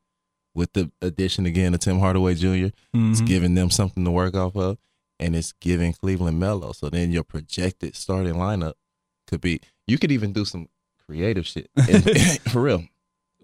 with 0.54 0.72
the 0.72 0.90
addition 1.00 1.46
again 1.46 1.74
of 1.74 1.80
Tim 1.80 2.00
Hardaway 2.00 2.34
Jr. 2.34 2.70
It's 2.92 3.20
Mhm. 3.20 3.26
giving 3.26 3.54
them 3.54 3.70
something 3.70 4.04
to 4.04 4.10
work 4.10 4.34
off 4.34 4.56
of, 4.56 4.78
and 5.20 5.34
it's 5.36 5.52
giving 5.52 5.92
Cleveland 5.92 6.38
Melo. 6.38 6.72
So 6.72 6.88
then 6.90 7.10
your 7.12 7.24
projected 7.24 7.94
starting 7.96 8.34
lineup 8.34 8.74
could 9.26 9.40
be. 9.40 9.60
You 9.86 9.98
could 9.98 10.12
even 10.12 10.32
do 10.32 10.44
some 10.44 10.68
creative 11.06 11.46
shit 11.46 11.70
And- 11.76 12.40
for 12.50 12.62
real. 12.62 12.84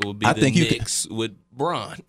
It 0.03 0.07
would 0.07 0.19
be 0.19 0.27
I 0.27 0.33
the 0.33 0.41
think 0.41 0.57
you 0.57 0.67
could- 0.67 1.17
with 1.17 1.37
Bron. 1.53 1.99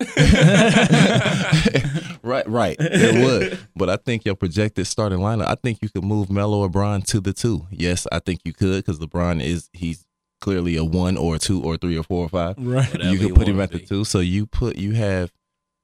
right, 2.22 2.48
right. 2.48 2.76
It 2.80 3.24
would. 3.24 3.58
But 3.76 3.88
I 3.90 3.96
think 3.96 4.24
your 4.24 4.34
projected 4.34 4.86
starting 4.86 5.18
lineup, 5.20 5.46
I 5.46 5.54
think 5.54 5.78
you 5.82 5.88
could 5.88 6.04
move 6.04 6.30
Melo 6.30 6.58
or 6.58 6.68
Bron 6.68 7.02
to 7.02 7.20
the 7.20 7.32
two. 7.32 7.66
Yes, 7.70 8.06
I 8.10 8.18
think 8.18 8.40
you 8.44 8.52
could 8.52 8.84
because 8.84 8.98
LeBron 8.98 9.40
is 9.42 9.70
he's 9.72 10.04
clearly 10.40 10.76
a 10.76 10.84
one 10.84 11.16
or 11.16 11.36
a 11.36 11.38
two 11.38 11.62
or 11.62 11.76
three 11.76 11.96
or 11.96 12.02
four 12.02 12.24
or 12.24 12.28
five. 12.28 12.56
Right. 12.58 12.90
Whatever 12.92 13.10
you 13.12 13.18
could 13.18 13.34
put 13.36 13.46
him 13.48 13.56
wanna 13.56 13.64
at 13.64 13.70
the 13.72 13.78
two. 13.78 14.04
So 14.04 14.18
you 14.20 14.46
put 14.46 14.76
you 14.76 14.92
have 14.94 15.32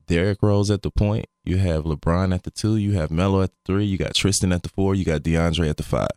Derrick 0.07 0.39
Rose 0.43 0.71
at 0.71 0.83
the 0.83 0.91
point, 0.91 1.27
you 1.45 1.59
have 1.59 1.85
LeBron 1.85 2.35
at 2.35 2.43
the 2.45 2.51
two, 2.51 2.77
you 2.77 2.93
have 2.93 3.11
Melo 3.11 3.43
at 3.43 3.51
the 3.51 3.57
three, 3.65 3.85
you 3.85 3.99
got 3.99 4.15
Tristan 4.15 4.53
at 4.53 4.63
the 4.63 4.69
four, 4.69 4.95
you 4.95 5.05
got 5.05 5.23
DeAndre 5.23 5.69
at 5.69 5.77
the 5.77 5.83
five. 5.83 6.09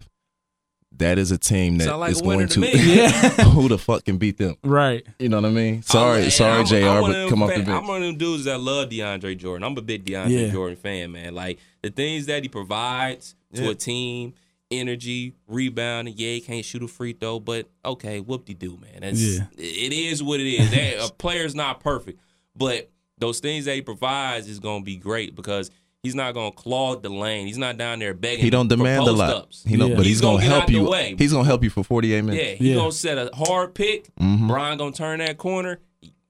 That 0.97 1.17
is 1.17 1.29
a 1.29 1.37
team 1.37 1.77
that 1.79 1.87
is 1.87 1.91
like 1.91 2.15
a 2.15 2.25
winner 2.25 2.47
going 2.47 2.47
to 2.47 2.61
to. 2.61 2.77
Yeah. 2.77 3.09
who 3.49 3.67
the 3.67 3.77
fuck 3.77 4.05
can 4.05 4.17
beat 4.17 4.37
them? 4.37 4.55
Right. 4.63 5.05
You 5.19 5.27
know 5.27 5.41
what 5.41 5.49
I 5.49 5.51
mean? 5.51 5.81
Sorry, 5.81 6.21
I'm- 6.21 6.29
sorry, 6.31 6.57
I'm- 6.57 6.65
Jr. 6.65 6.75
I'm 6.77 7.01
but 7.01 7.11
them 7.11 7.29
come 7.29 7.43
off 7.43 7.49
the 7.49 7.55
fan- 7.55 7.65
bench. 7.65 7.81
I'm 7.81 7.87
one 7.87 7.97
of 8.01 8.07
them 8.07 8.17
dudes 8.17 8.45
that 8.45 8.61
love 8.61 8.87
DeAndre 8.89 9.37
Jordan. 9.37 9.65
I'm 9.65 9.77
a 9.77 9.81
big 9.81 10.05
DeAndre 10.05 10.29
Yeah. 10.47 10.51
Jordan 10.53 10.77
fan, 10.77 11.11
man. 11.11 11.35
Like 11.35 11.59
the 11.81 11.89
things 11.89 12.27
that 12.27 12.43
he 12.43 12.49
provides 12.49 13.35
to 13.55 13.63
Yeah. 13.63 13.69
a 13.71 13.75
team, 13.75 14.35
energy, 14.71 15.33
rebounding. 15.47 16.13
Yeah, 16.17 16.31
he 16.31 16.39
can't 16.41 16.63
shoot 16.63 16.81
a 16.83 16.87
free 16.87 17.11
throw, 17.11 17.41
but 17.41 17.67
okay, 17.83 18.21
whoop 18.21 18.45
de 18.45 18.53
doo, 18.53 18.77
man. 18.81 19.01
That's, 19.01 19.21
Yeah. 19.21 19.47
It 19.57 19.91
is 19.91 20.23
what 20.23 20.39
it 20.39 20.47
is. 20.47 20.71
They- 20.71 20.95
a 20.97 21.09
player's 21.09 21.55
not 21.55 21.81
perfect, 21.81 22.21
but 22.55 22.89
those 23.17 23.39
things 23.39 23.65
that 23.65 23.75
he 23.75 23.81
provides 23.81 24.47
is 24.47 24.59
going 24.59 24.81
to 24.81 24.85
be 24.85 24.95
great 24.97 25.35
because 25.35 25.71
he's 26.03 26.15
not 26.15 26.33
going 26.33 26.51
to 26.51 26.57
clog 26.57 27.01
the 27.01 27.09
lane. 27.09 27.47
He's 27.47 27.57
not 27.57 27.77
down 27.77 27.99
there 27.99 28.13
begging. 28.13 28.43
He 28.43 28.49
don't 28.49 28.69
for 28.69 28.75
demand 28.77 29.07
a 29.07 29.11
lot. 29.11 29.31
post-ups. 29.31 29.63
He 29.67 29.77
don't, 29.77 29.91
Yeah. 29.91 29.95
but 29.95 30.05
he's, 30.05 30.17
He's 30.17 30.21
gonna, 30.21 30.37
gonna 30.39 30.49
help 30.49 30.69
you. 30.69 30.83
way. 30.89 31.15
He's 31.17 31.31
gonna 31.33 31.45
help 31.45 31.63
you 31.63 31.69
for 31.69 31.83
48 31.83 32.23
minutes. 32.23 32.43
Yeah, 32.43 32.55
he 32.55 32.69
Yeah. 32.69 32.75
gonna 32.75 32.91
set 32.91 33.17
a 33.17 33.29
hard 33.35 33.73
pick. 33.73 34.13
Mhm. 34.17 34.47
Brian 34.47 34.77
gonna 34.77 34.91
turn 34.91 35.19
that 35.19 35.37
corner, 35.37 35.79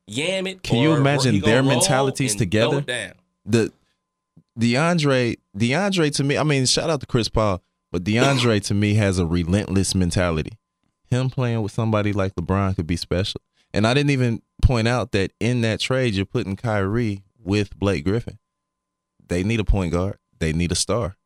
yam 0.08 0.48
it. 0.48 0.64
Can 0.64 0.78
you 0.78 0.94
imagine 0.94 1.40
their 1.42 1.62
mentalities 1.64 2.36
together? 2.36 2.70
throw 2.70 2.78
it 2.80 2.86
down. 2.88 3.14
The 3.46 3.72
DeAndre, 4.60 5.38
DeAndre 5.58 6.16
to 6.16 6.24
me, 6.24 6.38
I 6.38 6.44
mean, 6.44 6.66
shout 6.66 6.90
out 6.90 7.02
to 7.02 7.06
Chris 7.06 7.28
Paul, 7.28 7.62
but 7.92 8.04
DeAndre 8.04 8.62
to 8.68 8.74
me 8.74 8.94
has 8.96 9.20
a 9.20 9.26
relentless 9.26 9.94
mentality. 9.96 10.54
Him 11.10 11.30
playing 11.30 11.62
with 11.62 11.72
somebody 11.72 12.14
like 12.14 12.36
LeBron 12.36 12.76
could 12.76 12.88
be 12.88 12.96
special. 12.96 13.42
And 13.76 13.86
I 13.86 13.94
didn't 13.94 14.12
even 14.12 14.42
point 14.62 14.88
out 14.88 15.12
that 15.12 15.32
in 15.40 15.62
that 15.62 15.80
trade, 15.82 16.14
you're 16.16 16.26
putting 16.26 16.56
Kyrie 16.56 17.24
with 17.44 17.78
Blake 17.78 18.06
Griffin. 18.06 18.40
They 19.28 19.44
need 19.44 19.60
a 19.60 19.64
point 19.66 19.92
guard. 19.92 20.18
They 20.40 20.54
need 20.54 20.72
a 20.72 20.76
star. 20.76 21.18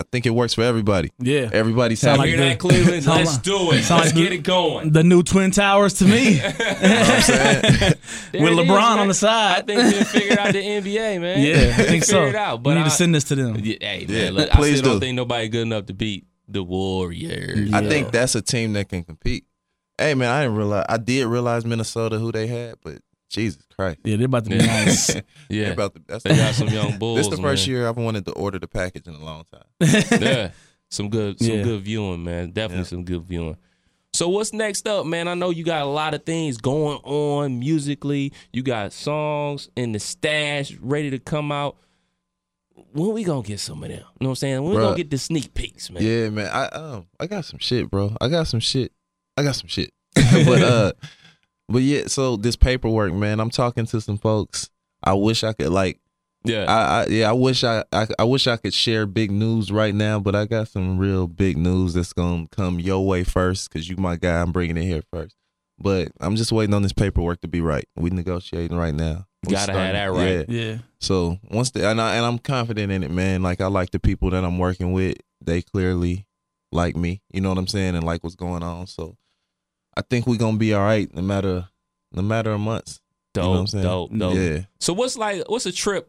I 0.00 0.04
think 0.12 0.26
it 0.26 0.30
works 0.30 0.54
for 0.54 0.62
everybody. 0.62 1.10
Yeah. 1.18 1.50
Everybody's 1.52 1.98
Sound 1.98 2.20
happy. 2.20 2.30
Hear 2.30 2.38
like 2.40 2.60
that, 2.60 2.68
the- 2.68 2.74
Cleveland? 2.74 3.02
sound 3.02 3.24
Let's 3.26 3.38
do 3.38 3.72
it. 3.72 3.82
sound 3.82 4.02
Let's 4.02 4.14
like 4.14 4.14
get 4.14 4.28
the- 4.30 4.34
it 4.36 4.42
going. 4.44 4.92
The 4.92 5.02
new 5.02 5.24
Twin 5.24 5.50
Towers 5.50 5.94
to 5.94 6.04
me. 6.04 6.40
There 8.30 8.42
With 8.42 8.52
LeBron 8.52 8.66
man. 8.68 8.98
on 9.00 9.08
the 9.08 9.14
side. 9.14 9.58
I 9.58 9.62
think 9.62 9.82
we 9.94 10.04
figured 10.04 10.38
out 10.38 10.52
the 10.52 10.58
NBA, 10.62 11.20
man. 11.20 11.40
Yeah, 11.44 11.74
I 11.76 11.82
think 11.84 12.04
so. 12.04 12.12
Figured 12.16 12.34
it 12.34 12.38
out, 12.38 12.58
we 12.58 12.62
but 12.64 12.74
need 12.74 12.80
I, 12.82 12.84
to 12.84 12.90
send 12.90 13.14
this 13.14 13.24
to 13.24 13.34
them. 13.34 13.56
Yeah, 13.58 13.76
hey, 13.80 14.06
man, 14.06 14.16
Yeah, 14.24 14.30
look, 14.30 14.54
I 14.54 14.72
still 14.72 14.82
don't 14.92 15.00
think 15.00 15.16
nobody 15.16 15.48
good 15.48 15.62
enough 15.62 15.86
to 15.86 15.94
beat 15.94 16.26
the 16.46 16.62
Warriors. 16.62 17.72
I 17.72 17.86
think 17.88 18.12
that's 18.12 18.34
a 18.34 18.42
team 18.42 18.74
that 18.74 18.88
can 18.88 19.02
compete. 19.02 19.46
Hey 19.98 20.14
man, 20.14 20.28
I 20.30 20.42
didn't 20.42 20.56
realize 20.56 20.86
I 20.88 20.96
did 20.98 21.26
realize 21.26 21.64
Minnesota 21.64 22.18
who 22.18 22.30
they 22.32 22.46
had, 22.46 22.76
but 22.82 22.98
Jesus 23.28 23.62
Christ. 23.76 23.98
Yeah, 24.04 24.16
they're 24.16 24.26
about 24.26 24.44
to 24.44 24.50
be 24.50 24.56
Yeah. 24.56 24.66
nice. 24.66 25.06
They're 25.08 25.22
yeah, 25.50 25.66
about 25.68 25.94
to, 25.94 26.02
that's 26.06 26.24
they 26.24 26.36
got 26.36 26.54
some 26.54 26.68
young 26.68 26.98
bulls. 26.98 27.18
This 27.18 27.26
is 27.26 27.36
the 27.36 27.42
first 27.42 27.66
man. 27.66 27.74
year 27.74 27.88
I've 27.88 27.96
wanted 27.96 28.24
to 28.26 28.32
order 28.32 28.58
the 28.58 28.68
package 28.68 29.06
in 29.06 29.14
a 29.14 29.22
long 29.24 29.44
time. 29.52 29.64
yeah, 30.22 30.50
some 30.88 31.08
good, 31.10 31.38
some 31.40 31.56
Yeah. 31.56 31.62
good 31.62 31.82
viewing, 31.82 32.24
man. 32.24 32.50
Definitely 32.52 32.84
Yeah. 32.84 32.88
some 32.88 33.04
good 33.04 33.22
viewing. 33.22 33.56
So 34.14 34.28
what's 34.30 34.52
next 34.54 34.88
up, 34.88 35.04
man? 35.04 35.28
I 35.28 35.34
know 35.34 35.50
you 35.50 35.64
got 35.64 35.82
a 35.82 35.90
lot 35.90 36.14
of 36.14 36.24
things 36.24 36.56
going 36.56 36.98
on 37.04 37.58
musically. 37.58 38.32
You 38.52 38.62
got 38.62 38.92
songs 38.92 39.68
in 39.76 39.92
the 39.92 39.98
stash 40.00 40.74
ready 40.80 41.10
to 41.10 41.18
come 41.18 41.52
out. 41.52 41.76
When 42.92 43.12
we 43.12 43.24
gonna 43.24 43.42
get 43.42 43.60
some 43.60 43.82
of 43.82 43.90
them? 43.90 43.98
You 43.98 44.04
know 44.04 44.06
what 44.20 44.28
I'm 44.30 44.34
saying? 44.36 44.62
When 44.62 44.70
we 44.70 44.76
Bruh. 44.78 44.82
gonna 44.82 44.96
get 44.96 45.10
the 45.10 45.18
sneak 45.18 45.52
peeks, 45.52 45.90
man? 45.90 46.02
Yeah, 46.02 46.30
man. 46.30 46.48
I 46.48 46.66
um 46.68 47.06
I 47.20 47.26
got 47.26 47.44
some 47.44 47.58
shit, 47.58 47.90
bro. 47.90 48.16
I 48.20 48.28
got 48.28 48.46
some 48.46 48.60
shit. 48.60 48.92
I 49.38 49.42
got 49.42 49.56
some 49.56 49.68
shit. 49.68 49.92
but 50.14 50.62
uh 50.62 50.92
but 51.68 51.82
yeah, 51.82 52.06
so 52.06 52.36
this 52.36 52.56
paperwork, 52.56 53.12
man, 53.12 53.40
I'm 53.40 53.50
talking 53.50 53.86
to 53.86 54.00
some 54.00 54.18
folks. 54.18 54.70
I 55.02 55.12
wish 55.14 55.44
I 55.44 55.52
could 55.52 55.68
like 55.68 56.00
yeah. 56.44 56.64
I, 56.68 57.02
I 57.02 57.06
yeah, 57.06 57.30
I 57.30 57.32
wish 57.32 57.64
I, 57.64 57.84
I 57.92 58.06
I 58.18 58.24
wish 58.24 58.46
I 58.46 58.56
could 58.56 58.74
share 58.74 59.06
big 59.06 59.30
news 59.30 59.70
right 59.70 59.94
now, 59.94 60.20
but 60.20 60.34
I 60.34 60.46
got 60.46 60.68
some 60.68 60.98
real 60.98 61.26
big 61.26 61.56
news 61.56 61.94
that's 61.94 62.12
gonna 62.12 62.46
come 62.50 62.80
your 62.80 63.06
way 63.06 63.24
first 63.24 63.70
because 63.70 63.88
you 63.88 63.96
my 63.96 64.16
guy. 64.16 64.40
I'm 64.40 64.52
bringing 64.52 64.76
it 64.76 64.84
here 64.84 65.02
first, 65.12 65.36
but 65.78 66.08
I'm 66.20 66.36
just 66.36 66.52
waiting 66.52 66.74
on 66.74 66.82
this 66.82 66.92
paperwork 66.92 67.40
to 67.42 67.48
be 67.48 67.60
right. 67.60 67.84
We 67.96 68.10
negotiating 68.10 68.76
right 68.76 68.94
now. 68.94 69.26
We 69.46 69.52
Gotta 69.52 69.72
have 69.72 69.92
that 69.92 70.06
right. 70.06 70.48
Yeah. 70.48 70.62
yeah. 70.62 70.78
So 71.00 71.38
once 71.50 71.70
the 71.70 71.88
and 71.88 72.00
I 72.00 72.16
and 72.16 72.24
I'm 72.24 72.38
confident 72.38 72.92
in 72.92 73.02
it, 73.02 73.10
man. 73.10 73.42
Like 73.42 73.60
I 73.60 73.66
like 73.66 73.90
the 73.90 74.00
people 74.00 74.30
that 74.30 74.44
I'm 74.44 74.58
working 74.58 74.92
with. 74.92 75.16
They 75.40 75.62
clearly 75.62 76.26
like 76.72 76.96
me. 76.96 77.22
You 77.32 77.40
know 77.40 77.48
what 77.48 77.58
I'm 77.58 77.68
saying, 77.68 77.94
and 77.94 78.04
like 78.04 78.22
what's 78.22 78.36
going 78.36 78.62
on. 78.62 78.86
So 78.86 79.16
I 79.98 80.02
think 80.02 80.28
we're 80.28 80.36
gonna 80.36 80.56
be 80.56 80.72
all 80.74 80.84
right, 80.84 81.12
no 81.12 81.22
matter 81.22 81.68
no 82.12 82.22
matter 82.22 82.52
of 82.52 82.60
months. 82.60 83.00
dope, 83.34 83.42
you 83.42 83.48
know 83.48 83.50
what 83.50 83.58
I'm 83.58 83.66
saying? 83.66 83.84
dope, 83.84 84.16
dope. 84.16 84.34
Yeah. 84.36 84.58
So 84.78 84.92
what's 84.92 85.18
like? 85.18 85.42
What's 85.48 85.66
a 85.66 85.72
trip 85.72 86.08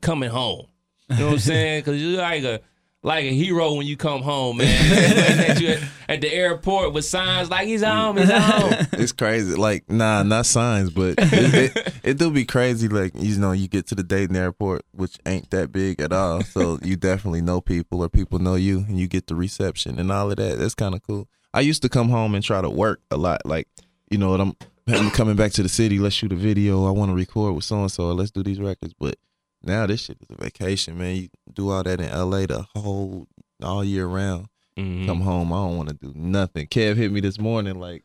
coming 0.00 0.30
home? 0.30 0.66
You 1.10 1.18
know 1.18 1.26
what 1.26 1.32
I'm 1.34 1.38
saying? 1.40 1.80
Because 1.80 2.02
you're 2.02 2.18
like 2.18 2.42
a 2.44 2.60
like 3.02 3.24
a 3.26 3.34
hero 3.34 3.74
when 3.74 3.86
you 3.86 3.96
come 3.98 4.22
home, 4.22 4.56
man. 4.56 5.48
At 5.50 5.60
you 5.60 5.76
at 6.08 6.20
the 6.20 6.32
airport 6.32 6.92
with 6.92 7.04
signs 7.04 7.50
like 7.50 7.66
he's 7.66 7.82
home, 7.82 8.16
he's 8.16 8.30
home. 8.30 8.72
it's 8.92 9.12
crazy. 9.12 9.54
Like, 9.54 9.90
nah, 9.90 10.22
not 10.22 10.46
signs, 10.46 10.90
but 10.90 11.16
it, 11.18 11.76
it, 11.76 11.94
it 12.02 12.18
do 12.18 12.30
be 12.30 12.44
crazy. 12.44 12.88
Like, 12.88 13.12
you 13.14 13.36
know, 13.38 13.52
you 13.52 13.68
get 13.68 13.86
to 13.88 13.94
the 13.94 14.02
Dayton 14.02 14.36
airport, 14.36 14.82
which 14.92 15.18
ain't 15.26 15.50
that 15.50 15.72
big 15.72 16.00
at 16.00 16.12
all. 16.12 16.42
So 16.42 16.78
you 16.82 16.96
definitely 16.96 17.42
know 17.42 17.60
people 17.60 18.02
or 18.02 18.08
people 18.08 18.38
know 18.38 18.54
you 18.54 18.78
and 18.88 18.98
you 18.98 19.08
get 19.08 19.26
the 19.26 19.34
reception 19.34 19.98
and 19.98 20.10
all 20.10 20.30
of 20.30 20.36
that. 20.36 20.58
That's 20.58 20.74
kind 20.74 20.94
of 20.94 21.02
cool. 21.02 21.28
I 21.56 21.60
used 21.60 21.82
to 21.82 21.88
come 21.88 22.08
home 22.10 22.34
and 22.34 22.44
try 22.44 22.60
to 22.60 22.68
work 22.70 23.00
a 23.10 23.16
lot. 23.16 23.40
Like, 23.46 23.66
you 24.10 24.18
know 24.18 24.30
what 24.30 24.40
I'm, 24.40 24.56
I'm 24.88 25.10
coming 25.10 25.36
back 25.36 25.52
to 25.52 25.62
the 25.62 25.68
city. 25.68 25.98
Let's 25.98 26.14
shoot 26.14 26.32
a 26.32 26.36
video. 26.36 26.86
I 26.86 26.90
want 26.90 27.10
to 27.10 27.14
record 27.14 27.54
with 27.54 27.64
so 27.64 27.80
and 27.80 27.90
so. 27.90 28.12
Let's 28.12 28.30
do 28.30 28.42
these 28.42 28.60
records. 28.60 28.92
But 28.98 29.16
now 29.62 29.86
this 29.86 30.02
shit 30.02 30.18
is 30.20 30.28
a 30.30 30.42
vacation, 30.42 30.98
man. 30.98 31.16
You 31.16 31.28
do 31.52 31.70
all 31.70 31.82
that 31.82 32.00
in 32.00 32.10
LA 32.10 32.46
the 32.46 32.66
whole 32.74 33.26
all 33.62 33.82
year 33.82 34.06
round 34.06 34.48
Mhm. 34.78 35.06
come 35.06 35.22
home. 35.22 35.52
I 35.52 35.56
don't 35.56 35.76
want 35.78 35.88
to 35.88 35.94
do 35.94 36.12
nothing. 36.14 36.66
Kev 36.66 36.96
hit 36.96 37.10
me 37.10 37.20
this 37.20 37.38
morning 37.38 37.80
like, 37.80 38.04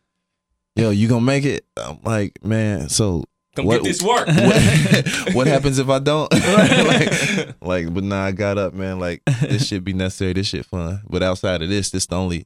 "Yo, 0.78 0.89
you 0.89 1.10
gonna 1.10 1.20
make 1.26 1.43
it?" 1.43 1.66
I'm 1.76 1.99
like, 2.04 2.39
"Man, 2.45 2.88
so 2.88 3.26
Come 3.58 3.66
what- 3.66 3.84
get 3.84 3.89
this 3.89 4.02
work. 4.02 4.28
what, 4.28 5.26
what 5.36 5.47
happens 5.47 5.78
if 5.78 5.89
I 5.89 5.99
don't?" 5.99 6.32
like, 6.32 7.62
like, 7.62 7.93
but 7.93 8.04
nah, 8.06 8.24
I 8.28 8.32
got 8.32 8.58
up, 8.58 8.74
man. 8.74 8.97
Like, 8.99 9.22
this 9.41 9.68
shit 9.68 9.84
be 9.84 9.91
necessary. 9.91 10.32
This 10.34 10.47
shit 10.47 10.66
fun. 10.66 11.02
But 11.10 11.22
outside 11.22 11.62
of 11.62 11.68
this, 11.68 11.89
this 11.89 12.06
the 12.06 12.16
only, 12.16 12.45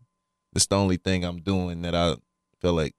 this 0.55 0.65
the 0.65 0.75
only 0.77 0.97
thing 0.97 1.23
I'm 1.23 1.41
doing 1.41 1.83
that 1.83 1.93
I 1.93 2.15
feel 2.61 2.73
like 2.73 2.93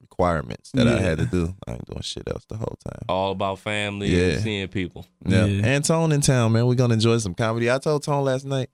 requirements 0.00 0.70
that 0.74 0.86
I 0.88 1.00
had 1.00 1.18
to 1.18 1.26
do. 1.26 1.54
I 1.66 1.72
ain't 1.72 1.84
doing 1.86 2.02
shit 2.02 2.28
else 2.28 2.44
the 2.48 2.56
whole 2.56 2.76
time. 2.84 3.02
All 3.08 3.30
about 3.32 3.58
family 3.60 4.08
Yeah. 4.08 4.34
and 4.34 4.42
seeing 4.42 4.68
people. 4.68 5.06
Yeah. 5.24 5.44
Yeah. 5.46 5.66
And 5.66 5.84
Tone 5.84 6.12
in 6.12 6.20
town, 6.20 6.52
man. 6.52 6.66
We're 6.66 6.74
gonna 6.74 6.94
enjoy 6.94 7.18
some 7.18 7.34
comedy. 7.34 7.70
I 7.70 7.78
told 7.78 8.02
Tone 8.02 8.24
last 8.24 8.44
night, 8.44 8.70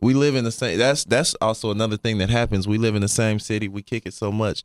we 0.00 0.12
live 0.14 0.34
in 0.36 0.44
the 0.44 0.52
same 0.52 0.78
that's 0.78 1.04
that's 1.04 1.34
also 1.40 1.70
another 1.70 1.96
thing 1.96 2.18
that 2.18 2.30
happens. 2.30 2.68
We 2.68 2.78
live 2.78 2.94
in 2.94 3.02
the 3.02 3.08
same 3.08 3.38
city, 3.38 3.68
we 3.68 3.82
kick 3.82 4.04
it 4.06 4.14
so 4.14 4.30
much. 4.32 4.62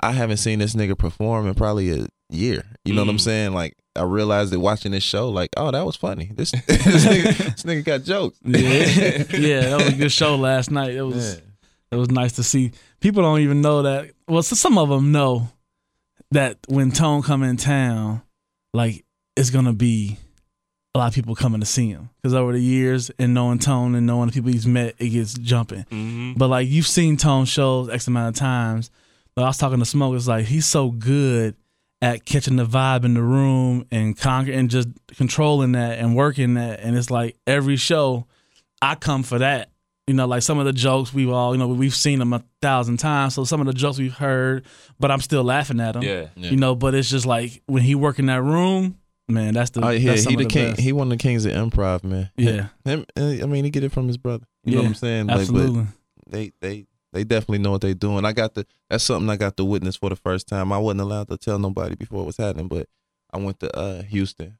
I 0.00 0.12
haven't 0.12 0.38
seen 0.38 0.58
this 0.58 0.74
nigga 0.74 0.98
perform 0.98 1.46
in 1.46 1.54
probably 1.54 1.90
a 1.90 2.06
year. 2.30 2.64
You 2.84 2.94
know 2.94 3.02
what 3.02 3.10
I'm 3.10 3.16
Mm. 3.16 3.20
saying? 3.20 3.52
Like 3.54 3.76
I 3.96 4.02
realized 4.02 4.52
that 4.52 4.58
watching 4.60 4.90
this 4.92 5.04
show, 5.04 5.28
like, 5.28 5.50
oh, 5.56 5.70
that 5.70 5.86
was 5.86 5.94
funny. 5.94 6.30
This 6.34 6.50
this, 6.66 6.66
nigga, 7.06 7.36
this 7.36 7.62
nigga 7.62 7.84
got 7.84 8.02
jokes. 8.02 8.38
Yeah. 8.44 8.58
yeah, 9.38 9.60
that 9.70 9.76
was 9.78 9.88
a 9.88 9.96
good 9.96 10.12
show 10.12 10.34
last 10.36 10.70
night. 10.70 10.94
It 10.94 11.02
was 11.02 11.34
Yeah. 11.36 11.40
It 11.94 11.98
was 11.98 12.10
nice 12.10 12.32
to 12.32 12.42
see. 12.42 12.72
People 13.00 13.22
don't 13.22 13.40
even 13.40 13.60
know 13.60 13.82
that. 13.82 14.10
Well, 14.28 14.42
so 14.42 14.56
some 14.56 14.78
of 14.78 14.88
them 14.88 15.12
know 15.12 15.48
that 16.30 16.58
when 16.68 16.90
Tone 16.90 17.22
come 17.22 17.42
in 17.42 17.56
town, 17.56 18.22
like 18.72 19.04
it's 19.36 19.50
gonna 19.50 19.72
be 19.72 20.18
a 20.94 20.98
lot 20.98 21.08
of 21.08 21.14
people 21.14 21.34
coming 21.34 21.60
to 21.60 21.66
see 21.66 21.88
him 21.88 22.10
because 22.16 22.34
over 22.34 22.52
the 22.52 22.60
years 22.60 23.10
and 23.18 23.34
knowing 23.34 23.58
Tone 23.58 23.94
and 23.94 24.06
knowing 24.06 24.28
the 24.28 24.32
people 24.32 24.52
he's 24.52 24.66
met, 24.66 24.94
it 24.98 25.08
gets 25.10 25.34
jumping. 25.34 25.84
Mm-hmm. 25.84 26.34
But 26.34 26.48
like 26.48 26.68
you've 26.68 26.86
seen 26.86 27.16
Tone 27.16 27.46
shows 27.46 27.88
X 27.88 28.06
amount 28.06 28.36
of 28.36 28.40
times. 28.40 28.90
But 29.34 29.42
I 29.42 29.46
was 29.48 29.58
talking 29.58 29.80
to 29.80 29.84
Smoke. 29.84 30.14
It's 30.14 30.28
like 30.28 30.46
he's 30.46 30.66
so 30.66 30.90
good 30.90 31.56
at 32.00 32.24
catching 32.24 32.56
the 32.56 32.66
vibe 32.66 33.04
in 33.04 33.14
the 33.14 33.22
room 33.22 33.86
and 33.90 34.16
conquer 34.16 34.52
and 34.52 34.70
just 34.70 34.88
controlling 35.16 35.72
that 35.72 35.98
and 35.98 36.14
working 36.14 36.54
that. 36.54 36.80
And 36.80 36.96
it's 36.96 37.10
like 37.10 37.36
every 37.46 37.76
show, 37.76 38.26
I 38.80 38.94
come 38.94 39.22
for 39.22 39.38
that. 39.38 39.70
You 40.06 40.12
know, 40.14 40.26
like 40.26 40.42
some 40.42 40.58
of 40.58 40.66
the 40.66 40.72
jokes 40.74 41.14
we've 41.14 41.30
all, 41.30 41.54
you 41.54 41.58
know, 41.58 41.68
we've 41.68 41.94
seen 41.94 42.18
them 42.18 42.34
a 42.34 42.44
thousand 42.60 42.98
times. 42.98 43.34
So 43.34 43.44
some 43.44 43.60
of 43.60 43.66
the 43.66 43.72
jokes 43.72 43.98
we've 43.98 44.12
heard, 44.12 44.66
but 45.00 45.10
I'm 45.10 45.20
still 45.20 45.42
laughing 45.44 45.80
at 45.80 45.92
them. 45.92 46.02
Yeah. 46.02 46.26
You 46.36 46.56
know, 46.56 46.74
but 46.74 46.94
it's 46.94 47.08
just 47.08 47.24
like 47.24 47.62
when 47.66 47.82
he 47.82 47.94
work 47.94 48.18
in 48.18 48.26
that 48.26 48.42
room, 48.42 48.98
man, 49.28 49.54
that's 49.54 49.70
the 49.70 49.82
Oh 49.82 49.88
yeah, 49.88 50.10
that's 50.10 50.24
some 50.24 50.32
he 50.32 50.34
of 50.34 50.38
the 50.40 50.44
the 50.44 50.50
king. 50.50 50.70
best. 50.72 50.80
He 50.82 50.92
one 50.92 51.06
of 51.06 51.18
the 51.18 51.22
kings 51.22 51.46
of 51.46 51.52
improv, 51.52 52.04
man. 52.04 52.30
Yeah. 52.36 52.66
Him, 52.84 53.06
I 53.16 53.46
mean, 53.46 53.64
he 53.64 53.70
get 53.70 53.82
it 53.84 53.92
from 53.92 54.06
his 54.08 54.18
brother. 54.18 54.44
You 54.64 54.72
know 54.72 54.78
what 54.78 54.82
Yeah, 54.82 54.88
I'm 54.88 54.94
saying? 54.94 55.30
Absolutely. 55.30 55.86
but 56.26 56.32
they 56.32 56.52
they 56.60 56.86
they 57.14 57.24
definitely 57.24 57.58
know 57.60 57.70
what 57.70 57.80
they're 57.80 57.94
doing. 57.94 58.26
I 58.26 58.32
got 58.32 58.52
the 58.54 58.66
that's 58.90 59.04
something 59.04 59.30
I 59.30 59.36
got 59.36 59.56
to 59.56 59.64
witness 59.64 59.96
for 59.96 60.10
the 60.10 60.16
first 60.16 60.46
time. 60.48 60.70
I 60.70 60.76
wasn't 60.76 61.00
allowed 61.00 61.28
to 61.28 61.38
tell 61.38 61.58
nobody 61.58 61.94
before 61.94 62.22
it 62.24 62.26
was 62.26 62.36
happening, 62.36 62.68
but 62.68 62.88
I 63.32 63.38
went 63.38 63.58
to 63.60 63.74
uh 63.74 64.02
Houston 64.02 64.58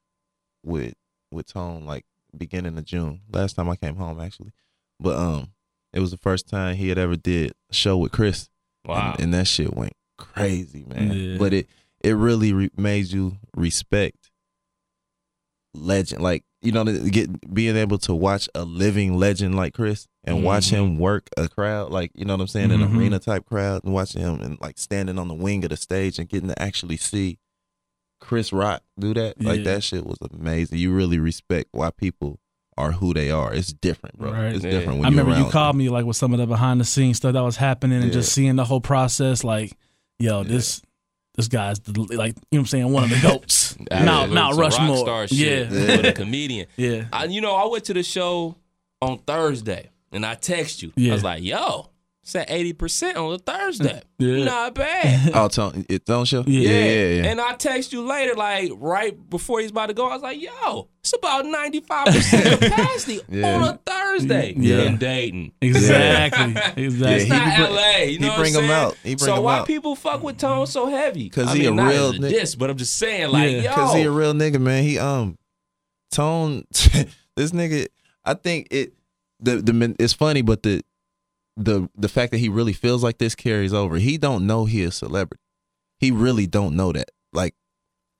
with 0.63 0.95
with 1.31 1.45
Tone 1.53 1.85
like 1.85 2.03
beginning 2.35 2.77
of 2.79 2.85
June. 2.85 3.21
Last 3.31 3.53
time 3.53 3.69
I 3.69 3.75
came 3.75 3.95
home 3.97 4.19
actually. 4.19 4.51
But 4.99 5.17
um 5.17 5.51
it 5.93 5.99
was 5.99 6.11
the 6.11 6.17
first 6.17 6.47
time 6.49 6.75
he 6.75 6.89
had 6.89 6.97
ever 6.97 7.15
did 7.15 7.53
a 7.69 7.73
show 7.73 7.97
with 7.97 8.11
Chris. 8.11 8.49
Wow. 8.85 9.13
And, 9.13 9.23
and 9.25 9.33
that 9.33 9.47
shit 9.47 9.73
went 9.73 9.93
crazy, 10.17 10.83
man. 10.87 11.11
Yeah. 11.13 11.37
But 11.37 11.53
it 11.53 11.67
it 12.03 12.11
really 12.13 12.53
re- 12.53 12.71
made 12.77 13.07
you 13.11 13.37
respect 13.55 14.29
legend 15.73 16.21
like 16.21 16.43
you 16.61 16.71
know 16.71 16.85
get 16.85 17.53
being 17.53 17.75
able 17.75 17.97
to 17.97 18.13
watch 18.15 18.47
a 18.55 18.63
living 18.63 19.17
legend 19.17 19.55
like 19.55 19.73
Chris 19.73 20.07
and 20.23 20.41
watch 20.43 20.69
him 20.69 20.97
work 20.97 21.29
a 21.35 21.49
crowd 21.49 21.91
like 21.91 22.11
you 22.15 22.23
know 22.23 22.33
what 22.33 22.41
I'm 22.41 22.47
saying 22.47 22.69
Mhm. 22.69 22.75
an 22.85 22.97
arena 22.97 23.19
type 23.19 23.45
crowd 23.45 23.83
and 23.83 23.93
watching 23.93 24.21
him 24.21 24.39
and 24.41 24.57
like 24.61 24.77
standing 24.77 25.19
on 25.19 25.27
the 25.27 25.33
wing 25.33 25.63
of 25.65 25.69
the 25.71 25.77
stage 25.77 26.17
and 26.17 26.29
getting 26.29 26.47
to 26.49 26.61
actually 26.61 26.95
see 26.97 27.39
Chris 28.21 28.53
Rock 28.53 28.83
do 28.97 29.13
that 29.15 29.41
like 29.41 29.63
that 29.65 29.83
shit 29.83 30.05
was 30.05 30.17
amazing 30.31 30.77
you 30.79 30.93
really 30.93 31.19
respect 31.19 31.67
why 31.73 31.89
people 31.91 32.39
are 32.77 32.91
who 32.91 33.13
they 33.13 33.31
are 33.31 33.53
it's 33.53 33.71
different 33.71 34.17
bro 34.17 34.31
Right. 34.31 34.53
it's 34.55 34.63
Yeah. 34.65 34.71
different 34.71 34.99
when 34.99 35.05
I 35.05 35.09
you're 35.09 35.19
remember 35.19 35.37
you 35.37 35.43
around 35.43 35.51
called 35.51 35.75
me 35.77 35.89
like 35.89 36.05
with 36.05 36.17
some 36.17 36.33
of 36.33 36.39
the 36.39 36.45
behind 36.45 36.79
the 36.81 36.85
scenes 36.85 37.17
stuff 37.17 37.33
that 37.33 37.41
was 37.41 37.55
happening 37.57 38.01
and 38.03 38.11
just 38.11 38.33
seeing 38.33 38.55
the 38.57 38.65
whole 38.65 38.81
process. 38.81 39.43
Like, 39.45 39.77
yo, 40.19 40.43
this 40.43 40.81
this 41.35 41.47
guy's 41.47 41.79
the, 41.81 41.91
like, 41.99 42.07
you 42.09 42.15
know 42.17 42.33
what 42.51 42.59
I'm 42.59 42.65
saying, 42.65 42.91
one 42.91 43.03
of 43.05 43.09
the 43.09 43.19
goats. 43.21 43.77
now, 43.91 44.23
It's 44.25 44.33
now 44.33 44.51
a 44.51 44.55
Rushmore. 44.55 44.95
rock 44.95 45.05
star 45.05 45.27
shit 45.27 45.69
Yeah, 45.69 45.71
with 45.97 46.05
a 46.05 46.13
comedian. 46.13 46.67
yeah. 46.77 47.05
I, 47.13 47.25
you 47.25 47.41
know, 47.41 47.55
I 47.55 47.65
went 47.67 47.83
to 47.85 47.93
the 47.93 48.03
show 48.03 48.55
on 49.01 49.17
Thursday 49.19 49.89
and 50.13 50.25
I 50.25 50.35
text 50.35 50.81
you. 50.81 50.91
Yeah. 50.95 51.11
I 51.11 51.13
was 51.15 51.23
like, 51.23 51.43
yo, 51.43 51.89
it's 52.25 52.33
at 52.35 52.49
80% 52.49 53.15
on 53.17 53.33
a 53.35 53.37
Thursday. 53.37 54.01
Yeah. 54.17 54.45
Not 54.45 54.75
bad. 54.75 55.31
oh 55.35 55.49
Tone 55.49 55.85
it 55.89 56.05
Tone 56.05 56.23
show 56.23 56.41
Yeah. 56.47 56.69
yeah 56.69 56.85
yeah, 56.85 57.07
yeah. 57.23 57.29
And 57.31 57.41
I 57.41 57.53
text 57.55 57.91
you 57.91 58.01
later, 58.01 58.33
like 58.33 58.71
right 58.77 59.13
before 59.29 59.59
he's 59.59 59.71
about 59.71 59.87
to 59.87 59.93
go. 59.93 60.07
I 60.07 60.13
was 60.13 60.21
like, 60.21 60.41
yo, 60.41 60.87
it's 61.01 61.11
about 61.11 61.43
95% 61.43 62.59
capacity 62.61 63.19
Yeah. 63.27 63.55
on 63.57 63.63
a 63.63 63.79
Thursday 63.85 64.53
Yeah. 64.57 64.83
in 64.83 64.95
Dayton. 64.97 65.51
Exactly. 65.61 66.53
It's 66.81 66.95
Exactly. 66.95 67.23
he 67.25 67.29
not 67.29 67.45
be 67.45 67.55
bring- 67.63 67.73
LA. 67.75 67.97
You 67.97 68.05
he 68.07 68.17
know 68.19 68.27
what 68.29 68.37
bring 68.39 68.55
I'm 68.55 68.63
'em 68.63 68.71
out. 68.71 68.93
He 69.03 69.15
bring 69.15 69.17
so 69.25 69.35
'em 69.35 69.43
why 69.43 69.57
out. 69.59 69.67
people 69.67 69.95
fuck 69.97 70.23
with 70.23 70.37
Tone 70.37 70.65
so 70.67 70.87
heavy? 70.87 71.25
Because 71.25 71.51
he 71.51 71.59
mean, 71.63 71.73
a 71.73 71.75
not 71.83 71.89
real 71.91 72.09
as 72.11 72.15
a 72.15 72.19
diss, 72.29 72.55
but 72.55 72.69
I'm 72.69 72.77
just 72.77 72.95
saying, 72.95 73.31
like, 73.31 73.51
Yeah. 73.51 73.61
yo, 73.63 73.73
Cause 73.73 73.95
he 73.95 74.03
a 74.03 74.11
real 74.11 74.33
nigga, 74.33 74.61
man. 74.61 74.83
He 74.85 74.97
um 74.97 75.37
Tone 76.11 76.63
this 77.35 77.51
nigga 77.51 77.87
I 78.23 78.33
think 78.33 78.67
it 78.71 78.93
the 79.41 79.57
the 79.57 79.73
men- 79.73 79.97
it's 79.99 80.13
funny, 80.13 80.41
but 80.41 80.63
the 80.63 80.81
the 81.57 81.89
the 81.95 82.09
fact 82.09 82.31
that 82.31 82.39
he 82.39 82.49
really 82.49 82.73
feels 82.73 83.03
like 83.03 83.17
this 83.17 83.35
carries 83.35 83.73
over. 83.73 83.97
He 83.97 84.17
don't 84.17 84.45
know 84.47 84.65
he 84.65 84.83
a 84.83 84.91
celebrity. 84.91 85.41
He 85.99 86.11
really 86.11 86.47
don't 86.47 86.75
know 86.75 86.91
that. 86.91 87.11
Like 87.33 87.55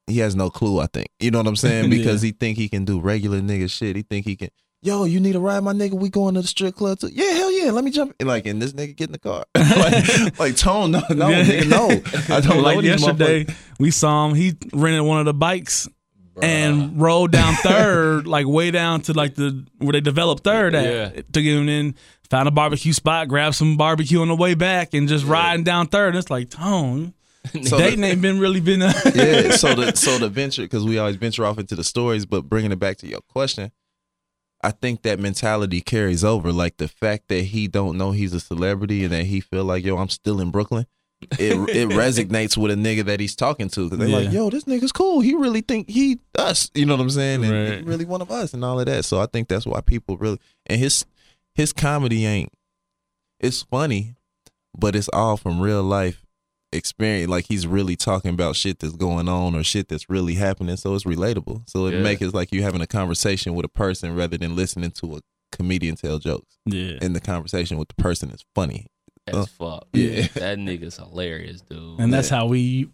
he 0.07 0.19
has 0.19 0.35
no 0.35 0.49
clue, 0.49 0.79
I 0.79 0.87
think. 0.87 1.09
You 1.19 1.31
know 1.31 1.39
what 1.39 1.47
I'm 1.47 1.55
saying? 1.55 1.89
Because 1.89 2.21
he 2.21 2.31
think 2.31 2.57
he 2.57 2.69
can 2.69 2.85
do 2.85 2.99
regular 2.99 3.41
nigga 3.41 3.69
shit. 3.69 3.95
He 3.95 4.03
think 4.03 4.25
he 4.25 4.35
can 4.35 4.49
Yo, 4.85 5.03
you 5.05 5.19
need 5.19 5.35
a 5.35 5.39
ride, 5.39 5.61
my 5.61 5.73
nigga? 5.73 5.93
We 5.93 6.09
going 6.09 6.35
to 6.35 6.41
the 6.41 6.47
strip 6.47 6.75
club 6.75 6.99
too. 6.99 7.09
Yeah, 7.11 7.31
hell 7.31 7.51
yeah. 7.51 7.71
Let 7.71 7.83
me 7.83 7.89
jump. 7.89 8.13
in. 8.19 8.27
Like, 8.27 8.45
and 8.45 8.61
this 8.61 8.73
nigga 8.73 8.95
get 8.95 9.09
in 9.09 9.13
the 9.13 9.17
car. 9.17 9.43
like, 9.55 10.39
like 10.39 10.55
Tone, 10.55 10.91
no, 10.91 11.01
no, 11.09 11.29
nigga, 11.29 11.67
no. 11.67 12.35
I 12.35 12.39
don't 12.39 12.61
like 12.61 12.75
know 12.75 12.81
these 12.81 13.01
yesterday, 13.01 13.45
motherfuckers. 13.45 13.79
we 13.79 13.89
saw 13.89 14.27
him. 14.27 14.35
He 14.35 14.53
rented 14.73 15.01
one 15.01 15.17
of 15.17 15.25
the 15.25 15.33
bikes 15.33 15.89
and 16.39 17.01
rode 17.01 17.31
down 17.31 17.55
third, 17.55 18.27
like 18.27 18.45
way 18.45 18.69
down 18.69 19.01
to 19.01 19.13
like 19.13 19.33
the 19.33 19.65
where 19.79 19.93
they 19.93 20.01
developed 20.01 20.43
third 20.43 20.75
at. 20.75 21.15
Yeah. 21.15 21.21
Took 21.31 21.43
him 21.43 21.67
in, 21.67 21.95
found 22.29 22.47
a 22.47 22.51
barbecue 22.51 22.93
spot, 22.93 23.27
grabbed 23.27 23.55
some 23.55 23.77
barbecue 23.77 24.21
on 24.21 24.27
the 24.27 24.35
way 24.35 24.53
back, 24.55 24.93
and 24.93 25.07
just 25.07 25.25
riding 25.25 25.63
down 25.63 25.87
third. 25.87 26.09
And 26.09 26.17
it's 26.17 26.29
like 26.29 26.49
Tone. 26.49 27.13
So 27.63 27.77
Dayton 27.77 28.03
ain't 28.03 28.23
been 28.23 28.39
really 28.39 28.59
been. 28.59 28.81
A, 28.81 28.87
yeah. 29.13 29.51
So 29.51 29.75
the 29.75 29.91
so 29.95 30.17
the 30.17 30.29
venture 30.29 30.63
because 30.63 30.83
we 30.83 30.97
always 30.97 31.15
venture 31.15 31.45
off 31.45 31.59
into 31.59 31.75
the 31.75 31.83
stories, 31.83 32.25
but 32.25 32.41
bringing 32.49 32.71
it 32.71 32.79
back 32.79 32.97
to 32.97 33.07
your 33.07 33.21
question, 33.21 33.71
I 34.63 34.71
think 34.71 35.03
that 35.03 35.19
mentality 35.19 35.79
carries 35.81 36.23
over. 36.23 36.51
Like 36.51 36.77
the 36.77 36.87
fact 36.87 37.27
that 37.27 37.43
he 37.43 37.67
don't 37.67 37.99
know 37.99 38.13
he's 38.13 38.33
a 38.33 38.39
celebrity 38.39 39.03
and 39.03 39.13
that 39.13 39.25
he 39.25 39.41
feel 39.41 39.63
like 39.63 39.85
yo, 39.85 39.97
I'm 39.97 40.09
still 40.09 40.41
in 40.41 40.49
Brooklyn. 40.49 40.87
It 41.37 41.53
it 41.69 41.89
resonates 41.89 42.57
with 42.57 42.71
a 42.71 42.75
nigga 42.75 43.05
that 43.05 43.19
he's 43.19 43.35
talking 43.35 43.69
to 43.69 43.89
because 43.89 43.99
they're 43.99 44.07
like, 44.23 44.31
yo, 44.33 44.49
this 44.49 44.63
nigga's 44.63 44.91
cool. 44.91 45.21
He 45.21 45.35
really 45.35 45.61
think 45.61 45.87
he 45.87 46.19
us. 46.37 46.71
You 46.73 46.87
know 46.87 46.95
what 46.95 47.01
I'm 47.03 47.09
saying? 47.11 47.43
And 47.45 47.51
Right. 47.53 47.77
he 47.79 47.83
really 47.85 48.05
one 48.05 48.23
of 48.23 48.31
us 48.31 48.55
and 48.55 48.65
all 48.65 48.79
of 48.79 48.87
that. 48.87 49.05
So 49.05 49.19
I 49.21 49.27
think 49.27 49.49
that's 49.49 49.67
why 49.67 49.81
people 49.81 50.17
really 50.17 50.39
and 50.65 50.79
his 50.79 51.05
his 51.55 51.73
comedy 51.73 52.25
ain't. 52.25 52.53
It's 53.39 53.63
funny, 53.63 54.15
but 54.77 54.95
it's 54.95 55.09
all 55.09 55.37
from 55.37 55.59
real 55.59 55.83
life 55.83 56.21
experience 56.71 57.29
like 57.29 57.45
he's 57.47 57.65
really 57.65 57.95
talking 57.95 58.31
about 58.33 58.53
shit 58.55 58.79
that's 58.79 58.95
going 58.95 59.29
on 59.29 59.55
or 59.55 59.63
shit 59.63 59.87
that's 59.87 60.09
really 60.09 60.33
happening 60.33 60.75
so 60.75 60.93
it's 60.93 61.05
relatable 61.05 61.61
so 61.69 61.85
it 61.85 61.93
Yeah. 61.93 62.01
make 62.01 62.21
it 62.21 62.33
like 62.33 62.51
you 62.51 62.63
having 62.63 62.81
a 62.81 62.87
conversation 62.87 63.53
with 63.55 63.65
a 63.65 63.69
person 63.69 64.13
rather 64.13 64.37
than 64.37 64.57
listening 64.57 64.91
to 64.91 65.15
a 65.15 65.19
comedian 65.53 65.95
tell 65.95 66.19
jokes 66.19 66.57
yeah. 66.65 66.97
and 67.01 67.15
the 67.15 67.21
conversation 67.21 67.77
with 67.77 67.87
the 67.87 67.93
person 67.93 68.29
is 68.29 68.43
funny 68.53 68.87
as 69.27 69.47
fuck. 69.47 69.87
Yeah. 69.93 70.27
That 70.35 70.57
nigga's 70.57 70.97
hilarious, 70.97 71.61
dude. 71.61 71.99
And 71.99 72.13
that's 72.13 72.29
how 72.29 72.45
we 72.47 72.89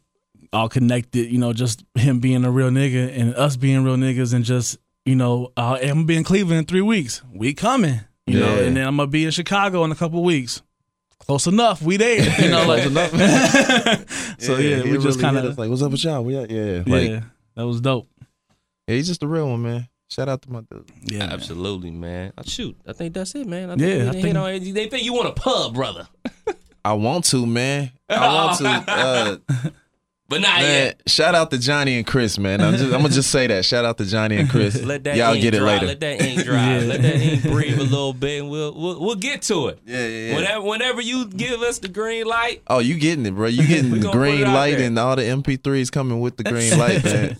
all 0.53 0.69
connected, 0.69 1.31
you 1.31 1.37
know, 1.39 1.53
just 1.53 1.83
him 1.95 2.19
being 2.19 2.45
a 2.45 2.51
real 2.51 2.69
nigga 2.69 3.17
and 3.17 3.33
us 3.35 3.57
being 3.57 3.83
real 3.83 3.97
niggas 3.97 4.33
and 4.33 4.45
just, 4.45 4.77
you 5.05 5.15
know, 5.15 5.51
uh, 5.57 5.77
I'm 5.81 5.87
gonna 5.89 6.03
be 6.05 6.17
in 6.17 6.23
Cleveland 6.23 6.59
in 6.59 6.65
three 6.65 6.81
weeks. 6.81 7.21
We 7.33 7.53
coming. 7.53 8.01
You 8.27 8.39
know, 8.39 8.63
and 8.63 8.77
then 8.77 8.87
I'm 8.87 8.95
gonna 8.97 9.07
be 9.07 9.25
in 9.25 9.31
Chicago 9.31 9.83
in 9.83 9.91
a 9.91 9.95
couple 9.95 10.23
weeks. 10.23 10.61
Close 11.19 11.47
enough. 11.47 11.81
We 11.81 11.97
there. 11.97 12.21
You 12.41 12.49
know, 12.49 12.65
like 12.67 12.85
enough. 12.85 13.11
So 14.39 14.57
yeah, 14.57 14.77
he 14.81 14.91
we 14.91 14.97
just 14.97 15.05
really 15.05 15.21
kind 15.21 15.37
of 15.37 15.57
like 15.57 15.69
what's 15.69 15.81
up 15.83 15.91
with 15.91 16.03
y'all 16.03 16.23
we, 16.23 16.35
yeah 16.35 16.45
yeah 16.49 16.83
yeah, 16.87 17.21
that 17.55 17.65
was 17.67 17.79
dope. 17.81 18.07
yeah, 18.87 18.95
he's 18.95 19.07
just 19.07 19.21
a 19.21 19.27
real 19.27 19.49
one 19.49 19.61
man 19.61 19.87
shout 20.09 20.27
out 20.27 20.41
to 20.41 20.51
my 20.51 20.61
dude 20.61 20.89
Yeah. 21.03 21.23
Absolutely, 21.31 21.91
man. 21.91 22.33
Uh, 22.37 22.41
Shoot, 22.45 22.75
I 22.87 22.93
think 22.93 23.13
that's 23.13 23.33
it, 23.35 23.45
man. 23.47 23.69
I 23.69 23.73
Yeah, 23.75 23.77
think 24.11 24.13
we 24.13 24.19
I 24.19 24.21
think- 24.21 24.37
on. 24.67 24.73
They 24.73 24.87
think 24.89 25.03
you 25.05 25.13
want 25.13 25.27
a 25.27 25.33
pub, 25.33 25.73
brother, 25.75 26.07
I 26.83 26.93
want 26.93 27.25
to 27.25 27.45
man 27.45 27.91
I 28.09 28.33
want 28.33 28.57
to 28.57 28.67
uh 28.91 29.37
but 30.31 30.41
not 30.41 30.59
man 30.61 30.85
yet. 30.87 31.01
shout 31.07 31.35
out 31.35 31.51
to 31.51 31.59
Johnny 31.59 31.97
and 31.97 32.07
Chris 32.07 32.39
man 32.39 32.59
I'm 32.61 32.71
just 32.73 32.85
I'm 32.85 33.01
gonna 33.01 33.09
just 33.09 33.29
say 33.29 33.45
that 33.47 33.65
shout 33.65 33.85
out 33.85 33.99
to 33.99 34.05
Johnny 34.05 34.37
and 34.37 34.49
Chris 34.49 34.81
Let 34.83 35.03
that 35.03 35.15
y'all 35.15 35.33
ink 35.33 35.43
get 35.43 35.53
it 35.53 35.59
dry. 35.59 35.67
later 35.73 35.85
Let 35.87 35.99
that 35.99 36.21
ink 36.21 36.43
dry. 36.43 36.79
Let 36.91 37.01
that 37.03 37.15
ink 37.21 37.43
breathe 37.43 37.77
a 37.79 37.83
little 37.83 38.13
bit, 38.13 38.39
and 38.41 38.49
we'll 38.49 38.73
we'll, 38.73 38.99
we'll 38.99 39.15
get 39.15 39.43
to 39.43 39.67
it. 39.67 39.79
yeah 39.85 39.99
yeah 39.99 40.07
yeah 40.29 40.35
Whenever 40.37 40.61
whenever 40.65 41.01
you 41.01 41.27
give 41.27 41.61
us 41.61 41.77
the 41.79 41.87
green 41.89 42.25
light, 42.25 42.61
Oh, 42.67 42.79
you 42.79 42.95
getting 42.97 43.25
it, 43.27 43.31
bro. 43.35 43.47
You 43.47 43.67
getting 43.67 43.91
the 43.91 43.99
gonna 43.99 44.11
put 44.13 44.27
it 44.27 44.37
green 44.37 44.53
light 44.53 44.77
there. 44.77 44.87
and 44.87 44.97
all 44.97 45.15
the 45.15 45.21
MP3s 45.23 45.91
coming 45.91 46.19
with 46.21 46.37
the 46.37 46.43
green 46.43 46.77
light, 46.79 47.03
man. 47.03 47.37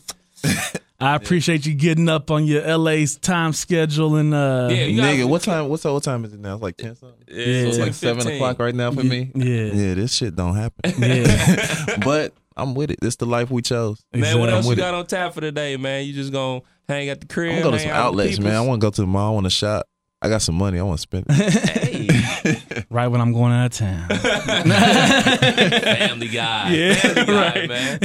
I 0.99 1.15
appreciate 1.15 1.65
you 1.65 1.73
getting 1.73 2.09
up 2.09 2.29
on 2.29 2.45
your 2.45 2.61
LA's 2.77 3.15
time 3.15 3.53
schedule 3.53 4.17
and 4.17 4.33
uh 4.35 4.67
yeah, 4.71 4.85
Nigga, 4.87 5.25
what 5.27 5.41
time 5.41 5.67
what's 5.67 5.83
what 5.83 6.03
time 6.03 6.25
is 6.25 6.33
it 6.33 6.39
now? 6.39 6.53
It's 6.53 6.61
like 6.61 6.77
ten 6.77 6.95
something. 6.95 7.17
Yeah, 7.27 7.35
So 7.35 7.67
it's 7.69 7.77
Yeah. 7.77 7.83
like 7.85 7.93
seven 7.95 8.27
o'clock 8.27 8.59
right 8.59 8.75
now 8.75 8.91
for 8.91 9.03
me. 9.03 9.31
yeah. 9.33 9.45
Yeah, 9.73 9.93
this 9.95 10.13
shit 10.13 10.35
don't 10.35 10.55
happen. 10.55 10.93
Yeah. 11.01 11.97
but 12.05 12.33
I'm 12.61 12.75
with 12.75 12.91
it. 12.91 12.99
This 13.01 13.15
the 13.15 13.25
life 13.25 13.49
we 13.49 13.61
chose. 13.61 14.03
Man, 14.13 14.39
what 14.39 14.49
else 14.49 14.65
you 14.65 14.69
with 14.69 14.77
it. 14.77 14.81
got 14.81 14.93
on 14.93 15.05
tap 15.07 15.33
for 15.33 15.41
today, 15.41 15.77
man? 15.77 16.05
You 16.05 16.13
just 16.13 16.31
gonna 16.31 16.61
hang 16.87 17.09
at 17.09 17.21
the 17.21 17.27
crib? 17.27 17.55
I'm 17.55 17.61
gonna 17.61 17.71
go 17.71 17.77
to 17.77 17.83
some 17.83 17.91
out 17.91 18.13
with 18.13 18.17
the 18.17 18.23
outlets, 18.23 18.39
man. 18.39 18.55
I 18.55 18.61
want 18.61 18.81
to 18.81 18.85
go 18.85 18.91
to 18.91 19.01
the 19.01 19.07
mall. 19.07 19.31
I 19.31 19.33
want 19.33 19.45
to 19.45 19.49
shop. 19.49 19.87
I 20.23 20.29
got 20.29 20.43
some 20.43 20.53
money. 20.55 20.77
I 20.77 20.83
want 20.83 20.99
to 20.99 21.01
spend 21.01 21.25
it. 21.29 21.33
Hey, 21.33 22.83
Right 22.91 23.07
when 23.07 23.19
I'm 23.21 23.33
going 23.33 23.51
out 23.53 23.65
of 23.65 23.71
town. 23.71 24.07
family 24.09 24.69
guy. 26.27 26.69
Yeah, 26.71 26.93
family 26.93 27.25
guy, 27.25 27.33
right. 27.33 27.67
man. 27.69 27.99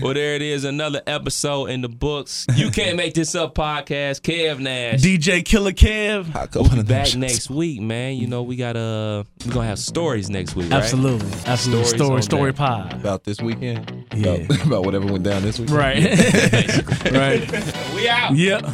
Well, 0.00 0.14
there 0.14 0.34
it 0.34 0.40
is. 0.42 0.64
Another 0.64 1.02
episode 1.06 1.66
in 1.66 1.82
the 1.82 1.88
books. 1.90 2.46
You 2.54 2.70
can't 2.70 2.96
make 2.96 3.12
this 3.12 3.34
up 3.34 3.54
podcast. 3.54 4.22
Kev 4.22 4.60
Nash. 4.60 5.02
DJ 5.02 5.44
Killer 5.44 5.72
Kev. 5.72 6.34
I 6.34 6.46
go 6.46 6.62
one 6.62 6.78
of 6.78 6.86
them 6.86 7.02
Back 7.02 7.14
next 7.16 7.50
week, 7.50 7.82
man. 7.82 8.16
You 8.16 8.28
know 8.28 8.42
we 8.42 8.56
got 8.56 8.74
uh 8.76 9.24
we're 9.44 9.52
gonna 9.52 9.66
have 9.66 9.78
stories 9.78 10.30
next 10.30 10.56
week, 10.56 10.70
right? 10.70 10.82
Absolutely. 10.82 11.30
Absolutely. 11.44 11.84
Stories 11.84 11.98
Story 11.98 12.22
story 12.22 12.52
deck. 12.52 12.58
pod. 12.58 12.94
about 12.94 13.24
this 13.24 13.42
weekend. 13.42 14.06
Yeah. 14.14 14.30
About, 14.34 14.62
about 14.66 14.84
whatever 14.84 15.04
went 15.06 15.24
down 15.24 15.42
this 15.42 15.58
week. 15.58 15.68
Right. 15.70 16.02
right. 17.12 17.46
We 17.94 18.08
out. 18.08 18.34
Yep. 18.34 18.64